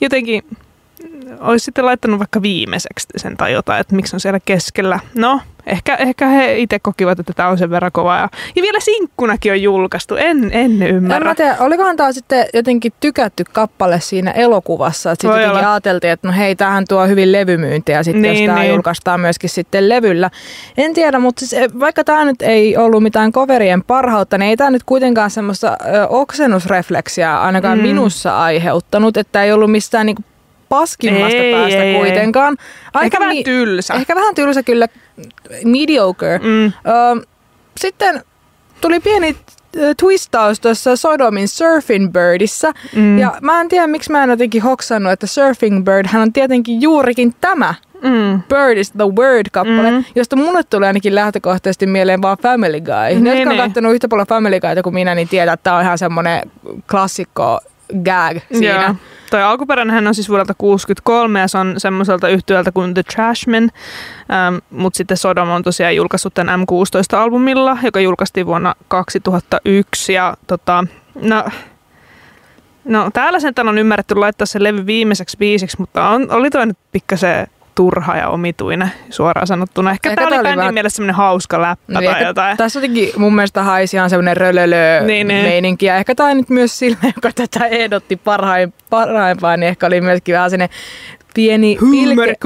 jotenkin 0.00 0.42
olisi 1.40 1.64
sitten 1.64 1.86
laittanut 1.86 2.18
vaikka 2.18 2.42
viimeiseksi 2.42 3.06
sen 3.16 3.36
tai 3.36 3.52
jotain, 3.52 3.80
että 3.80 3.94
miksi 3.96 4.16
on 4.16 4.20
siellä 4.20 4.40
keskellä. 4.44 5.00
No, 5.14 5.40
ehkä, 5.66 5.94
ehkä 5.94 6.28
he 6.28 6.58
itse 6.58 6.78
kokivat, 6.78 7.20
että 7.20 7.32
tämä 7.32 7.48
on 7.48 7.58
sen 7.58 7.70
verran 7.70 7.92
kova. 7.92 8.16
Ja, 8.16 8.28
ja 8.56 8.62
vielä 8.62 8.80
sinkkunakin 8.80 9.52
on 9.52 9.62
julkaistu, 9.62 10.16
en, 10.16 10.50
en 10.52 10.82
ymmärrä. 10.82 11.30
En 11.30 11.36
tiedä, 11.36 11.56
olikohan 11.60 11.96
tämä 11.96 12.12
sitten 12.12 12.46
jotenkin 12.54 12.92
tykätty 13.00 13.44
kappale 13.52 14.00
siinä 14.00 14.30
elokuvassa, 14.30 15.12
että 15.12 15.22
sitten 15.22 15.42
jotenkin 15.42 15.68
ajateltiin, 15.68 16.12
että 16.12 16.28
no 16.28 16.34
hei, 16.34 16.56
tämähän 16.56 16.84
tuo 16.88 17.06
hyvin 17.06 17.32
levymyyntiä 17.32 18.02
sitten, 18.02 18.22
niin, 18.22 18.42
jos 18.44 18.46
tämä 18.46 18.60
niin. 18.60 18.72
julkaistaan 18.72 19.20
myöskin 19.20 19.50
sitten 19.50 19.88
levyllä. 19.88 20.30
En 20.76 20.94
tiedä, 20.94 21.18
mutta 21.18 21.40
siis, 21.40 21.52
eh, 21.52 21.70
vaikka 21.80 22.04
tämä 22.04 22.24
nyt 22.24 22.42
ei 22.42 22.76
ollut 22.76 23.02
mitään 23.02 23.32
coverien 23.32 23.82
parhautta, 23.82 24.38
niin 24.38 24.50
ei 24.50 24.56
tämä 24.56 24.70
nyt 24.70 24.84
kuitenkaan 24.84 25.30
semmoista 25.30 25.76
oksennusrefleksiä 26.08 27.40
ainakaan 27.40 27.78
mm. 27.78 27.82
minussa 27.82 28.38
aiheuttanut, 28.38 29.16
että 29.16 29.42
ei 29.42 29.52
ollut 29.52 29.70
mistään 29.70 30.06
niinku 30.06 30.22
paskimmasta 30.68 31.38
ei, 31.38 31.52
päästä 31.52 31.82
ei, 31.82 31.94
kuitenkaan. 31.94 32.56
Aika 32.94 33.04
ehkä 33.04 33.20
vähän 33.20 33.44
tylsä. 33.44 33.94
Ehkä 33.94 34.14
vähän 34.14 34.34
tylsä 34.34 34.62
kyllä, 34.62 34.88
mediocre. 35.64 36.38
Mm. 36.38 36.66
Ö, 36.66 36.72
sitten 37.76 38.22
tuli 38.80 39.00
pieni 39.00 39.36
twistaus 39.96 40.60
tuossa 40.60 40.96
Sodomin 40.96 41.48
Surfing 41.48 42.12
Birdissä. 42.12 42.72
Mm. 42.96 43.18
Ja 43.18 43.38
mä 43.40 43.60
en 43.60 43.68
tiedä, 43.68 43.86
miksi 43.86 44.12
mä 44.12 44.24
en 44.24 44.30
jotenkin 44.30 44.62
hoksannut, 44.62 45.12
että 45.12 45.26
Surfing 45.26 45.84
Bird, 45.84 46.06
hän 46.06 46.22
on 46.22 46.32
tietenkin 46.32 46.82
juurikin 46.82 47.34
tämä 47.40 47.74
mm. 48.02 48.42
Bird 48.48 48.78
is 48.78 48.92
the 48.92 49.04
Word-kappale, 49.04 49.90
mm. 49.90 50.04
josta 50.14 50.36
mulle 50.36 50.62
tulee 50.62 50.86
ainakin 50.86 51.14
lähtökohtaisesti 51.14 51.86
mieleen 51.86 52.22
vaan 52.22 52.38
Family 52.42 52.80
Guy. 52.80 53.20
Ne, 53.20 53.20
ne 53.20 53.34
jotka 53.34 53.50
on 53.50 53.56
katsonut 53.56 53.92
yhtä 53.92 54.08
paljon 54.08 54.26
Family 54.26 54.60
Guyta 54.60 54.82
kuin 54.82 54.94
minä, 54.94 55.14
niin 55.14 55.28
tiedät, 55.28 55.54
että 55.54 55.64
tämä 55.64 55.76
on 55.76 55.82
ihan 55.82 55.98
semmoinen 55.98 56.50
klassikko 56.90 57.60
gag 58.04 58.38
siinä. 58.52 58.80
Yeah. 58.80 58.96
Toi 59.30 59.42
alkuperäinen 59.42 60.06
on 60.06 60.14
siis 60.14 60.28
vuodelta 60.28 60.54
63 60.58 61.40
ja 61.40 61.48
se 61.48 61.58
on 61.58 61.74
semmoiselta 61.78 62.28
yhtiöltä 62.28 62.72
kuin 62.72 62.94
The 62.94 63.02
Trashmen, 63.02 63.70
ähm, 64.32 64.56
mutta 64.70 64.96
sitten 64.96 65.16
Sodom 65.16 65.48
on 65.48 65.62
tosiaan 65.62 65.96
julkaissut 65.96 66.34
tämän 66.34 66.60
M16-albumilla, 66.60 67.78
joka 67.82 68.00
julkaistiin 68.00 68.46
vuonna 68.46 68.74
2001 68.88 70.12
ja 70.12 70.36
tota, 70.46 70.84
no, 71.22 71.44
No 72.84 73.10
täällä 73.12 73.40
sen 73.40 73.54
on 73.68 73.78
ymmärretty 73.78 74.14
laittaa 74.14 74.46
se 74.46 74.62
levy 74.62 74.86
viimeiseksi 74.86 75.36
biisiksi, 75.36 75.76
mutta 75.80 76.08
on, 76.08 76.30
oli 76.30 76.50
toi 76.50 76.66
nyt 76.66 76.78
pikkasen 76.92 77.46
turha 77.74 78.16
ja 78.16 78.28
omituinen 78.28 78.92
suoraan 79.10 79.46
sanottuna. 79.46 79.90
Ehkä, 79.90 80.10
Ehkä 80.10 80.22
tämä 80.22 80.36
oli 80.36 80.42
bändin 80.42 80.58
vähän... 80.58 80.74
mielestä 80.74 80.96
semmoinen 80.96 81.14
hauska 81.14 81.62
läppä 81.62 82.00
niin, 82.00 82.10
tai 82.10 82.24
jotain. 82.24 82.56
Tässä 82.56 82.78
jotenkin 82.78 83.10
mun 83.16 83.34
mielestä 83.34 83.62
haisi 83.62 83.96
ihan 83.96 84.10
semmoinen 84.10 84.36
rölölö 84.36 85.00
niin, 85.00 85.28
niin. 85.28 85.44
meininki. 85.44 85.86
Ja 85.86 85.96
ehkä 85.96 86.14
tämä 86.14 86.34
nyt 86.34 86.48
myös 86.48 86.78
sillä, 86.78 86.98
joka 87.16 87.30
tätä 87.34 87.66
ehdotti 87.66 88.16
parhain, 88.16 88.74
parhaimpaan, 88.90 89.60
niin 89.60 89.68
ehkä 89.68 89.86
oli 89.86 90.00
myöskin 90.00 90.34
vähän 90.34 90.50
sinne 90.50 90.68
pieni 91.34 91.78
pilke, 91.90 92.36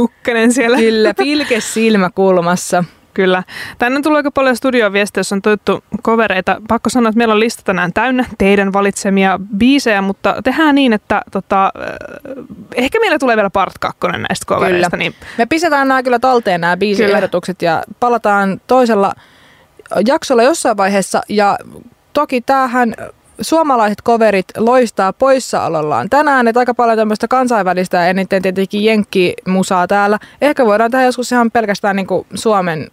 siellä. 0.50 0.76
Kyllä, 0.76 1.14
pilke 1.14 1.60
silmäkulmassa. 1.74 2.84
Kyllä. 3.18 3.42
Tänne 3.78 4.00
tulee 4.00 4.18
aika 4.18 4.30
paljon 4.30 4.56
studioviestejä, 4.56 5.20
jossa 5.20 5.34
on 5.34 5.42
toittu 5.42 5.84
kovereita. 6.02 6.60
Pakko 6.68 6.90
sanoa, 6.90 7.08
että 7.08 7.18
meillä 7.18 7.34
on 7.34 7.40
lista 7.40 7.62
tänään 7.64 7.92
täynnä 7.92 8.24
teidän 8.38 8.72
valitsemia 8.72 9.40
biisejä, 9.56 10.02
mutta 10.02 10.36
tehdään 10.44 10.74
niin, 10.74 10.92
että 10.92 11.22
tota, 11.30 11.72
eh, 11.80 12.44
ehkä 12.74 13.00
meillä 13.00 13.18
tulee 13.18 13.36
vielä 13.36 13.50
part 13.50 13.78
kakkonen 13.78 14.22
näistä 14.22 14.46
kovereista. 14.46 14.96
Niin... 14.96 15.14
Me 15.38 15.46
pistetään 15.46 15.88
nämä 15.88 16.02
kyllä 16.02 16.18
talteen 16.18 16.60
nämä 16.60 16.76
biisiehdotukset 16.76 17.62
ja 17.62 17.82
palataan 18.00 18.60
toisella 18.66 19.12
jaksolla 20.06 20.42
jossain 20.42 20.76
vaiheessa. 20.76 21.22
Ja 21.28 21.58
toki 22.12 22.40
tämähän 22.40 22.94
suomalaiset 23.40 24.02
koverit 24.02 24.46
loistaa 24.56 25.12
poissaolollaan. 25.12 26.10
Tänään 26.10 26.48
että 26.48 26.60
aika 26.60 26.74
paljon 26.74 26.98
tämmöistä 26.98 27.28
kansainvälistä 27.28 27.96
ja 27.96 28.06
eniten 28.06 28.42
tietenkin 28.42 28.84
jenkkimusaa 28.84 29.86
täällä. 29.86 30.18
Ehkä 30.40 30.66
voidaan 30.66 30.90
tehdä 30.90 31.04
joskus 31.04 31.32
ihan 31.32 31.50
pelkästään 31.50 31.96
niin 31.96 32.06
kuin 32.06 32.26
Suomen 32.34 32.90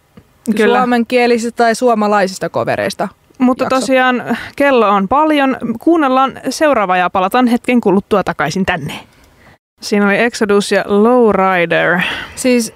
Kyllä. 0.54 0.78
suomenkielisistä 0.78 1.56
tai 1.56 1.74
suomalaisista 1.74 2.48
kovereista. 2.48 3.08
Mutta 3.38 3.64
jakso. 3.64 3.80
tosiaan 3.80 4.36
kello 4.56 4.88
on 4.88 5.08
paljon. 5.08 5.56
Kuunnellaan 5.80 6.40
seuraava 6.50 6.96
ja 6.96 7.10
palataan 7.10 7.46
hetken 7.46 7.80
kuluttua 7.80 8.24
takaisin 8.24 8.66
tänne. 8.66 8.92
Siinä 9.80 10.06
oli 10.06 10.16
Exodus 10.16 10.72
ja 10.72 10.84
Lowrider. 10.86 12.00
Siis 12.34 12.74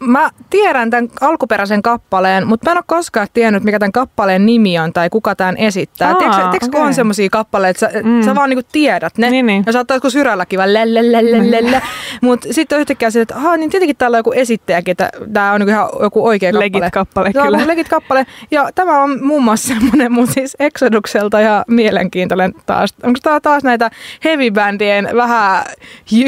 Mä 0.00 0.30
tiedän 0.50 0.90
tämän 0.90 1.08
alkuperäisen 1.20 1.82
kappaleen, 1.82 2.46
mutta 2.46 2.70
mä 2.70 2.72
en 2.72 2.78
ole 2.78 2.84
koskaan 2.86 3.28
tiennyt, 3.32 3.64
mikä 3.64 3.78
tämän 3.78 3.92
kappaleen 3.92 4.46
nimi 4.46 4.78
on 4.78 4.92
tai 4.92 5.10
kuka 5.10 5.36
tämän 5.36 5.56
esittää. 5.56 6.08
Aa, 6.08 6.14
tiedätkö, 6.14 6.42
tiedätkö 6.42 6.66
okay. 6.66 6.80
on 6.80 6.94
semmoisia 6.94 7.28
kappaleita, 7.30 7.86
että 7.86 7.98
sä, 7.98 8.04
mm. 8.04 8.22
sä 8.22 8.34
vaan 8.34 8.50
niinku 8.50 8.68
tiedät 8.72 9.18
ne. 9.18 9.30
Niin, 9.30 9.46
niin. 9.46 9.62
Ja 9.66 9.72
saattaa 9.72 9.94
joskus 9.94 10.12
syrälläkin 10.12 10.58
vaan 10.58 10.74
lälälälälälä. 10.74 11.80
Mutta 12.20 12.48
sitten 12.50 12.80
yhtäkkiä 12.80 13.10
se, 13.10 13.20
että 13.20 13.34
niin 13.56 13.70
tietenkin 13.70 13.96
täällä 13.96 14.14
on 14.14 14.18
joku 14.18 14.32
esittäjäkin, 14.32 14.92
että 14.92 15.10
tämä 15.32 15.52
on 15.52 15.60
niinku 15.60 15.70
ihan 15.70 15.88
joku 16.00 16.26
oikea 16.26 16.52
kappale. 16.52 16.64
Legit 16.64 16.92
kappale, 16.92 17.32
tämä 17.32 17.44
kyllä. 17.44 17.58
On 17.58 17.66
legit 17.66 17.88
kappale. 17.88 18.26
Ja 18.50 18.68
tämä 18.74 19.02
on 19.02 19.24
muun 19.24 19.44
muassa 19.44 19.74
semmoinen 19.74 20.12
mun 20.12 20.26
siis 20.26 20.56
Exodukselta 20.60 21.40
ja 21.40 21.64
mielenkiintoinen 21.68 22.54
taas. 22.66 22.94
Onko 23.02 23.18
tämä 23.22 23.40
taas 23.40 23.64
näitä 23.64 23.90
heavy-bändien 24.24 25.16
vähän 25.16 25.64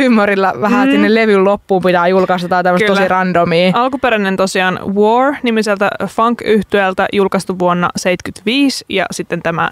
humorilla, 0.04 0.54
vähän 0.60 0.88
mm. 0.88 0.92
sinne 0.92 1.14
levyn 1.14 1.44
loppuun 1.44 1.82
pitää 1.82 2.08
julkaista. 2.08 2.62
Tämmöistä 2.62 2.86
tosi 2.86 3.08
randomia. 3.08 3.65
Niin. 3.66 3.76
Alkuperäinen 3.76 4.36
tosiaan 4.36 4.80
War 4.94 5.34
nimiseltä 5.42 5.90
funk-yhtyöltä 6.06 7.06
julkaistu 7.12 7.58
vuonna 7.58 7.86
1975 7.86 8.84
ja 8.88 9.06
sitten 9.10 9.42
tämä 9.42 9.70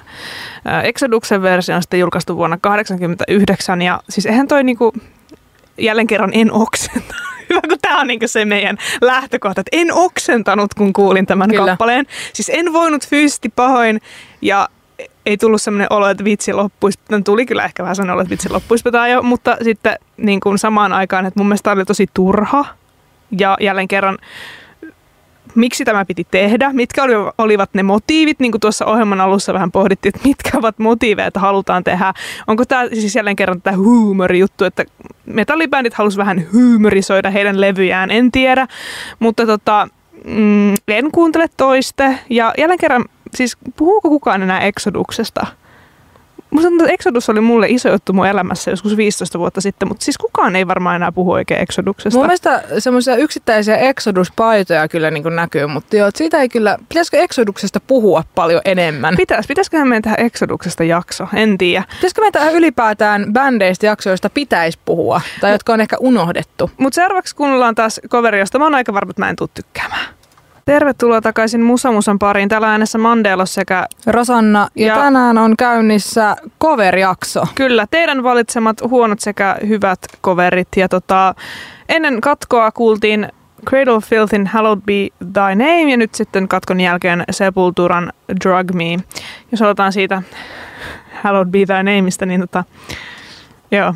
Exoduksen 0.83 1.43
versio 1.43 1.77
on 1.77 1.83
sitten 1.83 2.01
julkaistu 2.01 2.37
vuonna 2.37 2.57
1989 2.63 3.83
ja 3.83 4.01
siis 4.09 4.27
eihän 4.27 4.49
toi 4.49 4.65
niinku, 4.65 4.93
jälleen 5.79 6.07
kerran 6.07 6.31
en 6.33 6.53
oksenta. 6.53 7.15
Hyvä, 7.51 7.61
kun 7.69 7.79
tämä 7.83 8.01
on 8.01 8.07
niinku 8.07 8.29
se 8.29 8.45
meidän 8.45 8.79
lähtökohta, 9.01 9.61
että 9.61 9.77
en 9.77 9.93
oksentanut, 9.93 10.75
kun 10.75 10.93
kuulin 10.93 11.27
tämän 11.27 11.51
Kyllä. 11.51 11.67
kappaleen. 11.67 12.07
Siis 12.33 12.51
en 12.55 12.73
voinut 12.73 13.09
fyysisesti 13.09 13.49
pahoin 13.49 14.01
ja 14.43 14.69
ei 15.27 15.37
tullut 15.37 15.63
semmoinen 15.63 15.87
olo, 15.91 16.09
että 16.09 16.25
vitsi 16.25 16.53
loppuisi. 16.53 16.99
No, 17.11 17.21
tuli 17.25 17.47
kyllä 17.47 17.65
ehkä 17.65 17.83
vähän 17.83 17.97
sellainen 17.97 18.15
olo, 18.15 18.23
että 18.23 18.31
vitsi 18.31 18.51
loppuisi 18.51 18.85
jo, 19.13 19.23
mutta 19.23 19.57
sitten 19.63 19.99
niin 20.17 20.41
kuin 20.41 20.59
samaan 20.59 20.93
aikaan, 20.93 21.27
että 21.27 21.41
mun 21.41 21.47
mielestä 21.47 21.73
oli 21.73 21.85
tosi 21.85 22.07
turha 22.15 22.65
ja 23.39 23.57
jälleen 23.61 23.89
kerran, 23.89 24.19
miksi 25.55 25.85
tämä 25.85 26.05
piti 26.05 26.27
tehdä, 26.31 26.71
mitkä 26.73 27.03
olivat 27.39 27.71
ne 27.73 27.83
motiivit, 27.83 28.41
niin 28.41 28.53
kuin 28.53 28.61
tuossa 28.61 28.87
ohjelman 28.87 29.21
alussa 29.21 29.55
vähän 29.55 29.73
pohdittiin, 29.73 30.17
että 30.17 30.29
mitkä 30.29 30.59
ovat 30.59 30.79
motiiveja, 30.79 31.27
että 31.27 31.41
halutaan 31.41 31.85
tehdä. 31.85 32.15
Onko 32.47 32.65
tämä 32.65 32.89
siis 32.93 33.17
jälleen 33.17 33.37
kerran 33.37 33.63
tämä 33.63 33.77
huumorijuttu, 33.77 34.65
että 34.65 34.85
metallibändit 35.27 35.95
halusivat 35.95 36.27
vähän 36.27 36.47
huumorisoida 36.53 37.31
heidän 37.31 37.61
levyjään, 37.61 38.11
en 38.11 38.33
tiedä, 38.33 38.67
mutta 39.19 39.47
tota, 39.47 39.89
mm, 40.25 40.75
en 40.89 41.11
kuuntele 41.13 41.47
toiste. 41.57 42.19
Ja 42.31 42.55
jälleen 42.59 42.79
kerran, 42.79 43.05
siis 43.35 43.57
puhuuko 43.77 44.09
kukaan 44.09 44.43
enää 44.43 44.61
Exoduksesta? 44.61 45.47
Musta 46.55 46.69
tuntuu, 46.69 46.85
että 46.85 46.95
Exodus 46.95 47.31
oli 47.31 47.41
mulle 47.41 47.67
iso 47.69 47.89
juttu 47.89 48.13
mun 48.13 48.27
elämässä 48.27 48.71
joskus 48.71 48.97
15 48.97 49.39
vuotta 49.39 49.61
sitten, 49.61 49.89
mutta 49.89 50.05
siis 50.05 50.19
kukaan 50.19 50.57
ei 50.57 50.69
varmaan 50.69 50.97
enää 50.97 51.13
puhu 51.13 51.33
oikein 51.33 51.61
Exoduksesta. 51.61 52.19
Mun 52.19 52.27
mielestä 52.27 52.63
semmoisia 52.79 53.17
yksittäisiä 53.17 53.77
Exodus-paitoja 53.77 54.89
kyllä 54.89 55.11
niin 55.11 55.23
kuin 55.23 55.37
näkyy, 55.37 55.67
mutta 55.67 55.97
joo, 55.97 56.11
siitä 56.15 56.41
ei 56.41 56.49
kyllä, 56.49 56.79
pitäisikö 56.89 57.19
Exoduksesta 57.19 57.81
puhua 57.81 58.25
paljon 58.35 58.61
enemmän? 58.65 59.17
Pitäis, 59.17 59.47
pitäisiköhän 59.47 59.89
meidän 59.89 60.03
tehdä 60.03 60.17
Exoduksesta 60.17 60.85
jakso, 60.85 61.29
en 61.35 61.59
tiedä. 61.59 61.85
Pitäisikö 61.95 62.21
meidän 62.21 62.33
tehdä 62.33 62.59
ylipäätään 62.59 63.27
bändeistä 63.33 63.87
jaksoja, 63.87 64.13
joista 64.13 64.31
pitäisi 64.31 64.79
puhua, 64.85 65.21
tai 65.41 65.53
jotka 65.53 65.73
on 65.73 65.81
ehkä 65.81 65.97
unohdettu? 66.01 66.71
Mutta 66.79 66.95
seuraavaksi 66.95 67.37
kuunnellaan 67.37 67.75
taas 67.75 68.01
coveri, 68.09 68.39
josta 68.39 68.59
mä 68.59 68.65
oon 68.65 68.75
aika 68.75 68.95
varma, 68.95 69.11
että 69.11 69.23
mä 69.23 69.31
en 69.31 69.37
tuu 69.37 69.49
tykkäämään. 69.55 70.07
Tervetuloa 70.65 71.21
takaisin 71.21 71.63
Musamusan 71.63 72.19
pariin. 72.19 72.49
Täällä 72.49 72.71
äänessä 72.71 72.99
Mandelos 72.99 73.55
sekä 73.55 73.87
Rosanna 74.07 74.69
ja, 74.75 74.87
ja 74.87 74.97
tänään 74.97 75.39
on 75.39 75.57
käynnissä 75.57 76.37
cover-jakso. 76.63 77.43
Kyllä, 77.55 77.87
teidän 77.91 78.23
valitsemat 78.23 78.77
huonot 78.89 79.21
sekä 79.21 79.57
hyvät 79.67 79.99
coverit. 80.23 80.69
Ja 80.77 80.89
tota, 80.89 81.35
ennen 81.89 82.21
katkoa 82.21 82.73
kuultiin 82.73 83.29
Cradle 83.69 83.93
of 83.93 84.05
Filthin 84.05 84.47
Hallowed 84.47 84.83
Be 84.87 85.09
Thy 85.33 85.55
Name 85.55 85.91
ja 85.91 85.97
nyt 85.97 86.15
sitten 86.15 86.49
katkon 86.49 86.81
jälkeen 86.81 87.25
Sepulturan 87.31 88.13
Drug 88.45 88.73
Me. 88.73 88.97
Jos 89.53 89.63
aloitetaan 89.63 89.93
siitä 89.93 90.23
Hallowed 91.23 91.51
Be 91.51 91.59
Thy 91.59 91.83
Nameista, 91.83 92.27
niin 92.27 92.41
tota, 92.41 92.65
joo. 93.71 93.95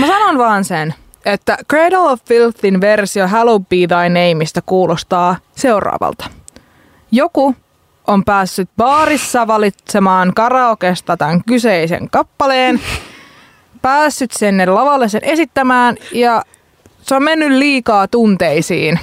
Mä 0.00 0.06
sanon 0.06 0.38
vaan 0.38 0.64
sen 0.64 0.94
että 1.26 1.56
Cradle 1.70 1.98
of 1.98 2.20
Filthin 2.24 2.80
versio 2.80 3.28
Hello 3.28 3.60
Be 3.60 3.76
Thy 3.76 4.08
Nameista 4.08 4.62
kuulostaa 4.66 5.36
seuraavalta. 5.56 6.30
Joku 7.10 7.54
on 8.06 8.24
päässyt 8.24 8.68
baarissa 8.76 9.46
valitsemaan 9.46 10.34
karaokesta 10.34 11.16
tämän 11.16 11.44
kyseisen 11.44 12.10
kappaleen, 12.10 12.80
päässyt 13.82 14.30
sinne 14.32 14.66
lavalle 14.66 15.08
sen 15.08 15.24
esittämään 15.24 15.96
ja 16.12 16.42
se 17.02 17.14
on 17.14 17.22
mennyt 17.22 17.50
liikaa 17.50 18.08
tunteisiin. 18.08 19.00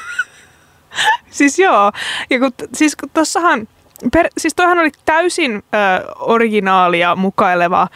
siis 1.30 1.58
joo, 1.58 1.92
ja 2.30 2.38
kun, 2.38 2.52
siis 2.74 2.96
kun 2.96 3.10
tossahan, 3.14 3.68
per, 4.12 4.28
siis 4.38 4.54
toihan 4.54 4.78
oli 4.78 4.90
täysin 5.04 5.52
ö, 5.56 5.58
originaalia 6.18 7.16
mukaileva, 7.16 7.88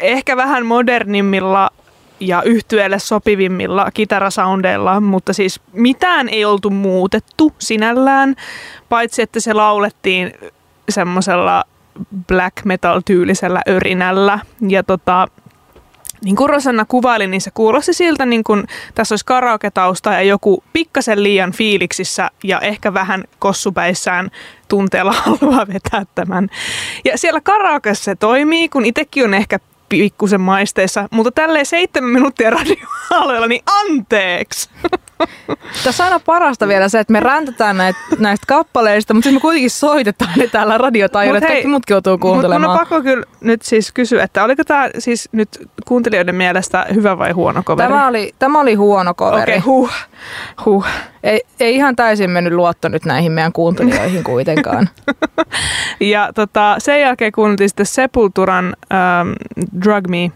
ehkä 0.00 0.36
vähän 0.36 0.66
modernimmilla 0.66 1.70
ja 2.20 2.42
yhtyeelle 2.42 2.98
sopivimmilla 2.98 3.90
kitarasoundeilla, 3.94 5.00
mutta 5.00 5.32
siis 5.32 5.60
mitään 5.72 6.28
ei 6.28 6.44
oltu 6.44 6.70
muutettu 6.70 7.52
sinällään, 7.58 8.36
paitsi 8.88 9.22
että 9.22 9.40
se 9.40 9.52
laulettiin 9.52 10.32
semmoisella 10.88 11.64
black 12.26 12.64
metal-tyylisellä 12.64 13.62
örinällä. 13.68 14.38
Ja 14.68 14.82
tota, 14.82 15.28
niin 16.24 16.36
kuin 16.36 16.50
Rosanna 16.50 16.84
kuvaili, 16.84 17.26
niin 17.26 17.40
se 17.40 17.50
kuulosti 17.54 17.92
siltä, 17.92 18.26
niin 18.26 18.44
kuin 18.44 18.64
tässä 18.94 19.12
olisi 19.12 19.24
karaoke-tausta 19.24 20.12
ja 20.12 20.22
joku 20.22 20.64
pikkasen 20.72 21.22
liian 21.22 21.52
fiiliksissä 21.52 22.30
ja 22.44 22.60
ehkä 22.60 22.94
vähän 22.94 23.24
kossupäissään 23.38 24.30
tunteella 24.68 25.12
haluaa 25.24 25.66
vetää 25.66 26.06
tämän. 26.14 26.48
Ja 27.04 27.18
siellä 27.18 27.40
karaokeessa 27.40 28.04
se 28.04 28.14
toimii, 28.14 28.68
kun 28.68 28.84
itsekin 28.84 29.24
on 29.24 29.34
ehkä 29.34 29.58
pikkusen 29.88 30.40
maisteissa, 30.40 31.08
mutta 31.10 31.30
tälleen 31.30 31.66
seitsemän 31.66 32.10
minuuttia 32.10 32.50
radioalueella, 32.50 33.46
niin 33.46 33.62
anteeksi! 33.66 34.70
Tässä 35.84 36.04
on 36.04 36.12
aina 36.12 36.24
parasta 36.26 36.68
vielä 36.68 36.88
se, 36.88 37.00
että 37.00 37.12
me 37.12 37.20
räntätään 37.20 37.76
näitä, 37.76 37.98
näistä 38.18 38.44
kappaleista, 38.46 39.14
mutta 39.14 39.24
sitten 39.24 39.36
me 39.36 39.40
kuitenkin 39.40 39.70
soitetaan 39.70 40.32
ne 40.36 40.46
täällä 40.46 40.78
radiotaajuudelle, 40.78 41.38
että 41.38 41.48
kaikki 41.48 41.68
muutkin 41.68 41.94
joutuu 41.94 42.18
kuuntelemaan. 42.18 42.60
Mutta 42.60 42.68
mun 42.68 42.80
on 42.80 42.88
pakko 42.88 43.02
kyllä 43.02 43.24
nyt 43.40 43.62
siis 43.62 43.92
kysyä, 43.92 44.22
että 44.22 44.44
oliko 44.44 44.64
tämä 44.64 44.88
siis 44.98 45.28
nyt 45.32 45.48
kuuntelijoiden 45.86 46.34
mielestä 46.34 46.86
hyvä 46.94 47.18
vai 47.18 47.32
huono 47.32 47.62
coveri? 47.62 47.88
Tämä 47.88 48.06
oli, 48.06 48.34
tämä 48.38 48.60
oli 48.60 48.74
huono 48.74 49.14
coveri. 49.14 49.42
Okei, 49.42 49.58
okay, 49.58 49.66
huh, 49.66 49.90
huh. 50.64 50.86
Ei, 51.22 51.40
ei 51.60 51.74
ihan 51.74 51.96
täysin 51.96 52.30
mennyt 52.30 52.52
luotto 52.52 52.88
nyt 52.88 53.04
näihin 53.04 53.32
meidän 53.32 53.52
kuuntelijoihin 53.52 54.24
kuitenkaan. 54.34 54.88
ja 56.00 56.30
tota, 56.34 56.74
sen 56.78 57.00
jälkeen 57.00 57.32
kuunneltiin 57.32 57.68
sitten 57.68 57.86
Sepulturan 57.86 58.76
um, 58.90 59.34
Drug 59.84 60.08
Me 60.08 60.32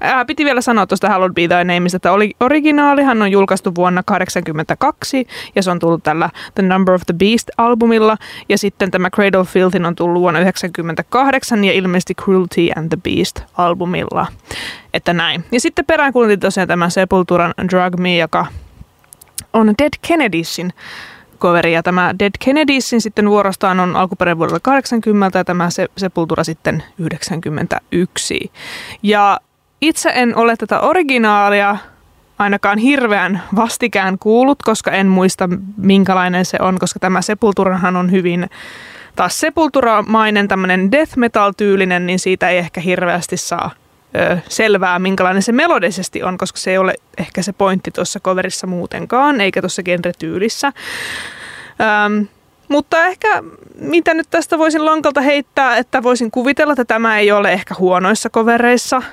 Ää, 0.00 0.24
piti 0.24 0.44
vielä 0.44 0.60
sanoa 0.60 0.86
tuosta 0.86 1.08
Hallowed 1.08 1.34
Be 1.34 1.48
Thy 1.48 1.64
Nameista, 1.64 1.96
että 1.96 2.12
oli, 2.12 2.32
originaalihan 2.40 3.22
on 3.22 3.30
julkaistu 3.30 3.74
vuonna 3.74 4.02
1982 4.02 5.26
ja 5.54 5.62
se 5.62 5.70
on 5.70 5.78
tullut 5.78 6.02
tällä 6.02 6.30
The 6.54 6.62
Number 6.62 6.94
of 6.94 7.02
the 7.06 7.14
Beast-albumilla 7.14 8.16
ja 8.48 8.58
sitten 8.58 8.90
tämä 8.90 9.10
Cradle 9.10 9.40
of 9.40 9.48
Filthin 9.48 9.86
on 9.86 9.94
tullut 9.94 10.22
vuonna 10.22 10.40
1998 10.40 11.64
ja 11.64 11.72
ilmeisesti 11.72 12.14
Cruelty 12.14 12.70
and 12.76 12.88
the 12.88 12.98
Beast-albumilla. 13.02 14.26
Että 14.94 15.12
näin. 15.12 15.44
Ja 15.52 15.60
sitten 15.60 15.84
perään 15.84 16.12
kuultiin 16.12 16.40
tosiaan 16.40 16.68
tämä 16.68 16.90
Sepulturan 16.90 17.54
Drug 17.70 18.00
Me, 18.00 18.16
joka 18.16 18.46
on 19.52 19.74
Dead 19.78 19.92
Kennedysin 20.08 20.72
coveri. 21.40 21.72
Ja 21.72 21.82
tämä 21.82 22.14
Dead 22.18 22.30
Kennedysin 22.44 23.00
sitten 23.00 23.30
vuorostaan 23.30 23.80
on 23.80 23.96
alkuperäinen 23.96 24.38
vuodelta 24.38 24.60
80 24.60 25.38
ja 25.38 25.44
tämä 25.44 25.68
Sepultura 25.96 26.44
sitten 26.44 26.82
91. 26.98 28.52
Ja 29.02 29.40
itse 29.80 30.12
en 30.14 30.36
ole 30.36 30.56
tätä 30.56 30.80
originaalia 30.80 31.76
ainakaan 32.38 32.78
hirveän 32.78 33.42
vastikään 33.56 34.18
kuullut, 34.18 34.62
koska 34.62 34.90
en 34.90 35.06
muista 35.06 35.48
minkälainen 35.76 36.44
se 36.44 36.58
on, 36.60 36.78
koska 36.78 37.00
tämä 37.00 37.22
Sepulturahan 37.22 37.96
on 37.96 38.10
hyvin 38.10 38.50
taas 39.16 39.40
sepulturamainen 39.40 40.48
tämmöinen 40.48 40.92
death 40.92 41.16
metal-tyylinen, 41.16 42.06
niin 42.06 42.18
siitä 42.18 42.48
ei 42.48 42.58
ehkä 42.58 42.80
hirveästi 42.80 43.36
saa 43.36 43.70
ö, 44.16 44.38
selvää, 44.48 44.98
minkälainen 44.98 45.42
se 45.42 45.52
melodisesti 45.52 46.22
on, 46.22 46.38
koska 46.38 46.58
se 46.58 46.70
ei 46.70 46.78
ole 46.78 46.94
ehkä 47.18 47.42
se 47.42 47.52
pointti 47.52 47.90
tuossa 47.90 48.20
coverissa 48.20 48.66
muutenkaan, 48.66 49.40
eikä 49.40 49.62
tuossa 49.62 49.82
genre-tyylissä. 49.82 50.72
Öm, 52.06 52.26
mutta 52.68 53.06
ehkä 53.06 53.42
mitä 53.74 54.14
nyt 54.14 54.30
tästä 54.30 54.58
voisin 54.58 54.84
lonkalta 54.84 55.20
heittää, 55.20 55.76
että 55.76 56.02
voisin 56.02 56.30
kuvitella, 56.30 56.72
että 56.72 56.84
tämä 56.84 57.18
ei 57.18 57.32
ole 57.32 57.52
ehkä 57.52 57.74
huonoissa 57.78 58.30
kovereissa– 58.30 59.02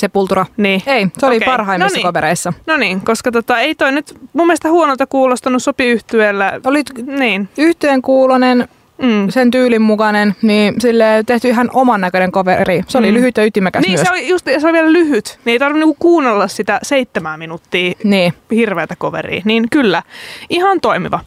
Sepultura. 0.00 0.46
Niin. 0.56 0.82
Ei, 0.86 1.06
se 1.18 1.26
oli 1.26 1.36
okay. 1.36 1.46
parhaimmissa 1.46 1.94
no 1.94 1.96
niin. 1.96 2.06
kavereissa. 2.06 2.52
No 2.66 2.76
niin, 2.76 3.00
koska 3.00 3.32
tota, 3.32 3.60
ei 3.60 3.74
toi 3.74 3.92
nyt 3.92 4.14
mun 4.32 4.46
mielestä 4.46 4.70
huonolta 4.70 5.06
kuulostanut 5.06 5.62
sopi 5.62 5.86
yhtyeellä. 5.86 6.60
Oli 6.64 6.82
niin. 7.06 7.48
yhtyeen 7.58 8.02
kuulonen, 8.02 8.68
mm. 9.02 9.28
sen 9.28 9.50
tyylin 9.50 9.82
mukainen, 9.82 10.34
niin 10.42 10.80
sille 10.80 11.04
tehty 11.26 11.48
ihan 11.48 11.70
oman 11.74 12.00
näköinen 12.00 12.32
coveri. 12.32 12.82
Se 12.88 12.98
oli 12.98 13.10
mm. 13.10 13.14
lyhyt 13.14 13.36
ja 13.36 13.44
ytimekäs 13.44 13.82
niin, 13.82 13.92
myös. 13.92 14.00
se 14.00 14.12
oli, 14.12 14.28
just, 14.28 14.46
se 14.58 14.66
oli 14.66 14.72
vielä 14.72 14.92
lyhyt. 14.92 15.38
Niin 15.44 15.52
ei 15.52 15.58
tarvinnut 15.58 15.88
niinku 15.88 15.96
kuunnella 15.98 16.48
sitä 16.48 16.78
seitsemän 16.82 17.38
minuuttia 17.38 17.92
niin. 18.04 18.34
hirveätä 18.50 18.96
coveria. 18.96 19.42
Niin 19.44 19.66
kyllä, 19.70 20.02
ihan 20.50 20.80
toimiva. 20.80 21.20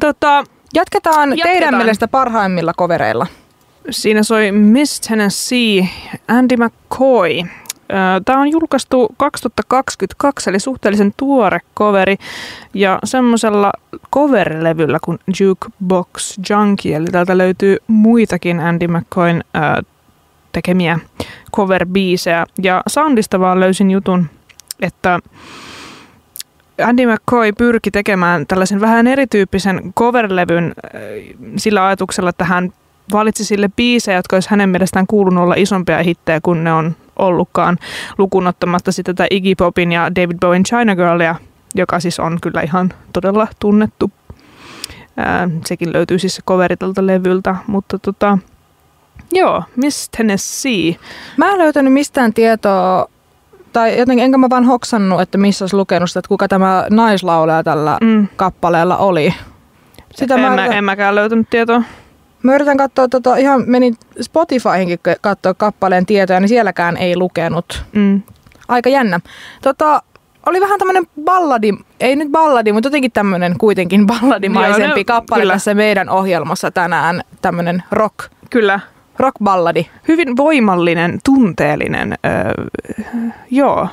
Tota, 0.00 0.44
Jatketaan, 0.74 1.30
Jatketaan 1.30 1.52
teidän 1.52 1.76
mielestä 1.76 2.08
parhaimmilla 2.08 2.72
kovereilla. 2.76 3.26
Siinä 3.90 4.22
soi 4.22 4.52
Miss 4.52 5.00
Tennessee, 5.00 5.88
Andy 6.28 6.56
McCoy. 6.56 7.42
Tämä 8.24 8.40
on 8.40 8.50
julkaistu 8.50 9.08
2022, 9.16 10.50
eli 10.50 10.58
suhteellisen 10.58 11.14
tuore 11.16 11.60
coveri. 11.78 12.16
Ja 12.74 12.98
semmoisella 13.04 13.72
cover-levyllä 14.14 14.98
kuin 15.04 15.18
Jukebox 15.40 16.38
Junkie, 16.50 16.96
eli 16.96 17.06
täältä 17.06 17.38
löytyy 17.38 17.76
muitakin 17.86 18.60
Andy 18.60 18.88
McCoyn 18.88 19.44
tekemiä 20.52 20.98
cover-biisejä. 21.56 22.46
Ja 22.62 22.82
soundista 22.88 23.40
vaan 23.40 23.60
löysin 23.60 23.90
jutun, 23.90 24.26
että 24.80 25.18
Andy 26.84 27.06
McCoy 27.06 27.52
pyrki 27.52 27.90
tekemään 27.90 28.46
tällaisen 28.46 28.80
vähän 28.80 29.06
erityyppisen 29.06 29.92
cover-levyn 29.98 30.72
sillä 31.56 31.86
ajatuksella, 31.86 32.30
että 32.30 32.44
hän 32.44 32.72
valitsi 33.12 33.44
sille 33.44 33.68
biisejä, 33.76 34.18
jotka 34.18 34.36
olisi 34.36 34.50
hänen 34.50 34.68
mielestään 34.68 35.06
kuulunut 35.06 35.44
olla 35.44 35.54
isompia 35.56 36.02
hittejä 36.02 36.40
kuin 36.42 36.64
ne 36.64 36.72
on 36.72 36.96
ollutkaan, 37.16 37.78
lukunottamatta 38.18 38.92
sitten 38.92 39.14
tätä 39.14 39.26
Iggy 39.30 39.54
Popin 39.54 39.92
ja 39.92 40.14
David 40.14 40.36
Bowen 40.40 40.62
China 40.62 40.96
Girlia, 40.96 41.34
joka 41.74 42.00
siis 42.00 42.20
on 42.20 42.38
kyllä 42.42 42.60
ihan 42.60 42.92
todella 43.12 43.46
tunnettu. 43.58 44.10
Ää, 45.16 45.48
sekin 45.66 45.92
löytyy 45.92 46.18
siis 46.18 46.34
se 46.34 46.42
coveri 46.42 46.76
tältä 46.76 47.06
levyltä, 47.06 47.56
mutta 47.66 47.98
tota, 47.98 48.38
joo, 49.32 49.62
Miss 49.76 50.08
Tennessee. 50.08 50.96
Mä 51.36 51.50
en 51.52 51.58
löytänyt 51.58 51.92
mistään 51.92 52.32
tietoa 52.34 53.08
tai 53.72 53.98
jotenkin 53.98 54.24
enkä 54.24 54.38
mä 54.38 54.50
vaan 54.50 54.64
hoksannut, 54.64 55.20
että 55.20 55.38
missä 55.38 55.62
olisi 55.62 55.76
lukenut 55.76 56.10
sitä, 56.10 56.18
että 56.18 56.28
kuka 56.28 56.48
tämä 56.48 56.86
naislaulaja 56.90 57.62
tällä 57.62 57.98
mm. 58.00 58.28
kappaleella 58.36 58.96
oli. 58.96 59.34
Sitä 60.14 60.34
en, 60.34 60.40
mä, 60.40 60.66
en 60.66 60.84
mäkään 60.84 61.14
löytänyt 61.14 61.50
tietoa. 61.50 61.82
Mä 62.42 62.54
yritän 62.54 62.76
katsoa, 62.76 63.08
tota, 63.08 63.36
ihan 63.36 63.64
menin 63.66 63.96
Spotifyhinkin 64.20 64.98
katsoa 65.20 65.54
kappaleen 65.54 66.06
tietoja, 66.06 66.40
niin 66.40 66.48
sielläkään 66.48 66.96
ei 66.96 67.16
lukenut. 67.16 67.84
Mm. 67.92 68.22
Aika 68.68 68.88
jännä. 68.88 69.20
Tota, 69.62 70.02
oli 70.46 70.60
vähän 70.60 70.78
tämmöinen 70.78 71.06
balladi, 71.24 71.72
ei 72.00 72.16
nyt 72.16 72.28
balladi, 72.28 72.72
mutta 72.72 72.86
jotenkin 72.86 73.12
tämmöinen 73.12 73.58
kuitenkin 73.58 74.06
balladimaisempi 74.06 75.00
Joo, 75.00 75.04
kappale 75.04 75.40
kyllä. 75.42 75.52
tässä 75.52 75.74
meidän 75.74 76.08
ohjelmassa 76.08 76.70
tänään. 76.70 77.20
Tämmöinen 77.42 77.82
rock. 77.90 78.16
Kyllä. 78.50 78.80
Rock-balladi. 79.18 79.86
Hyvin 80.08 80.36
voimallinen, 80.36 81.18
tunteellinen. 81.24 82.14
Öö, 82.26 82.64
joo. 83.50 83.88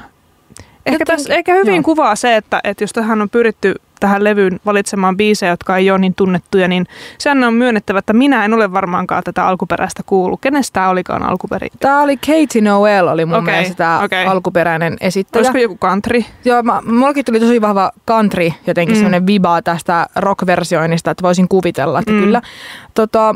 Ehkä, 0.85 1.05
tässä, 1.05 1.33
ehkä 1.33 1.53
hyvin 1.53 1.75
joo. 1.75 1.83
kuvaa 1.83 2.15
se, 2.15 2.35
että, 2.35 2.59
että 2.63 2.83
jos 2.83 2.93
tähän 2.93 3.21
on 3.21 3.29
pyritty 3.29 3.75
tähän 3.99 4.23
levyyn 4.23 4.59
valitsemaan 4.65 5.17
biisejä, 5.17 5.49
jotka 5.49 5.77
ei 5.77 5.91
ole 5.91 5.99
niin 5.99 6.15
tunnettuja, 6.15 6.67
niin 6.67 6.87
sehän 7.17 7.43
on 7.43 7.53
myönnettävä, 7.53 7.99
että 7.99 8.13
minä 8.13 8.45
en 8.45 8.53
ole 8.53 8.73
varmaankaan 8.73 9.23
tätä 9.23 9.47
alkuperäistä 9.47 10.03
kuullut. 10.05 10.41
Kenestä 10.41 10.73
tämä 10.73 10.89
olikaan 10.89 11.23
alkuperäinen? 11.23 11.79
Tämä 11.79 12.01
oli 12.01 12.17
Katie 12.17 12.61
Noel, 12.61 13.07
oli 13.07 13.25
mun 13.25 13.37
okay, 13.37 13.53
mielestä 13.53 13.75
tämä 13.75 14.03
okay. 14.03 14.25
alkuperäinen 14.25 14.97
esittäjä. 15.01 15.39
Olisiko 15.39 15.57
joku 15.57 15.77
country? 15.77 16.23
Joo, 16.45 16.63
mä, 16.63 16.81
mullakin 16.85 17.25
tuli 17.25 17.39
tosi 17.39 17.61
vahva 17.61 17.91
country, 18.07 18.51
jotenkin 18.67 18.95
mm. 18.95 18.97
sellainen 18.97 19.27
viba 19.27 19.61
tästä 19.61 20.07
rock-versioinnista, 20.15 21.11
että 21.11 21.23
voisin 21.23 21.47
kuvitella, 21.47 21.99
että 21.99 22.11
mm. 22.11 22.19
kyllä. 22.19 22.41
Tota, 22.93 23.35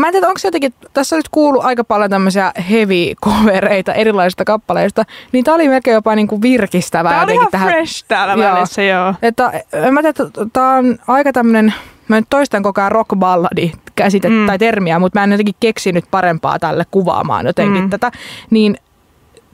Mä 0.00 0.06
en 0.06 0.12
tiedä, 0.12 0.26
onko 0.26 0.40
jotenkin, 0.44 0.74
tässä 0.92 1.16
nyt 1.16 1.28
kuullut 1.28 1.64
aika 1.64 1.84
paljon 1.84 2.10
tämmöisiä 2.10 2.52
heavy-kovereita 2.70 3.94
erilaisista 3.94 4.44
kappaleista, 4.44 5.04
niin 5.32 5.44
tää 5.44 5.54
oli 5.54 5.68
melkein 5.68 5.94
jopa 5.94 6.14
niinku 6.14 6.42
virkistävää. 6.42 7.12
Tää 7.12 7.22
oli 7.22 7.34
ihan 7.34 7.48
tähän. 7.50 7.68
fresh 7.68 8.04
täällä 8.08 8.44
joo. 8.44 8.54
välissä, 8.54 8.82
joo. 8.82 9.14
Että, 9.22 9.44
mä 9.90 10.02
tiedän, 10.02 10.06
että 10.06 10.24
tää 10.52 10.70
on 10.70 10.98
aika 11.06 11.32
tämmönen, 11.32 11.74
mä 12.08 12.16
nyt 12.16 12.26
toistan 12.30 12.62
koko 12.62 12.80
ajan 12.80 12.92
rock-balladi 12.92 13.72
käsite 13.96 14.28
mm. 14.28 14.46
tai 14.46 14.58
termiä, 14.58 14.98
mutta 14.98 15.18
mä 15.18 15.24
en 15.24 15.30
jotenkin 15.30 15.54
keksinyt 15.60 16.04
parempaa 16.10 16.58
tälle 16.58 16.86
kuvaamaan 16.90 17.46
jotenkin 17.46 17.82
mm. 17.82 17.90
tätä. 17.90 18.10
Niin 18.50 18.76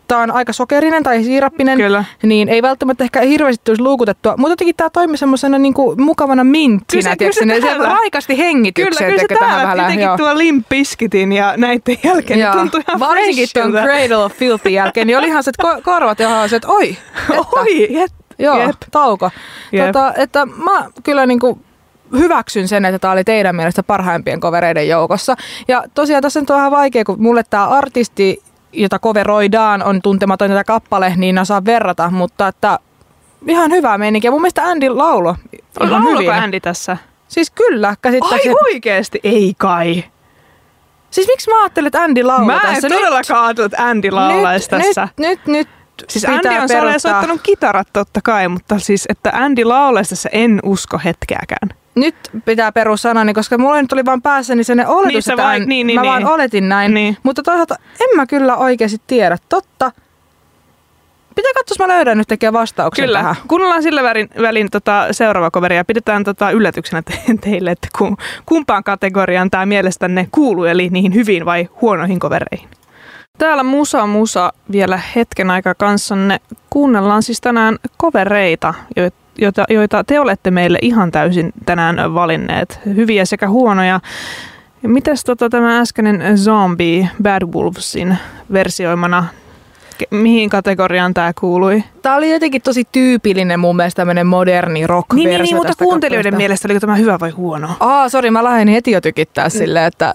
tämä 0.08 0.22
on 0.22 0.30
aika 0.30 0.52
sokerinen 0.52 1.02
tai 1.02 1.24
siirappinen, 1.24 1.78
Kyllä. 1.78 2.04
niin 2.22 2.48
ei 2.48 2.62
välttämättä 2.62 3.04
ehkä 3.04 3.20
hirveästi 3.20 3.64
tulisi 3.64 3.82
luukutettua, 3.82 4.36
mutta 4.36 4.52
jotenkin 4.52 4.76
tämä 4.76 4.90
toimii 4.90 5.16
semmoisena 5.16 5.58
niinku 5.58 5.94
mukavana 5.98 6.44
minttinä, 6.44 7.16
kyllä 7.16 7.32
se, 7.32 7.44
kyllä 7.44 7.60
se, 7.60 7.60
se 7.60 7.78
raikasti 7.78 8.38
hengitykseen. 8.38 9.10
Kyllä, 9.10 9.26
kyllä 9.28 9.38
se 9.40 9.46
täällä 9.48 9.82
jotenkin 9.82 10.08
tuo 10.16 10.38
Limp 10.38 10.68
Bizkitin 10.68 11.32
ja 11.32 11.54
näiden 11.56 11.98
jälkeen 12.04 12.40
niin 12.40 12.52
tuntui 12.52 12.80
ihan 12.88 13.00
Varsinkin 13.00 13.48
tuon 13.54 13.72
Cradle 13.72 14.16
of 14.16 14.32
Filthy 14.32 14.70
jälkeen, 14.70 15.06
niin 15.06 15.18
oli 15.18 15.26
ihan 15.26 15.44
se, 15.44 15.50
että 15.50 15.82
korvat 15.82 16.18
ja 16.18 16.48
se, 16.48 16.56
että 16.56 16.68
oi, 16.78 16.96
että, 17.30 17.60
oi, 17.60 18.00
et, 18.00 18.12
Joo, 18.38 18.58
jep. 18.58 18.76
tauko. 18.90 19.30
Jep. 19.72 19.86
Tota, 19.86 20.12
että 20.16 20.46
mä 20.46 20.84
kyllä 21.02 21.26
niinku 21.26 21.58
hyväksyn 22.18 22.68
sen, 22.68 22.84
että 22.84 22.98
tämä 22.98 23.12
oli 23.12 23.24
teidän 23.24 23.56
mielestä 23.56 23.82
parhaimpien 23.82 24.40
kovereiden 24.40 24.88
joukossa. 24.88 25.36
Ja 25.68 25.84
tosiaan 25.94 26.22
tässä 26.22 26.40
on 26.40 26.46
vähän 26.48 26.70
vaikea, 26.70 27.04
kun 27.04 27.22
mulle 27.22 27.42
tämä 27.50 27.68
artisti 27.68 28.42
jota 28.76 28.98
coveroidaan, 28.98 29.82
on 29.82 30.02
tuntematon 30.02 30.48
tätä 30.48 30.64
kappale, 30.64 31.12
niin 31.16 31.40
saa 31.44 31.64
verrata, 31.64 32.10
mutta 32.10 32.48
että 32.48 32.78
ihan 33.48 33.70
hyvää 33.70 33.98
meininkiä. 33.98 34.30
Mun 34.30 34.40
mielestä 34.40 34.62
Andy 34.62 34.88
laulo 34.88 35.36
ihan 35.84 36.02
hyvin. 36.02 36.32
Andy 36.32 36.60
tässä? 36.60 36.96
Siis 37.28 37.50
kyllä, 37.50 37.96
käsittääkseni. 38.02 38.54
Ai 38.54 38.74
oikeesti? 38.74 39.20
Ei 39.24 39.54
kai. 39.58 40.04
Siis 41.10 41.26
miksi 41.26 41.50
mä 41.50 41.62
ajattelin, 41.62 41.86
että 41.86 42.02
Andy 42.02 42.22
laulaa 42.22 42.46
Mä 42.46 42.68
en 42.68 42.74
tässä? 42.74 42.88
todellakaan 42.88 43.44
ajatellut, 43.44 43.72
että 43.72 43.86
Andy 43.86 44.10
laulaisi 44.10 44.68
nyt, 44.72 44.82
tässä. 44.82 45.08
Nyt, 45.18 45.38
nyt, 45.46 45.46
nyt 45.46 45.68
Siis 46.08 46.24
Andy 46.24 46.48
on 46.48 46.68
perustaa. 46.68 46.98
soittanut 46.98 47.40
kitarat 47.42 47.88
totta 47.92 48.20
kai, 48.24 48.48
mutta 48.48 48.78
siis, 48.78 49.06
että 49.08 49.30
Andy 49.34 49.62
tässä 50.08 50.28
en 50.32 50.60
usko 50.62 51.00
hetkeäkään 51.04 51.68
nyt 51.96 52.14
pitää 52.44 52.72
perussanani, 52.72 53.34
koska 53.34 53.58
mulla 53.58 53.82
nyt 53.82 53.92
oli 53.92 54.04
vaan 54.04 54.22
päässäni 54.22 54.64
sen 54.64 54.86
oletus, 54.86 55.26
niin, 55.26 55.32
että 55.32 55.42
vai, 55.42 55.60
niin, 55.60 55.86
niin, 55.86 55.94
mä 55.94 56.02
niin. 56.02 56.10
vaan 56.10 56.24
oletin 56.24 56.68
näin. 56.68 56.94
Niin. 56.94 57.16
Mutta 57.22 57.42
toisaalta 57.42 57.76
en 58.00 58.16
mä 58.16 58.26
kyllä 58.26 58.56
oikeasti 58.56 59.00
tiedä. 59.06 59.38
Totta, 59.48 59.92
pitää 61.34 61.52
katsoa, 61.54 61.74
jos 61.74 61.78
mä 61.78 61.94
löydän 61.94 62.18
nyt 62.18 62.28
tekee 62.28 62.52
vastauksen 62.52 63.04
Kyllä. 63.04 63.18
tähän. 63.18 63.36
Kuunnellaan 63.48 63.82
sillä 63.82 64.02
välin, 64.02 64.28
välin 64.42 64.70
tota, 64.70 65.06
seuraava 65.10 65.50
coveri 65.50 65.76
ja 65.76 65.84
pidetään 65.84 66.24
tota, 66.24 66.50
yllätyksenä 66.50 67.02
te- 67.02 67.34
teille, 67.50 67.70
että 67.70 67.88
ku, 67.98 68.16
kumpaan 68.46 68.84
kategoriaan 68.84 69.50
tämä 69.50 69.66
mielestänne 69.66 70.28
kuuluu, 70.32 70.64
eli 70.64 70.88
niihin 70.88 71.14
hyviin 71.14 71.44
vai 71.44 71.68
huonoihin 71.80 72.18
kovereihin. 72.18 72.68
Täällä 73.38 73.62
Musa 73.62 74.06
Musa 74.06 74.52
vielä 74.72 75.00
hetken 75.16 75.50
aikaa 75.50 75.74
kanssanne. 75.74 76.40
Kuunnellaan 76.70 77.22
siis 77.22 77.40
tänään 77.40 77.78
kovereita, 77.96 78.74
jo- 78.96 79.10
joita, 79.38 79.64
joita 79.68 80.04
te 80.04 80.20
olette 80.20 80.50
meille 80.50 80.78
ihan 80.82 81.10
täysin 81.10 81.52
tänään 81.66 82.14
valinneet. 82.14 82.80
Hyviä 82.86 83.24
sekä 83.24 83.48
huonoja. 83.48 84.00
Ja 84.82 84.88
mitäs 84.88 85.24
tota, 85.24 85.50
tämä 85.50 85.78
äskeinen 85.78 86.38
Zombie 86.38 87.08
Bad 87.22 87.42
Wolvesin 87.42 88.16
versioimana, 88.52 89.24
mihin 90.10 90.50
kategoriaan 90.50 91.14
tämä 91.14 91.32
kuului? 91.40 91.84
Tää 92.02 92.16
oli 92.16 92.32
jotenkin 92.32 92.62
tosi 92.62 92.84
tyypillinen 92.92 93.60
mun 93.60 93.76
mielestä 93.76 94.00
tämmönen 94.00 94.26
moderni 94.26 94.86
rock 94.86 95.12
Niin, 95.12 95.28
niin, 95.28 95.42
niin 95.42 95.56
mutta 95.56 95.72
kuuntelijoiden 95.78 96.36
mielestä 96.36 96.68
oliko 96.68 96.80
tämä 96.80 96.96
hyvä 96.96 97.20
vai 97.20 97.30
huono? 97.30 97.68
Aa, 97.80 98.08
sori, 98.08 98.30
mä 98.30 98.44
lähden 98.44 98.68
heti 98.68 98.90
jo 98.90 99.00
tykittää 99.00 99.46
mm. 99.46 99.50
silleen, 99.50 99.84
että 99.84 100.12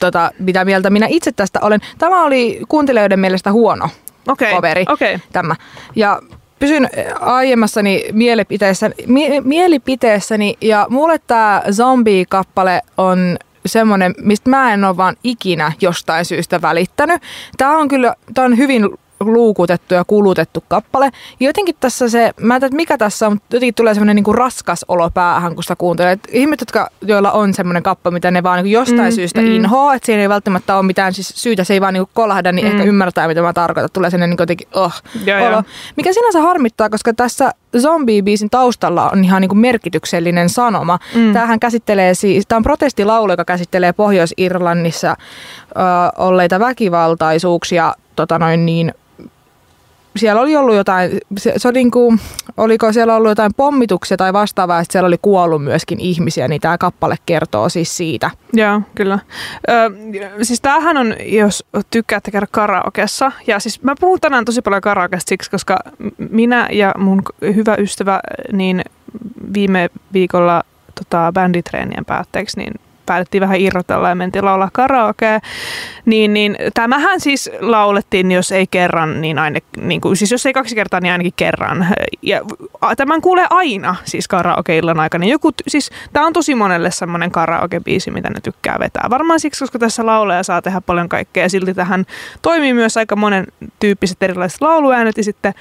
tota, 0.00 0.30
mitä 0.38 0.64
mieltä 0.64 0.90
minä 0.90 1.06
itse 1.08 1.32
tästä 1.32 1.58
olen. 1.62 1.80
Tämä 1.98 2.24
oli 2.24 2.60
kuuntelijoiden 2.68 3.20
mielestä 3.20 3.52
huono 3.52 3.88
Okei, 4.28 4.54
Coveri. 4.54 4.84
okei. 4.88 5.18
tämä. 5.32 5.56
Ja 5.96 6.20
pysyn 6.58 6.88
aiemmassani 7.20 8.04
mielipiteessäni, 8.12 8.94
mie, 9.06 9.40
mielipiteessäni 9.40 10.56
ja 10.60 10.86
mulle 10.90 11.20
tämä 11.26 11.62
zombie-kappale 11.70 12.80
on 12.96 13.36
semmoinen, 13.66 14.14
mistä 14.22 14.50
mä 14.50 14.72
en 14.74 14.84
ole 14.84 14.96
vaan 14.96 15.16
ikinä 15.24 15.72
jostain 15.80 16.24
syystä 16.24 16.62
välittänyt. 16.62 17.22
Tämä 17.56 17.78
on 17.78 17.88
kyllä, 17.88 18.14
tämä 18.34 18.44
on 18.44 18.56
hyvin 18.58 18.88
luukutettu 19.20 19.94
ja 19.94 20.04
kulutettu 20.04 20.64
kappale. 20.68 21.10
Ja 21.40 21.46
jotenkin 21.46 21.74
tässä 21.80 22.08
se, 22.08 22.32
mä 22.40 22.54
en 22.54 22.60
tiedä 22.60 22.76
mikä 22.76 22.98
tässä 22.98 23.26
on, 23.26 23.32
mutta 23.32 23.56
jotenkin 23.56 23.74
tulee 23.74 23.94
semmoinen 23.94 24.16
niinku 24.16 24.32
raskas 24.32 24.84
olo 24.88 25.10
päähän, 25.10 25.54
kun 25.54 25.62
sitä 25.64 25.76
kuuntelee. 25.76 26.12
Et 26.12 26.28
ihmiset, 26.32 26.60
jotka, 26.60 26.90
joilla 27.02 27.32
on 27.32 27.54
semmoinen 27.54 27.82
kappale, 27.82 28.12
mitä 28.14 28.30
ne 28.30 28.42
vaan 28.42 28.56
niinku 28.56 28.74
jostain 28.74 29.00
Mm, 29.12 29.14
syystä 29.14 29.40
mm. 29.40 29.46
inhoa, 29.46 29.94
että 29.94 30.06
siinä 30.06 30.22
ei 30.22 30.28
välttämättä 30.28 30.76
ole 30.76 30.82
mitään 30.86 31.14
siis 31.14 31.32
syytä, 31.36 31.64
se 31.64 31.74
ei 31.74 31.80
vaan 31.80 31.94
niinku 31.94 32.10
kolahda, 32.14 32.52
niin 32.52 32.66
Mm. 32.66 32.72
ehkä 32.72 32.84
ymmärtää, 32.84 33.28
mitä 33.28 33.42
mä 33.42 33.52
tarkoitan. 33.52 33.90
Tulee 33.92 34.10
sellainen 34.10 34.30
niinku 34.30 34.42
jotenkin, 34.42 34.68
oh, 34.74 34.92
joo. 35.24 35.46
olo. 35.48 35.62
Mikä 35.96 36.12
sinänsä 36.12 36.40
harmittaa, 36.40 36.90
koska 36.90 37.14
tässä 37.14 37.52
zombie-biisin 37.76 38.48
taustalla 38.50 39.10
on 39.10 39.24
ihan 39.24 39.40
niinku 39.40 39.54
merkityksellinen 39.54 40.48
sanoma. 40.48 40.98
Mm. 41.14 41.32
Tämähän 41.32 41.60
käsittelee 41.60 42.14
siis, 42.14 42.46
tämä 42.46 42.56
on 42.56 42.62
protestilaulu, 42.62 43.32
joka 43.32 43.44
käsittelee 43.44 43.92
Pohjois-Irlannissa 43.92 45.10
ö, 45.10 45.16
olleita 46.18 46.60
väkivaltaisuuksia, 46.60 47.94
tota 48.16 48.38
noin 48.38 48.66
niin, 48.66 48.94
siellä 50.16 50.40
oli 50.40 50.56
ollut 50.56 50.74
jotain, 50.74 51.10
se, 51.38 51.52
se 51.56 51.68
oli 51.68 51.78
niin 51.78 51.90
kuin, 51.90 52.20
oliko 52.56 52.92
siellä 52.92 53.16
ollut 53.16 53.28
jotain 53.28 53.54
pommituksia 53.56 54.16
tai 54.16 54.32
vastaavaa, 54.32 54.80
että 54.80 54.92
siellä 54.92 55.06
oli 55.06 55.18
kuollut 55.22 55.64
myöskin 55.64 56.00
ihmisiä, 56.00 56.48
niin 56.48 56.60
tämä 56.60 56.78
kappale 56.78 57.16
kertoo 57.26 57.68
siis 57.68 57.96
siitä. 57.96 58.30
Joo, 58.52 58.80
kyllä. 58.94 59.18
Ö, 59.70 59.90
siis 60.44 60.60
tämähän 60.60 60.96
on, 60.96 61.14
jos 61.20 61.64
tykkäätte 61.90 62.30
käydä 62.30 62.46
karaokessa, 62.50 63.32
ja 63.46 63.60
siis 63.60 63.82
mä 63.82 63.94
puhun 64.00 64.20
tänään 64.20 64.44
tosi 64.44 64.62
paljon 64.62 64.82
karaokesta 64.82 65.28
siksi, 65.28 65.50
koska 65.50 65.78
minä 66.30 66.68
ja 66.72 66.94
mun 66.98 67.22
hyvä 67.42 67.74
ystävä, 67.78 68.20
niin 68.52 68.82
viime 69.54 69.90
viikolla 70.12 70.62
tota, 70.94 71.32
bänditreenien 71.34 72.04
päätteeksi, 72.04 72.58
niin 72.58 72.74
päätettiin 73.10 73.40
vähän 73.40 73.60
irrotella 73.60 74.08
ja 74.08 74.14
mentiin 74.14 74.44
laulaa 74.44 74.70
karaokea, 74.72 75.40
niin, 76.04 76.34
niin 76.34 76.56
tämähän 76.74 77.20
siis 77.20 77.50
laulettiin, 77.60 78.32
jos 78.32 78.52
ei 78.52 78.66
kerran, 78.66 79.20
niin 79.20 79.38
aina, 79.38 79.60
niin 79.80 80.00
kuin, 80.00 80.16
siis 80.16 80.30
jos 80.30 80.46
ei 80.46 80.52
kaksi 80.52 80.74
kertaa, 80.74 81.00
niin 81.00 81.12
ainakin 81.12 81.32
kerran. 81.36 81.86
Ja 82.22 82.40
tämän 82.96 83.20
kuulee 83.20 83.46
aina 83.50 83.96
siis 84.04 84.28
karaokeillan 84.28 85.00
aikana. 85.00 85.24
Joku, 85.24 85.50
siis 85.68 85.90
tämä 86.12 86.26
on 86.26 86.32
tosi 86.32 86.54
monelle 86.54 86.90
semmoinen 86.90 87.30
karaoke-biisi, 87.30 88.10
mitä 88.10 88.30
ne 88.30 88.40
tykkää 88.42 88.76
vetää. 88.78 89.10
Varmaan 89.10 89.40
siksi, 89.40 89.64
koska 89.64 89.78
tässä 89.78 90.06
lauleja 90.06 90.42
saa 90.42 90.62
tehdä 90.62 90.80
paljon 90.80 91.08
kaikkea 91.08 91.42
ja 91.42 91.50
silti 91.50 91.74
tähän 91.74 92.04
toimii 92.42 92.74
myös 92.74 92.96
aika 92.96 93.16
monen 93.16 93.46
tyyppiset 93.80 94.22
erilaiset 94.22 94.60
lauluäänet 94.60 95.16
ja 95.16 95.24
sitten 95.24 95.54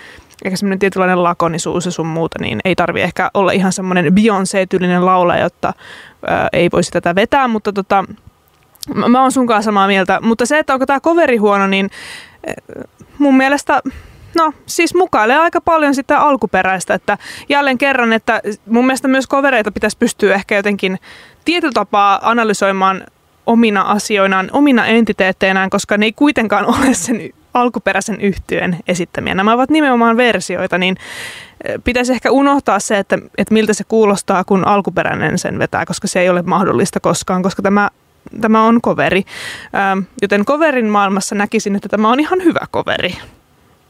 ehkä 0.45 0.57
semmoinen 0.57 0.79
tietynlainen 0.79 1.23
lakonisuus 1.23 1.85
ja 1.85 1.91
sun 1.91 2.07
muuta, 2.07 2.39
niin 2.41 2.59
ei 2.65 2.75
tarvi 2.75 3.01
ehkä 3.01 3.31
olla 3.33 3.51
ihan 3.51 3.73
semmoinen 3.73 4.13
Beyoncé-tyylinen 4.13 5.05
laulaja, 5.05 5.43
jotta 5.43 5.73
ää, 6.27 6.47
ei 6.53 6.69
voisi 6.73 6.91
tätä 6.91 7.15
vetää, 7.15 7.47
mutta 7.47 7.73
tota, 7.73 8.05
mä, 8.93 9.07
mä 9.07 9.21
oon 9.21 9.31
sunkaan 9.31 9.63
samaa 9.63 9.87
mieltä. 9.87 10.19
Mutta 10.21 10.45
se, 10.45 10.59
että 10.59 10.73
onko 10.73 10.85
tämä 10.85 10.99
coveri 10.99 11.37
huono, 11.37 11.67
niin 11.67 11.89
eh, 12.47 12.55
mun 13.17 13.37
mielestä 13.37 13.81
No 14.35 14.53
siis 14.65 14.95
mukailee 14.95 15.37
aika 15.37 15.61
paljon 15.61 15.95
sitä 15.95 16.19
alkuperäistä, 16.19 16.93
että 16.93 17.17
jälleen 17.49 17.77
kerran, 17.77 18.13
että 18.13 18.41
mun 18.65 18.85
mielestä 18.85 19.07
myös 19.07 19.27
kovereita 19.27 19.71
pitäisi 19.71 19.97
pystyä 19.97 20.35
ehkä 20.35 20.55
jotenkin 20.55 20.99
tietyllä 21.45 21.71
tapaa 21.73 22.19
analysoimaan 22.21 23.03
omina 23.45 23.81
asioinaan, 23.81 24.49
omina 24.51 24.85
entiteetteinään, 24.85 25.69
koska 25.69 25.97
ne 25.97 26.05
ei 26.05 26.13
kuitenkaan 26.13 26.65
ole 26.75 26.93
sen 26.93 27.29
alkuperäisen 27.53 28.21
yhtyön 28.21 28.77
esittämiä. 28.87 29.35
Nämä 29.35 29.53
ovat 29.53 29.69
nimenomaan 29.69 30.17
versioita, 30.17 30.77
niin 30.77 30.97
pitäisi 31.83 32.13
ehkä 32.13 32.31
unohtaa 32.31 32.79
se, 32.79 32.97
että, 32.97 33.17
että 33.37 33.53
miltä 33.53 33.73
se 33.73 33.83
kuulostaa, 33.83 34.43
kun 34.43 34.67
alkuperäinen 34.67 35.37
sen 35.37 35.59
vetää, 35.59 35.85
koska 35.85 36.07
se 36.07 36.19
ei 36.19 36.29
ole 36.29 36.41
mahdollista 36.41 36.99
koskaan, 36.99 37.43
koska 37.43 37.61
tämä 37.61 37.89
Tämä 38.41 38.63
on 38.63 38.81
coveri, 38.81 39.23
Ähm, 39.75 39.99
joten 40.21 40.45
coverin 40.45 40.85
maailmassa 40.85 41.35
näkisin, 41.35 41.75
että 41.75 41.89
tämä 41.89 42.11
on 42.11 42.19
ihan 42.19 42.43
hyvä 42.43 42.67
coveri. 42.73 43.15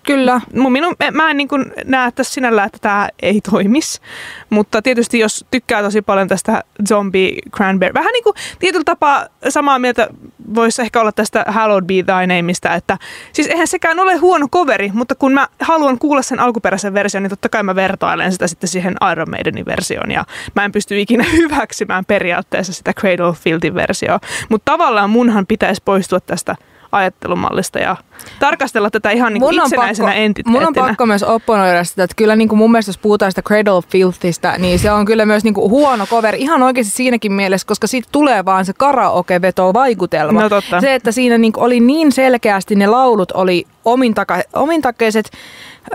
Kyllä. 0.09 0.41
Minun, 0.53 0.95
mä 1.11 1.29
en 1.29 1.37
niin 1.37 1.49
näe 1.85 2.11
tässä 2.11 2.33
sinällä, 2.33 2.63
että 2.63 2.77
tämä 2.81 3.09
ei 3.21 3.41
toimisi, 3.41 4.01
mutta 4.49 4.81
tietysti 4.81 5.19
jos 5.19 5.45
tykkää 5.51 5.81
tosi 5.81 6.01
paljon 6.01 6.27
tästä 6.27 6.63
zombie 6.89 7.35
cranberry, 7.55 7.93
vähän 7.93 8.11
niin 8.13 8.23
kuin 8.23 8.33
tietyllä 8.59 8.83
tapaa 8.83 9.25
samaa 9.49 9.79
mieltä 9.79 10.07
voisi 10.55 10.81
ehkä 10.81 11.01
olla 11.01 11.11
tästä 11.11 11.45
Hallowed 11.47 11.85
Be 11.85 11.93
Thy 11.93 12.27
Nameista, 12.27 12.73
että 12.73 12.97
siis 13.33 13.47
eihän 13.47 13.67
sekään 13.67 13.99
ole 13.99 14.15
huono 14.15 14.47
coveri, 14.47 14.91
mutta 14.93 15.15
kun 15.15 15.33
mä 15.33 15.47
haluan 15.61 15.99
kuulla 15.99 16.21
sen 16.21 16.39
alkuperäisen 16.39 16.93
version, 16.93 17.23
niin 17.23 17.29
totta 17.29 17.49
kai 17.49 17.63
mä 17.63 17.75
vertailen 17.75 18.31
sitä 18.31 18.47
sitten 18.47 18.69
siihen 18.69 18.95
Iron 19.11 19.29
Maidenin 19.29 19.65
versioon 19.65 20.11
ja 20.11 20.25
mä 20.55 20.65
en 20.65 20.71
pysty 20.71 20.99
ikinä 20.99 21.23
hyväksymään 21.37 22.05
periaatteessa 22.05 22.73
sitä 22.73 22.93
Cradle 22.93 23.33
Filthin 23.33 23.75
versioa, 23.75 24.19
mutta 24.49 24.71
tavallaan 24.71 25.09
munhan 25.09 25.47
pitäisi 25.47 25.81
poistua 25.85 26.19
tästä 26.19 26.55
ajattelumallista 26.91 27.79
ja 27.79 27.95
tarkastella 28.39 28.89
tätä 28.89 29.11
ihan 29.11 29.33
niin 29.33 29.41
kuin 29.41 29.61
itsenäisenä 29.61 30.07
pakko, 30.07 30.21
entiteettinä. 30.21 30.59
mun 30.59 30.67
on 30.67 30.87
pakko 30.87 31.05
myös 31.05 31.23
opponoida 31.23 31.83
sitä, 31.83 32.03
että 32.03 32.15
kyllä 32.15 32.35
niin 32.35 32.49
kuin 32.49 32.59
mun 32.59 32.71
mielestä 32.71 32.89
jos 32.89 32.97
puhutaan 32.97 33.31
sitä 33.31 33.41
Cradle 33.41 33.71
of 33.71 33.85
Filthistä, 33.89 34.57
niin 34.57 34.79
se 34.79 34.91
on 34.91 35.05
kyllä 35.05 35.25
myös 35.25 35.43
niin 35.43 35.53
kuin 35.53 35.71
huono 35.71 36.05
cover 36.05 36.35
ihan 36.35 36.63
oikeasti 36.63 36.91
siinäkin 36.91 37.33
mielessä, 37.33 37.67
koska 37.67 37.87
siitä 37.87 38.09
tulee 38.11 38.45
vaan 38.45 38.65
se 38.65 38.73
karaoke-veto 38.73 39.73
vaikutelma. 39.73 40.41
No 40.41 40.49
totta. 40.49 40.81
Se, 40.81 40.95
että 40.95 41.11
siinä 41.11 41.37
niin 41.37 41.53
kuin 41.53 41.63
oli 41.63 41.79
niin 41.79 42.11
selkeästi 42.11 42.75
ne 42.75 42.87
laulut 42.87 43.31
oli 43.31 43.65
omintaka, 43.85 44.41
omintakeiset 44.53 45.31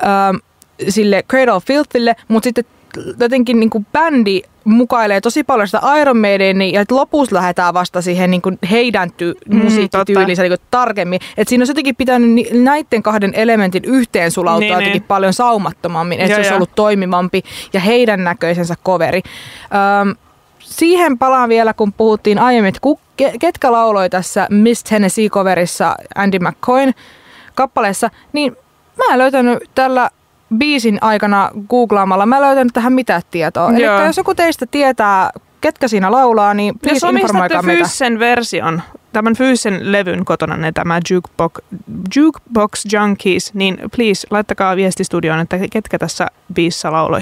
ähm, 0.04 0.36
sille 0.88 1.22
Cradle 1.30 1.52
of 1.52 1.64
Filthille, 1.64 2.16
mutta 2.28 2.46
sitten 2.46 2.64
jotenkin 3.20 3.60
niin 3.60 3.70
kuin 3.70 3.86
bändi 3.92 4.42
mukailee 4.64 5.20
tosi 5.20 5.44
paljon 5.44 5.68
sitä 5.68 5.80
Iron 6.00 6.18
Maidenia 6.18 6.74
ja 6.74 6.80
että 6.80 6.94
lopussa 6.94 7.36
lähdetään 7.36 7.74
vasta 7.74 8.02
siihen 8.02 8.30
niin 8.30 8.42
kuin 8.42 8.58
heidän 8.70 9.10
ty- 9.10 9.38
Mm, 9.54 9.64
musiikkityyliin 9.64 10.38
niin 10.38 10.58
tarkemmin. 10.70 11.20
Et 11.36 11.48
siinä 11.48 11.60
olisi 11.62 11.70
jotenkin 11.70 11.96
pitänyt 11.96 12.46
näiden 12.52 13.02
kahden 13.02 13.34
elementin 13.34 13.84
yhteen 13.86 14.30
sulautua 14.30 14.60
Niin, 14.60 14.68
niin, 14.68 14.72
jotenkin 14.74 15.00
niin. 15.00 15.08
paljon 15.08 15.32
saumattomammin, 15.32 16.20
että 16.20 16.34
se 16.34 16.36
olisi 16.36 16.54
ollut 16.54 16.74
toimivampi 16.74 17.42
ja 17.72 17.80
heidän 17.80 18.24
näköisensä 18.24 18.74
coveri. 18.84 19.20
Öm, 20.02 20.14
siihen 20.58 21.18
palaan 21.18 21.48
vielä, 21.48 21.74
kun 21.74 21.92
puhuttiin 21.92 22.38
aiemmin, 22.38 22.68
että 22.68 22.80
ke- 23.22 23.36
ketkä 23.40 23.72
lauloi 23.72 24.10
tässä 24.10 24.46
Miss 24.50 24.84
Tennessee-coverissa 24.84 25.94
Andy 26.14 26.38
McCoyn 26.38 26.94
kappaleessa, 27.54 28.10
niin 28.32 28.56
mä 28.96 29.12
en 29.12 29.18
löytänyt 29.18 29.58
tällä 29.74 30.10
biisin 30.58 30.98
aikana 31.00 31.50
googlaamalla, 31.68 32.26
mä 32.26 32.36
en 32.36 32.42
löytänyt 32.42 32.72
tähän 32.72 32.92
mitään 32.92 33.22
tietoa. 33.30 33.70
Eli 33.70 34.06
jos 34.06 34.16
joku 34.16 34.34
teistä 34.34 34.66
tietää, 34.66 35.30
ketkä 35.60 35.88
siinä 35.88 36.10
laulaa, 36.12 36.54
niin 36.54 36.74
Jos 36.74 36.80
please 36.82 37.06
omistatte 37.06 37.32
informoikaa 37.32 37.62
meitä. 37.62 37.78
fyysisen 37.84 38.18
version, 38.18 38.82
tämän 39.12 39.34
fyysisen 39.36 39.92
levyn 39.92 40.24
kotona, 40.24 40.56
ne 40.56 40.72
tämä 40.72 41.00
Jukebox, 41.10 41.52
Jukebox 42.16 42.84
Junkies, 42.92 43.54
niin 43.54 43.78
please 43.96 44.26
laittakaa 44.30 44.76
viestistudioon, 44.76 45.40
että 45.40 45.58
ketkä 45.70 45.98
tässä 45.98 46.26
biisissä 46.54 46.92
lauloi. 46.92 47.20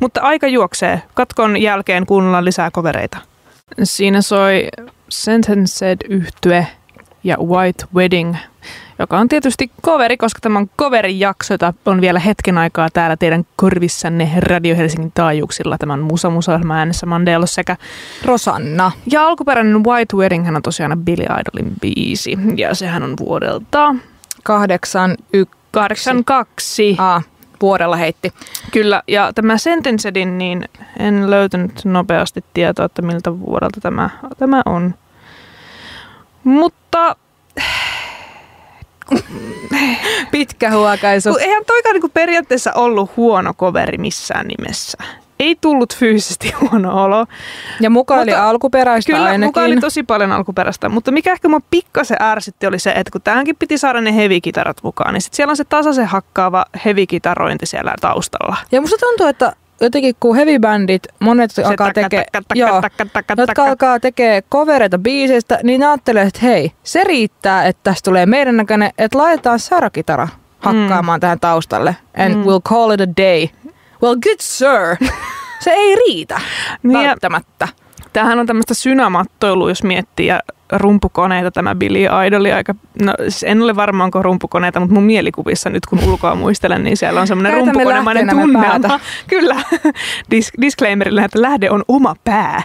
Mutta 0.00 0.20
aika 0.20 0.46
juoksee. 0.46 1.02
Katkon 1.14 1.62
jälkeen 1.62 2.06
kuunnellaan 2.06 2.44
lisää 2.44 2.70
kovereita. 2.70 3.18
Siinä 3.82 4.22
soi 4.22 4.68
Sentenced 5.08 5.96
yhtye 6.08 6.66
ja 7.24 7.36
White 7.38 7.84
Wedding, 7.94 8.34
joka 8.98 9.18
on 9.18 9.28
tietysti 9.28 9.70
coveri, 9.82 10.16
koska 10.16 10.40
tämä 10.40 10.58
on 10.58 10.70
coverin 10.78 11.20
jakso, 11.20 11.54
jota 11.54 11.74
on 11.86 12.00
vielä 12.00 12.18
hetken 12.18 12.58
aikaa 12.58 12.88
täällä 12.92 13.16
teidän 13.16 13.44
korvissanne 13.56 14.30
Radio 14.38 14.76
Helsingin 14.76 15.12
taajuuksilla. 15.14 15.78
Tämän 15.78 16.00
Musa 16.00 16.30
Musa 16.30 16.60
äänessä 16.72 17.06
Mandelos 17.06 17.54
sekä 17.54 17.76
Rosanna. 18.24 18.92
ja 19.12 19.26
alkuperäinen 19.26 19.84
White 19.84 20.16
Wedding 20.16 20.44
hän 20.44 20.56
on 20.56 20.62
tosiaan 20.62 21.04
Billy 21.04 21.24
Idolin 21.24 21.72
biisi. 21.80 22.38
Ja 22.56 22.74
sehän 22.74 23.02
on 23.02 23.14
vuodelta 23.18 23.94
Kahdeksan, 24.42 25.16
yksi. 25.32 25.64
82. 25.74 26.96
Ah, 26.98 27.24
vuorella 27.62 27.96
heitti. 27.96 28.32
Kyllä, 28.72 29.02
ja 29.08 29.32
tämä 29.34 29.58
Sentencedin, 29.58 30.38
niin 30.38 30.64
en 30.98 31.30
löytänyt 31.30 31.84
nopeasti 31.84 32.44
tietoa, 32.54 32.86
että 32.86 33.02
miltä 33.02 33.38
vuodelta 33.38 33.80
tämä, 33.80 34.10
tämä 34.38 34.62
on. 34.66 34.94
Mutta 36.44 37.16
Pitkä 40.30 40.70
huokaisu. 40.70 41.30
kun 41.30 41.40
eihän 41.40 41.64
toikaan 41.66 41.92
niinku 41.94 42.08
periaatteessa 42.08 42.72
ollut 42.74 43.16
huono 43.16 43.54
coveri 43.54 43.98
missään 43.98 44.46
nimessä. 44.46 44.98
Ei 45.40 45.56
tullut 45.60 45.96
fyysisesti 45.96 46.54
huono 46.60 47.04
olo. 47.04 47.26
Ja 47.80 47.90
mukaan 47.90 48.20
oli 48.22 48.34
alkuperäistä 48.34 49.12
Kyllä, 49.12 49.24
ainakin. 49.24 49.48
mukaan 49.48 49.66
oli 49.66 49.76
tosi 49.80 50.02
paljon 50.02 50.32
alkuperäistä, 50.32 50.88
mutta 50.88 51.10
mikä 51.12 51.32
ehkä 51.32 51.48
mua 51.48 51.60
pikkasen 51.70 52.16
ärsytti 52.22 52.66
oli 52.66 52.78
se, 52.78 52.90
että 52.90 53.10
kun 53.10 53.22
tähänkin 53.22 53.56
piti 53.56 53.78
saada 53.78 54.00
ne 54.00 54.16
hevikitarat 54.16 54.76
mukaan, 54.82 55.14
niin 55.14 55.22
sit 55.22 55.34
siellä 55.34 55.50
on 55.50 55.56
se 55.56 55.64
tasaisen 55.64 56.06
hakkaava 56.06 56.64
hevikitarointi 56.84 57.66
siellä 57.66 57.94
taustalla. 58.00 58.56
Ja 58.72 58.80
musta 58.80 58.96
tuntuu, 59.00 59.26
että 59.26 59.52
jotenkin 59.80 60.14
kun 60.20 60.36
heavy-bändit, 60.36 61.02
monet 61.20 61.50
Se 61.50 61.64
alkaa 61.64 61.92
tekee, 61.92 62.24
joo, 62.54 62.80
takka, 62.80 63.06
takka, 63.12 63.34
jotka 63.38 63.46
takka. 63.46 63.64
alkaa 63.70 64.00
tekee 64.00 64.42
covereita 64.42 64.98
biiseistä, 64.98 65.58
niin 65.62 65.80
ne 65.80 65.86
ajattelee, 65.86 66.22
että 66.22 66.40
hei, 66.42 66.72
se 66.82 67.04
riittää, 67.04 67.64
että 67.64 67.80
tästä 67.84 68.10
tulee 68.10 68.26
meidän 68.26 68.56
näköinen, 68.56 68.90
että 68.98 69.18
laitetaan 69.18 69.58
sarakitara 69.58 70.28
hakkaamaan 70.58 71.20
tähän 71.20 71.40
taustalle. 71.40 71.96
And 72.16 72.34
Mm. 72.34 72.42
we'll 72.42 72.62
call 72.68 72.90
it 72.90 73.00
a 73.00 73.06
day. 73.16 73.48
Well, 74.02 74.14
good 74.16 74.40
sir. 74.40 74.96
se 75.64 75.70
ei 75.70 75.94
riitä 75.96 76.40
Niin 76.82 77.08
välttämättä. 77.08 77.68
Tämähän 78.12 78.38
on 78.38 78.46
tämmöistä 78.46 78.74
synamattoilua, 78.74 79.68
jos 79.68 79.82
miettii, 79.82 80.26
ja 80.26 80.40
rumpukoneita 80.74 81.50
tämä 81.50 81.74
Billy 81.74 81.98
Idol. 82.26 82.44
Aika, 82.44 82.74
no 83.02 83.14
siis 83.22 83.42
en 83.42 83.62
ole 83.62 83.76
varma, 83.76 84.04
onko 84.04 84.22
rumpukoneita, 84.22 84.80
mutta 84.80 84.94
mun 84.94 85.02
mielikuvissa 85.02 85.70
nyt 85.70 85.86
kun 85.86 86.04
ulkoa 86.04 86.34
muistelen, 86.34 86.84
niin 86.84 86.96
siellä 86.96 87.20
on 87.20 87.26
semmoinen 87.26 87.54
rumpukonemainen 87.54 88.28
tunnelma. 88.30 89.00
Kyllä, 89.30 89.56
Dis- 90.34 90.60
disclaimerilla, 90.60 91.24
että 91.24 91.42
lähde 91.42 91.70
on 91.70 91.82
oma 91.88 92.14
pää. 92.24 92.62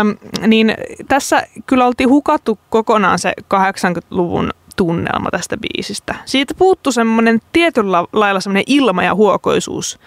Öm, 0.00 0.16
niin 0.46 0.74
tässä 1.08 1.42
kyllä 1.66 1.86
oltiin 1.86 2.08
hukattu 2.08 2.58
kokonaan 2.70 3.18
se 3.18 3.32
80-luvun 3.54 4.50
tunnelma 4.76 5.30
tästä 5.30 5.56
biisistä. 5.56 6.14
Siitä 6.24 6.54
puuttu 6.54 6.92
semmoinen 6.92 7.40
tietyllä 7.52 8.04
lailla 8.12 8.40
semmoinen 8.40 8.64
ilma 8.66 9.02
ja 9.02 9.14
huokoisuus, 9.14 9.98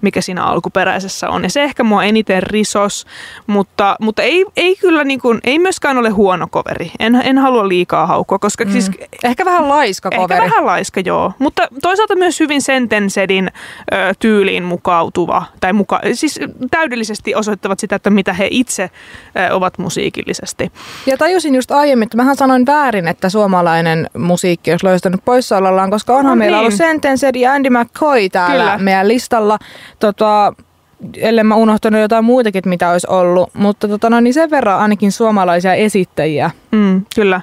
mikä 0.00 0.20
siinä 0.20 0.44
alkuperäisessä 0.44 1.28
on. 1.28 1.42
Ja 1.42 1.50
se 1.50 1.64
ehkä 1.64 1.84
mua 1.84 2.04
eniten 2.04 2.42
risos, 2.42 3.06
mutta, 3.46 3.96
mutta 4.00 4.22
ei, 4.22 4.46
ei 4.56 4.76
kyllä 4.76 5.04
niin 5.04 5.20
kuin, 5.20 5.40
ei 5.44 5.58
myöskään 5.58 5.98
ole 5.98 6.10
huono 6.10 6.46
coveri. 6.46 6.90
En, 6.98 7.14
en 7.24 7.38
halua 7.38 7.68
liikaa 7.68 8.06
haukua, 8.06 8.38
koska 8.38 8.64
mm. 8.64 8.70
siis 8.70 8.90
Ehkä 9.24 9.44
vähän 9.44 9.68
laiska 9.68 10.08
Ehkä 10.12 10.22
coveri. 10.22 10.50
vähän 10.50 10.66
laiska, 10.66 11.00
joo. 11.00 11.32
Mutta 11.38 11.68
toisaalta 11.82 12.16
myös 12.16 12.40
hyvin 12.40 12.62
Sentensedin 12.62 13.50
ö, 13.92 14.14
tyyliin 14.18 14.64
mukautuva, 14.64 15.44
tai 15.60 15.72
muka, 15.72 16.00
siis 16.12 16.40
täydellisesti 16.70 17.34
osoittavat 17.34 17.80
sitä, 17.80 17.96
että 17.96 18.10
mitä 18.10 18.32
he 18.32 18.48
itse 18.50 18.90
ö, 19.50 19.54
ovat 19.54 19.78
musiikillisesti. 19.78 20.72
Ja 21.06 21.16
tajusin 21.16 21.54
just 21.54 21.70
aiemmin, 21.70 22.06
että 22.06 22.16
mähän 22.16 22.36
sanoin 22.36 22.66
väärin, 22.66 23.08
että 23.08 23.28
suomalainen 23.28 24.05
musiikki 24.18 24.70
olisi 24.70 24.86
loistanut 24.86 25.24
poissaolollaan, 25.24 25.90
koska 25.90 26.12
onhan 26.12 26.30
No 26.30 26.36
meillä 26.36 26.56
niin. 26.56 26.66
ollut 26.66 26.78
Sentenced 26.78 27.34
ja 27.34 27.52
Andy 27.52 27.70
McCoy 27.70 28.28
täällä 28.28 28.64
Kyllä. 28.64 28.78
meidän 28.78 29.08
listalla. 29.08 29.58
Tota, 29.98 30.52
ellei 31.16 31.44
mä 31.44 31.54
unohtanut 31.54 32.00
jotain 32.00 32.24
muitakin, 32.24 32.62
mitä 32.66 32.90
olisi 32.90 33.06
ollut. 33.10 33.50
Mutta 33.54 33.88
tota, 33.88 34.10
no, 34.10 34.20
niin 34.20 34.34
sen 34.34 34.50
verran 34.50 34.78
ainakin 34.78 35.12
suomalaisia 35.12 35.74
esittäjiä. 35.74 36.50
Mm, 36.70 37.04
kyllä. 37.14 37.40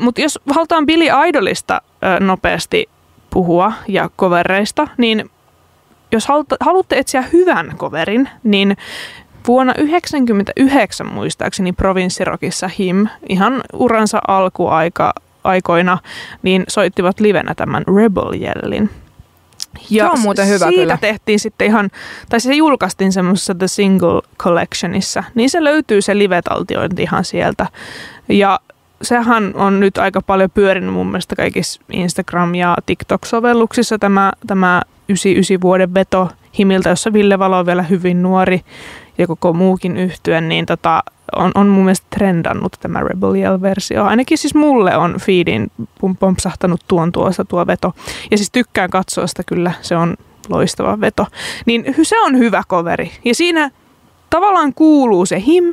Mutta 0.00 0.20
jos 0.20 0.38
halutaan 0.50 0.86
Billy 0.86 1.04
Idolista 1.28 1.82
nopeasti 2.20 2.88
puhua 3.30 3.72
ja 3.88 4.10
covereista, 4.18 4.88
niin 4.98 5.30
jos 6.12 6.26
haluta, 6.26 6.56
haluatte 6.60 6.98
etsiä 6.98 7.24
hyvän 7.32 7.72
coverin, 7.76 8.28
niin 8.44 8.76
vuonna 9.48 9.74
1999 9.74 11.06
muistaakseni 11.06 11.72
Provinssirokissa 11.72 12.68
Him, 12.78 13.06
ihan 13.28 13.60
uransa 13.72 14.18
alkuaika 14.28 15.12
aikoina, 15.44 15.98
niin 16.42 16.64
soittivat 16.68 17.20
livenä 17.20 17.54
tämän 17.54 17.84
Rebel 17.96 18.32
Yellin. 18.32 18.90
Ja 19.90 20.04
Se 20.04 20.10
on 20.10 20.20
muuten 20.20 20.48
hyvä 20.48 20.66
siitä 20.66 20.82
kyllä. 20.82 20.98
tehtiin 21.00 21.40
sitten 21.40 21.66
ihan, 21.66 21.90
tai 22.28 22.40
se 22.40 22.54
julkaistiin 22.54 23.12
semmoisessa 23.12 23.54
The 23.54 23.68
Single 23.68 24.20
Collectionissa, 24.38 25.24
niin 25.34 25.50
se 25.50 25.64
löytyy 25.64 26.02
se 26.02 26.18
live-taltiointi 26.18 27.02
ihan 27.02 27.24
sieltä. 27.24 27.66
Ja 28.28 28.60
sehän 29.02 29.52
on 29.54 29.80
nyt 29.80 29.98
aika 29.98 30.20
paljon 30.20 30.50
pyörinyt 30.50 30.92
mun 30.92 31.06
mielestä 31.06 31.36
kaikissa 31.36 31.80
Instagram- 31.92 32.56
ja 32.56 32.76
TikTok-sovelluksissa 32.86 33.98
tämä, 34.00 34.32
tämä 34.46 34.82
99 35.08 35.60
vuoden 35.60 35.94
veto 35.94 36.28
Himiltä, 36.58 36.88
jossa 36.88 37.12
Ville 37.12 37.38
Valo 37.38 37.58
on 37.58 37.66
vielä 37.66 37.82
hyvin 37.82 38.22
nuori 38.22 38.60
ja 39.18 39.26
koko 39.26 39.52
muukin 39.52 39.96
yhtyen, 39.96 40.48
niin 40.48 40.66
tota, 40.66 41.02
on, 41.36 41.50
on 41.54 41.68
mun 41.68 41.84
mielestä 41.84 42.06
trendannut 42.10 42.76
tämä 42.80 43.00
Rebel 43.00 43.34
Yell-versio. 43.34 44.04
Ainakin 44.04 44.38
siis 44.38 44.54
mulle 44.54 44.96
on 44.96 45.14
feedin 45.20 45.70
pom- 46.00 46.16
pompsahtanut 46.16 46.80
tuon 46.88 47.12
tuosta 47.12 47.44
tuo 47.44 47.66
veto. 47.66 47.94
Ja 48.30 48.36
siis 48.36 48.50
tykkään 48.50 48.90
katsoa 48.90 49.26
sitä 49.26 49.42
kyllä, 49.46 49.72
se 49.80 49.96
on 49.96 50.14
loistava 50.48 51.00
veto. 51.00 51.26
Niin 51.66 51.94
se 52.02 52.18
on 52.20 52.38
hyvä 52.38 52.62
coveri. 52.68 53.12
Ja 53.24 53.34
siinä 53.34 53.70
tavallaan 54.30 54.74
kuuluu 54.74 55.26
se 55.26 55.42
him, 55.46 55.64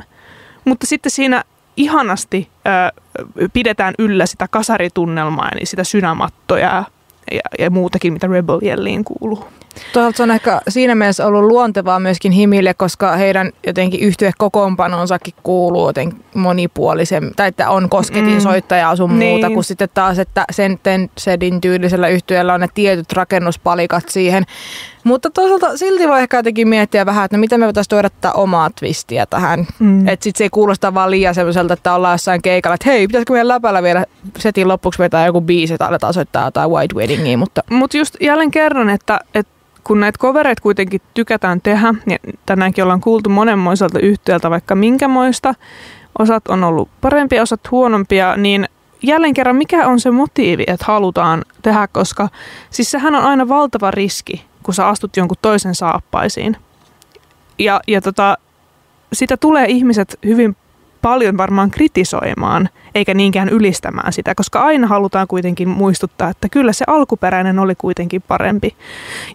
mutta 0.64 0.86
sitten 0.86 1.12
siinä 1.12 1.44
ihanasti 1.76 2.48
ö, 2.66 3.48
pidetään 3.52 3.94
yllä 3.98 4.26
sitä 4.26 4.48
kasaritunnelmaa, 4.50 5.48
eli 5.48 5.66
sitä 5.66 5.84
synämattoja 5.84 6.84
ja, 7.32 7.40
ja 7.58 7.70
muutakin, 7.70 8.12
mitä 8.12 8.26
Rebel 8.26 8.58
Yelliin 8.62 9.04
kuuluu. 9.04 9.44
Toisaalta 9.92 10.16
se 10.16 10.22
on 10.22 10.30
ehkä 10.30 10.60
siinä 10.68 10.94
mielessä 10.94 11.26
ollut 11.26 11.44
luontevaa 11.44 12.00
myöskin 12.00 12.32
Himille, 12.32 12.74
koska 12.74 13.16
heidän 13.16 13.52
jotenkin 13.66 14.00
yhtye 14.00 14.32
kokoonpanonsakin 14.38 15.34
kuuluu 15.42 15.86
jotenkin 15.88 16.24
monipuolisen, 16.34 17.30
tai 17.36 17.48
että 17.48 17.70
on 17.70 17.88
kosketinsoittajaa 17.88 18.96
sun 18.96 19.18
Niin. 19.18 19.30
muuta, 19.30 19.50
kun 19.54 19.64
sitten 19.64 19.88
taas, 19.94 20.18
että 20.18 20.44
Sentensedin 20.52 21.60
tyylisellä 21.60 22.08
yhtyöllä 22.08 22.54
on 22.54 22.60
ne 22.60 22.68
tietyt 22.74 23.12
rakennuspalikat 23.12 24.08
siihen. 24.08 24.44
Mutta 25.04 25.30
toisaalta 25.30 25.76
silti 25.76 26.08
voi 26.08 26.20
ehkä 26.20 26.36
jotenkin 26.36 26.68
miettiä 26.68 27.06
vähän, 27.06 27.24
että 27.24 27.36
no 27.36 27.40
miten 27.40 27.60
me 27.60 27.66
voitaisiin 27.66 27.90
tuoda 27.90 28.10
tätä 28.10 28.32
omaa 28.32 28.70
twistiä 28.70 29.26
tähän. 29.26 29.66
Mm. 29.78 30.08
Että 30.08 30.24
sitten 30.24 30.38
se 30.38 30.44
ei 30.44 30.50
kuulosta 30.50 30.94
vaan 30.94 31.10
liian 31.10 31.34
semmoiselta, 31.34 31.74
että 31.74 31.94
ollaan 31.94 32.14
jossain 32.14 32.42
keikalla, 32.42 32.74
että 32.74 32.90
hei, 32.90 33.06
pitäisikö 33.06 33.32
meidän 33.32 33.48
läpällä 33.48 33.82
vielä 33.82 34.06
setin 34.38 34.68
lopuksi 34.68 34.98
vetää 34.98 35.26
joku 35.26 35.40
biisi, 35.40 35.74
että 35.74 35.86
aletaan 35.86 36.14
soittaa 36.14 36.44
jotain 36.44 36.70
White 36.70 36.94
Weddingia, 36.94 37.38
mutta 37.38 37.62
Mutta 37.70 37.96
just 37.96 38.16
jälleen 38.20 38.50
kerran, 38.50 38.90
että, 38.90 39.20
että 39.34 39.52
kun 39.84 40.00
näitä 40.00 40.18
covereita 40.18 40.62
kuitenkin 40.62 41.00
tykätään 41.14 41.60
tehdä, 41.60 41.94
ja 42.06 42.18
tänäänkin 42.46 42.84
ollaan 42.84 43.00
kuultu 43.00 43.30
monenmoiselta 43.30 43.98
yhtiöltä 43.98 44.50
vaikka 44.50 44.74
minkämoista, 44.74 45.54
osat 46.18 46.48
on 46.48 46.64
ollut 46.64 46.88
parempia, 47.00 47.42
osat 47.42 47.70
huonompia, 47.70 48.36
niin 48.36 48.68
jälleen 49.02 49.34
kerran 49.34 49.56
mikä 49.56 49.86
on 49.88 50.00
se 50.00 50.10
motiivi, 50.10 50.64
että 50.66 50.86
halutaan 50.88 51.44
tehdä, 51.62 51.88
koska 51.92 52.28
siis 52.70 52.90
sehän 52.90 53.14
on 53.14 53.24
aina 53.24 53.48
valtava 53.48 53.90
riski, 53.90 54.49
kun 54.62 54.74
sä 54.74 54.86
astut 54.88 55.16
jonkun 55.16 55.36
toisen 55.42 55.74
saappaisiin. 55.74 56.56
Ja, 57.58 57.80
ja 57.88 58.00
tota, 58.00 58.38
sitä 59.12 59.36
tulee 59.36 59.66
ihmiset 59.68 60.18
hyvin 60.24 60.56
paljon 61.02 61.36
varmaan 61.36 61.70
kritisoimaan, 61.70 62.68
eikä 62.94 63.14
niinkään 63.14 63.48
ylistämään 63.48 64.12
sitä, 64.12 64.34
koska 64.34 64.60
aina 64.60 64.86
halutaan 64.86 65.26
kuitenkin 65.28 65.68
muistuttaa, 65.68 66.28
että 66.28 66.48
kyllä 66.48 66.72
se 66.72 66.84
alkuperäinen 66.88 67.58
oli 67.58 67.74
kuitenkin 67.74 68.22
parempi. 68.22 68.76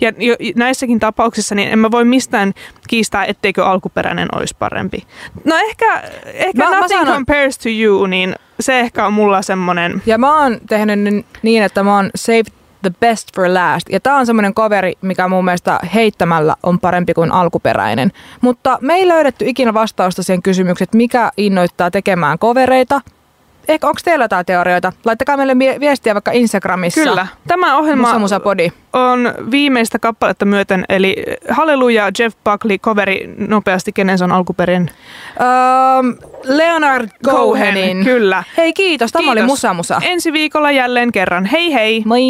Ja 0.01 0.11
näissäkin 0.55 0.99
tapauksissa 0.99 1.55
niin 1.55 1.69
en 1.69 1.79
mä 1.79 1.91
voi 1.91 2.05
mistään 2.05 2.53
kiistää, 2.87 3.25
etteikö 3.25 3.65
alkuperäinen 3.65 4.27
olisi 4.35 4.55
parempi. 4.59 5.03
No 5.43 5.55
ehkä, 5.55 6.01
ehkä 6.25 6.63
Mä- 6.63 6.69
mä 6.69 6.79
Nothing 6.79 6.99
sanon- 7.01 7.13
Compares 7.15 7.57
to 7.57 7.69
You, 7.69 8.05
niin 8.05 8.35
se 8.59 8.79
ehkä 8.79 9.05
on 9.05 9.13
mulla 9.13 9.41
semmoinen... 9.41 10.01
Ja 10.05 10.17
mä 10.17 10.41
oon 10.43 10.57
tehnyt 10.69 10.99
nyt 10.99 11.25
niin, 11.41 11.63
että 11.63 11.83
mä 11.83 11.95
oon 11.95 12.09
saved 12.15 12.45
the 12.91 12.99
best 12.99 13.35
for 13.35 13.53
last. 13.53 13.89
Ja 13.89 13.99
tää 13.99 14.15
on 14.15 14.25
semmoinen 14.25 14.53
coveri, 14.53 14.93
mikä 15.01 15.27
mun 15.27 15.45
mielestä 15.45 15.79
heittämällä 15.93 16.55
on 16.63 16.79
parempi 16.79 17.13
kuin 17.13 17.31
alkuperäinen. 17.31 18.11
Mutta 18.41 18.77
me 18.81 18.93
ei 18.93 19.07
löydetty 19.07 19.45
ikinä 19.47 19.73
vastausta 19.73 20.23
siihen 20.23 20.41
kysymykseen, 20.41 20.85
että 20.85 20.97
mikä 20.97 21.31
innoittaa 21.37 21.91
tekemään 21.91 22.39
covereita. 22.39 23.01
Ehkä 23.67 23.87
onko 23.87 23.99
teillä 24.03 24.23
jotain 24.23 24.45
teorioita? 24.45 24.93
Laittakaa 25.05 25.37
meille 25.37 25.59
viestiä 25.79 26.13
vaikka 26.15 26.31
Instagramissa. 26.31 27.01
Kyllä. 27.01 27.27
Tämä 27.47 27.77
ohjelma 27.77 28.07
Musa 28.07 28.19
Musa 28.19 28.39
Podi. 28.39 28.71
on 28.93 29.33
viimeistä 29.51 29.99
kappaletta 29.99 30.45
myöten, 30.45 30.85
eli 30.89 31.15
Halleluja 31.49 32.11
Jeff 32.19 32.37
Buckley 32.43 32.77
coveri 32.77 33.35
nopeasti, 33.37 33.91
kenen 33.93 34.17
se 34.17 34.23
on 34.23 34.31
alkuperin. 34.31 34.89
Öö, 35.41 35.45
Leonard 36.43 37.09
Cohenin. 37.25 38.03
Kyllä. 38.03 38.43
Hei 38.57 38.73
kiitos, 38.73 39.11
tämä 39.11 39.31
oli 39.31 39.39
Kiitos. 39.39 39.51
Musa 39.51 39.73
Musa. 39.73 40.01
Ensi 40.03 40.33
viikolla 40.33 40.71
jälleen 40.71 41.11
kerran. 41.11 41.45
Hei 41.45 41.73
hei! 41.73 42.03
Moi! 42.05 42.21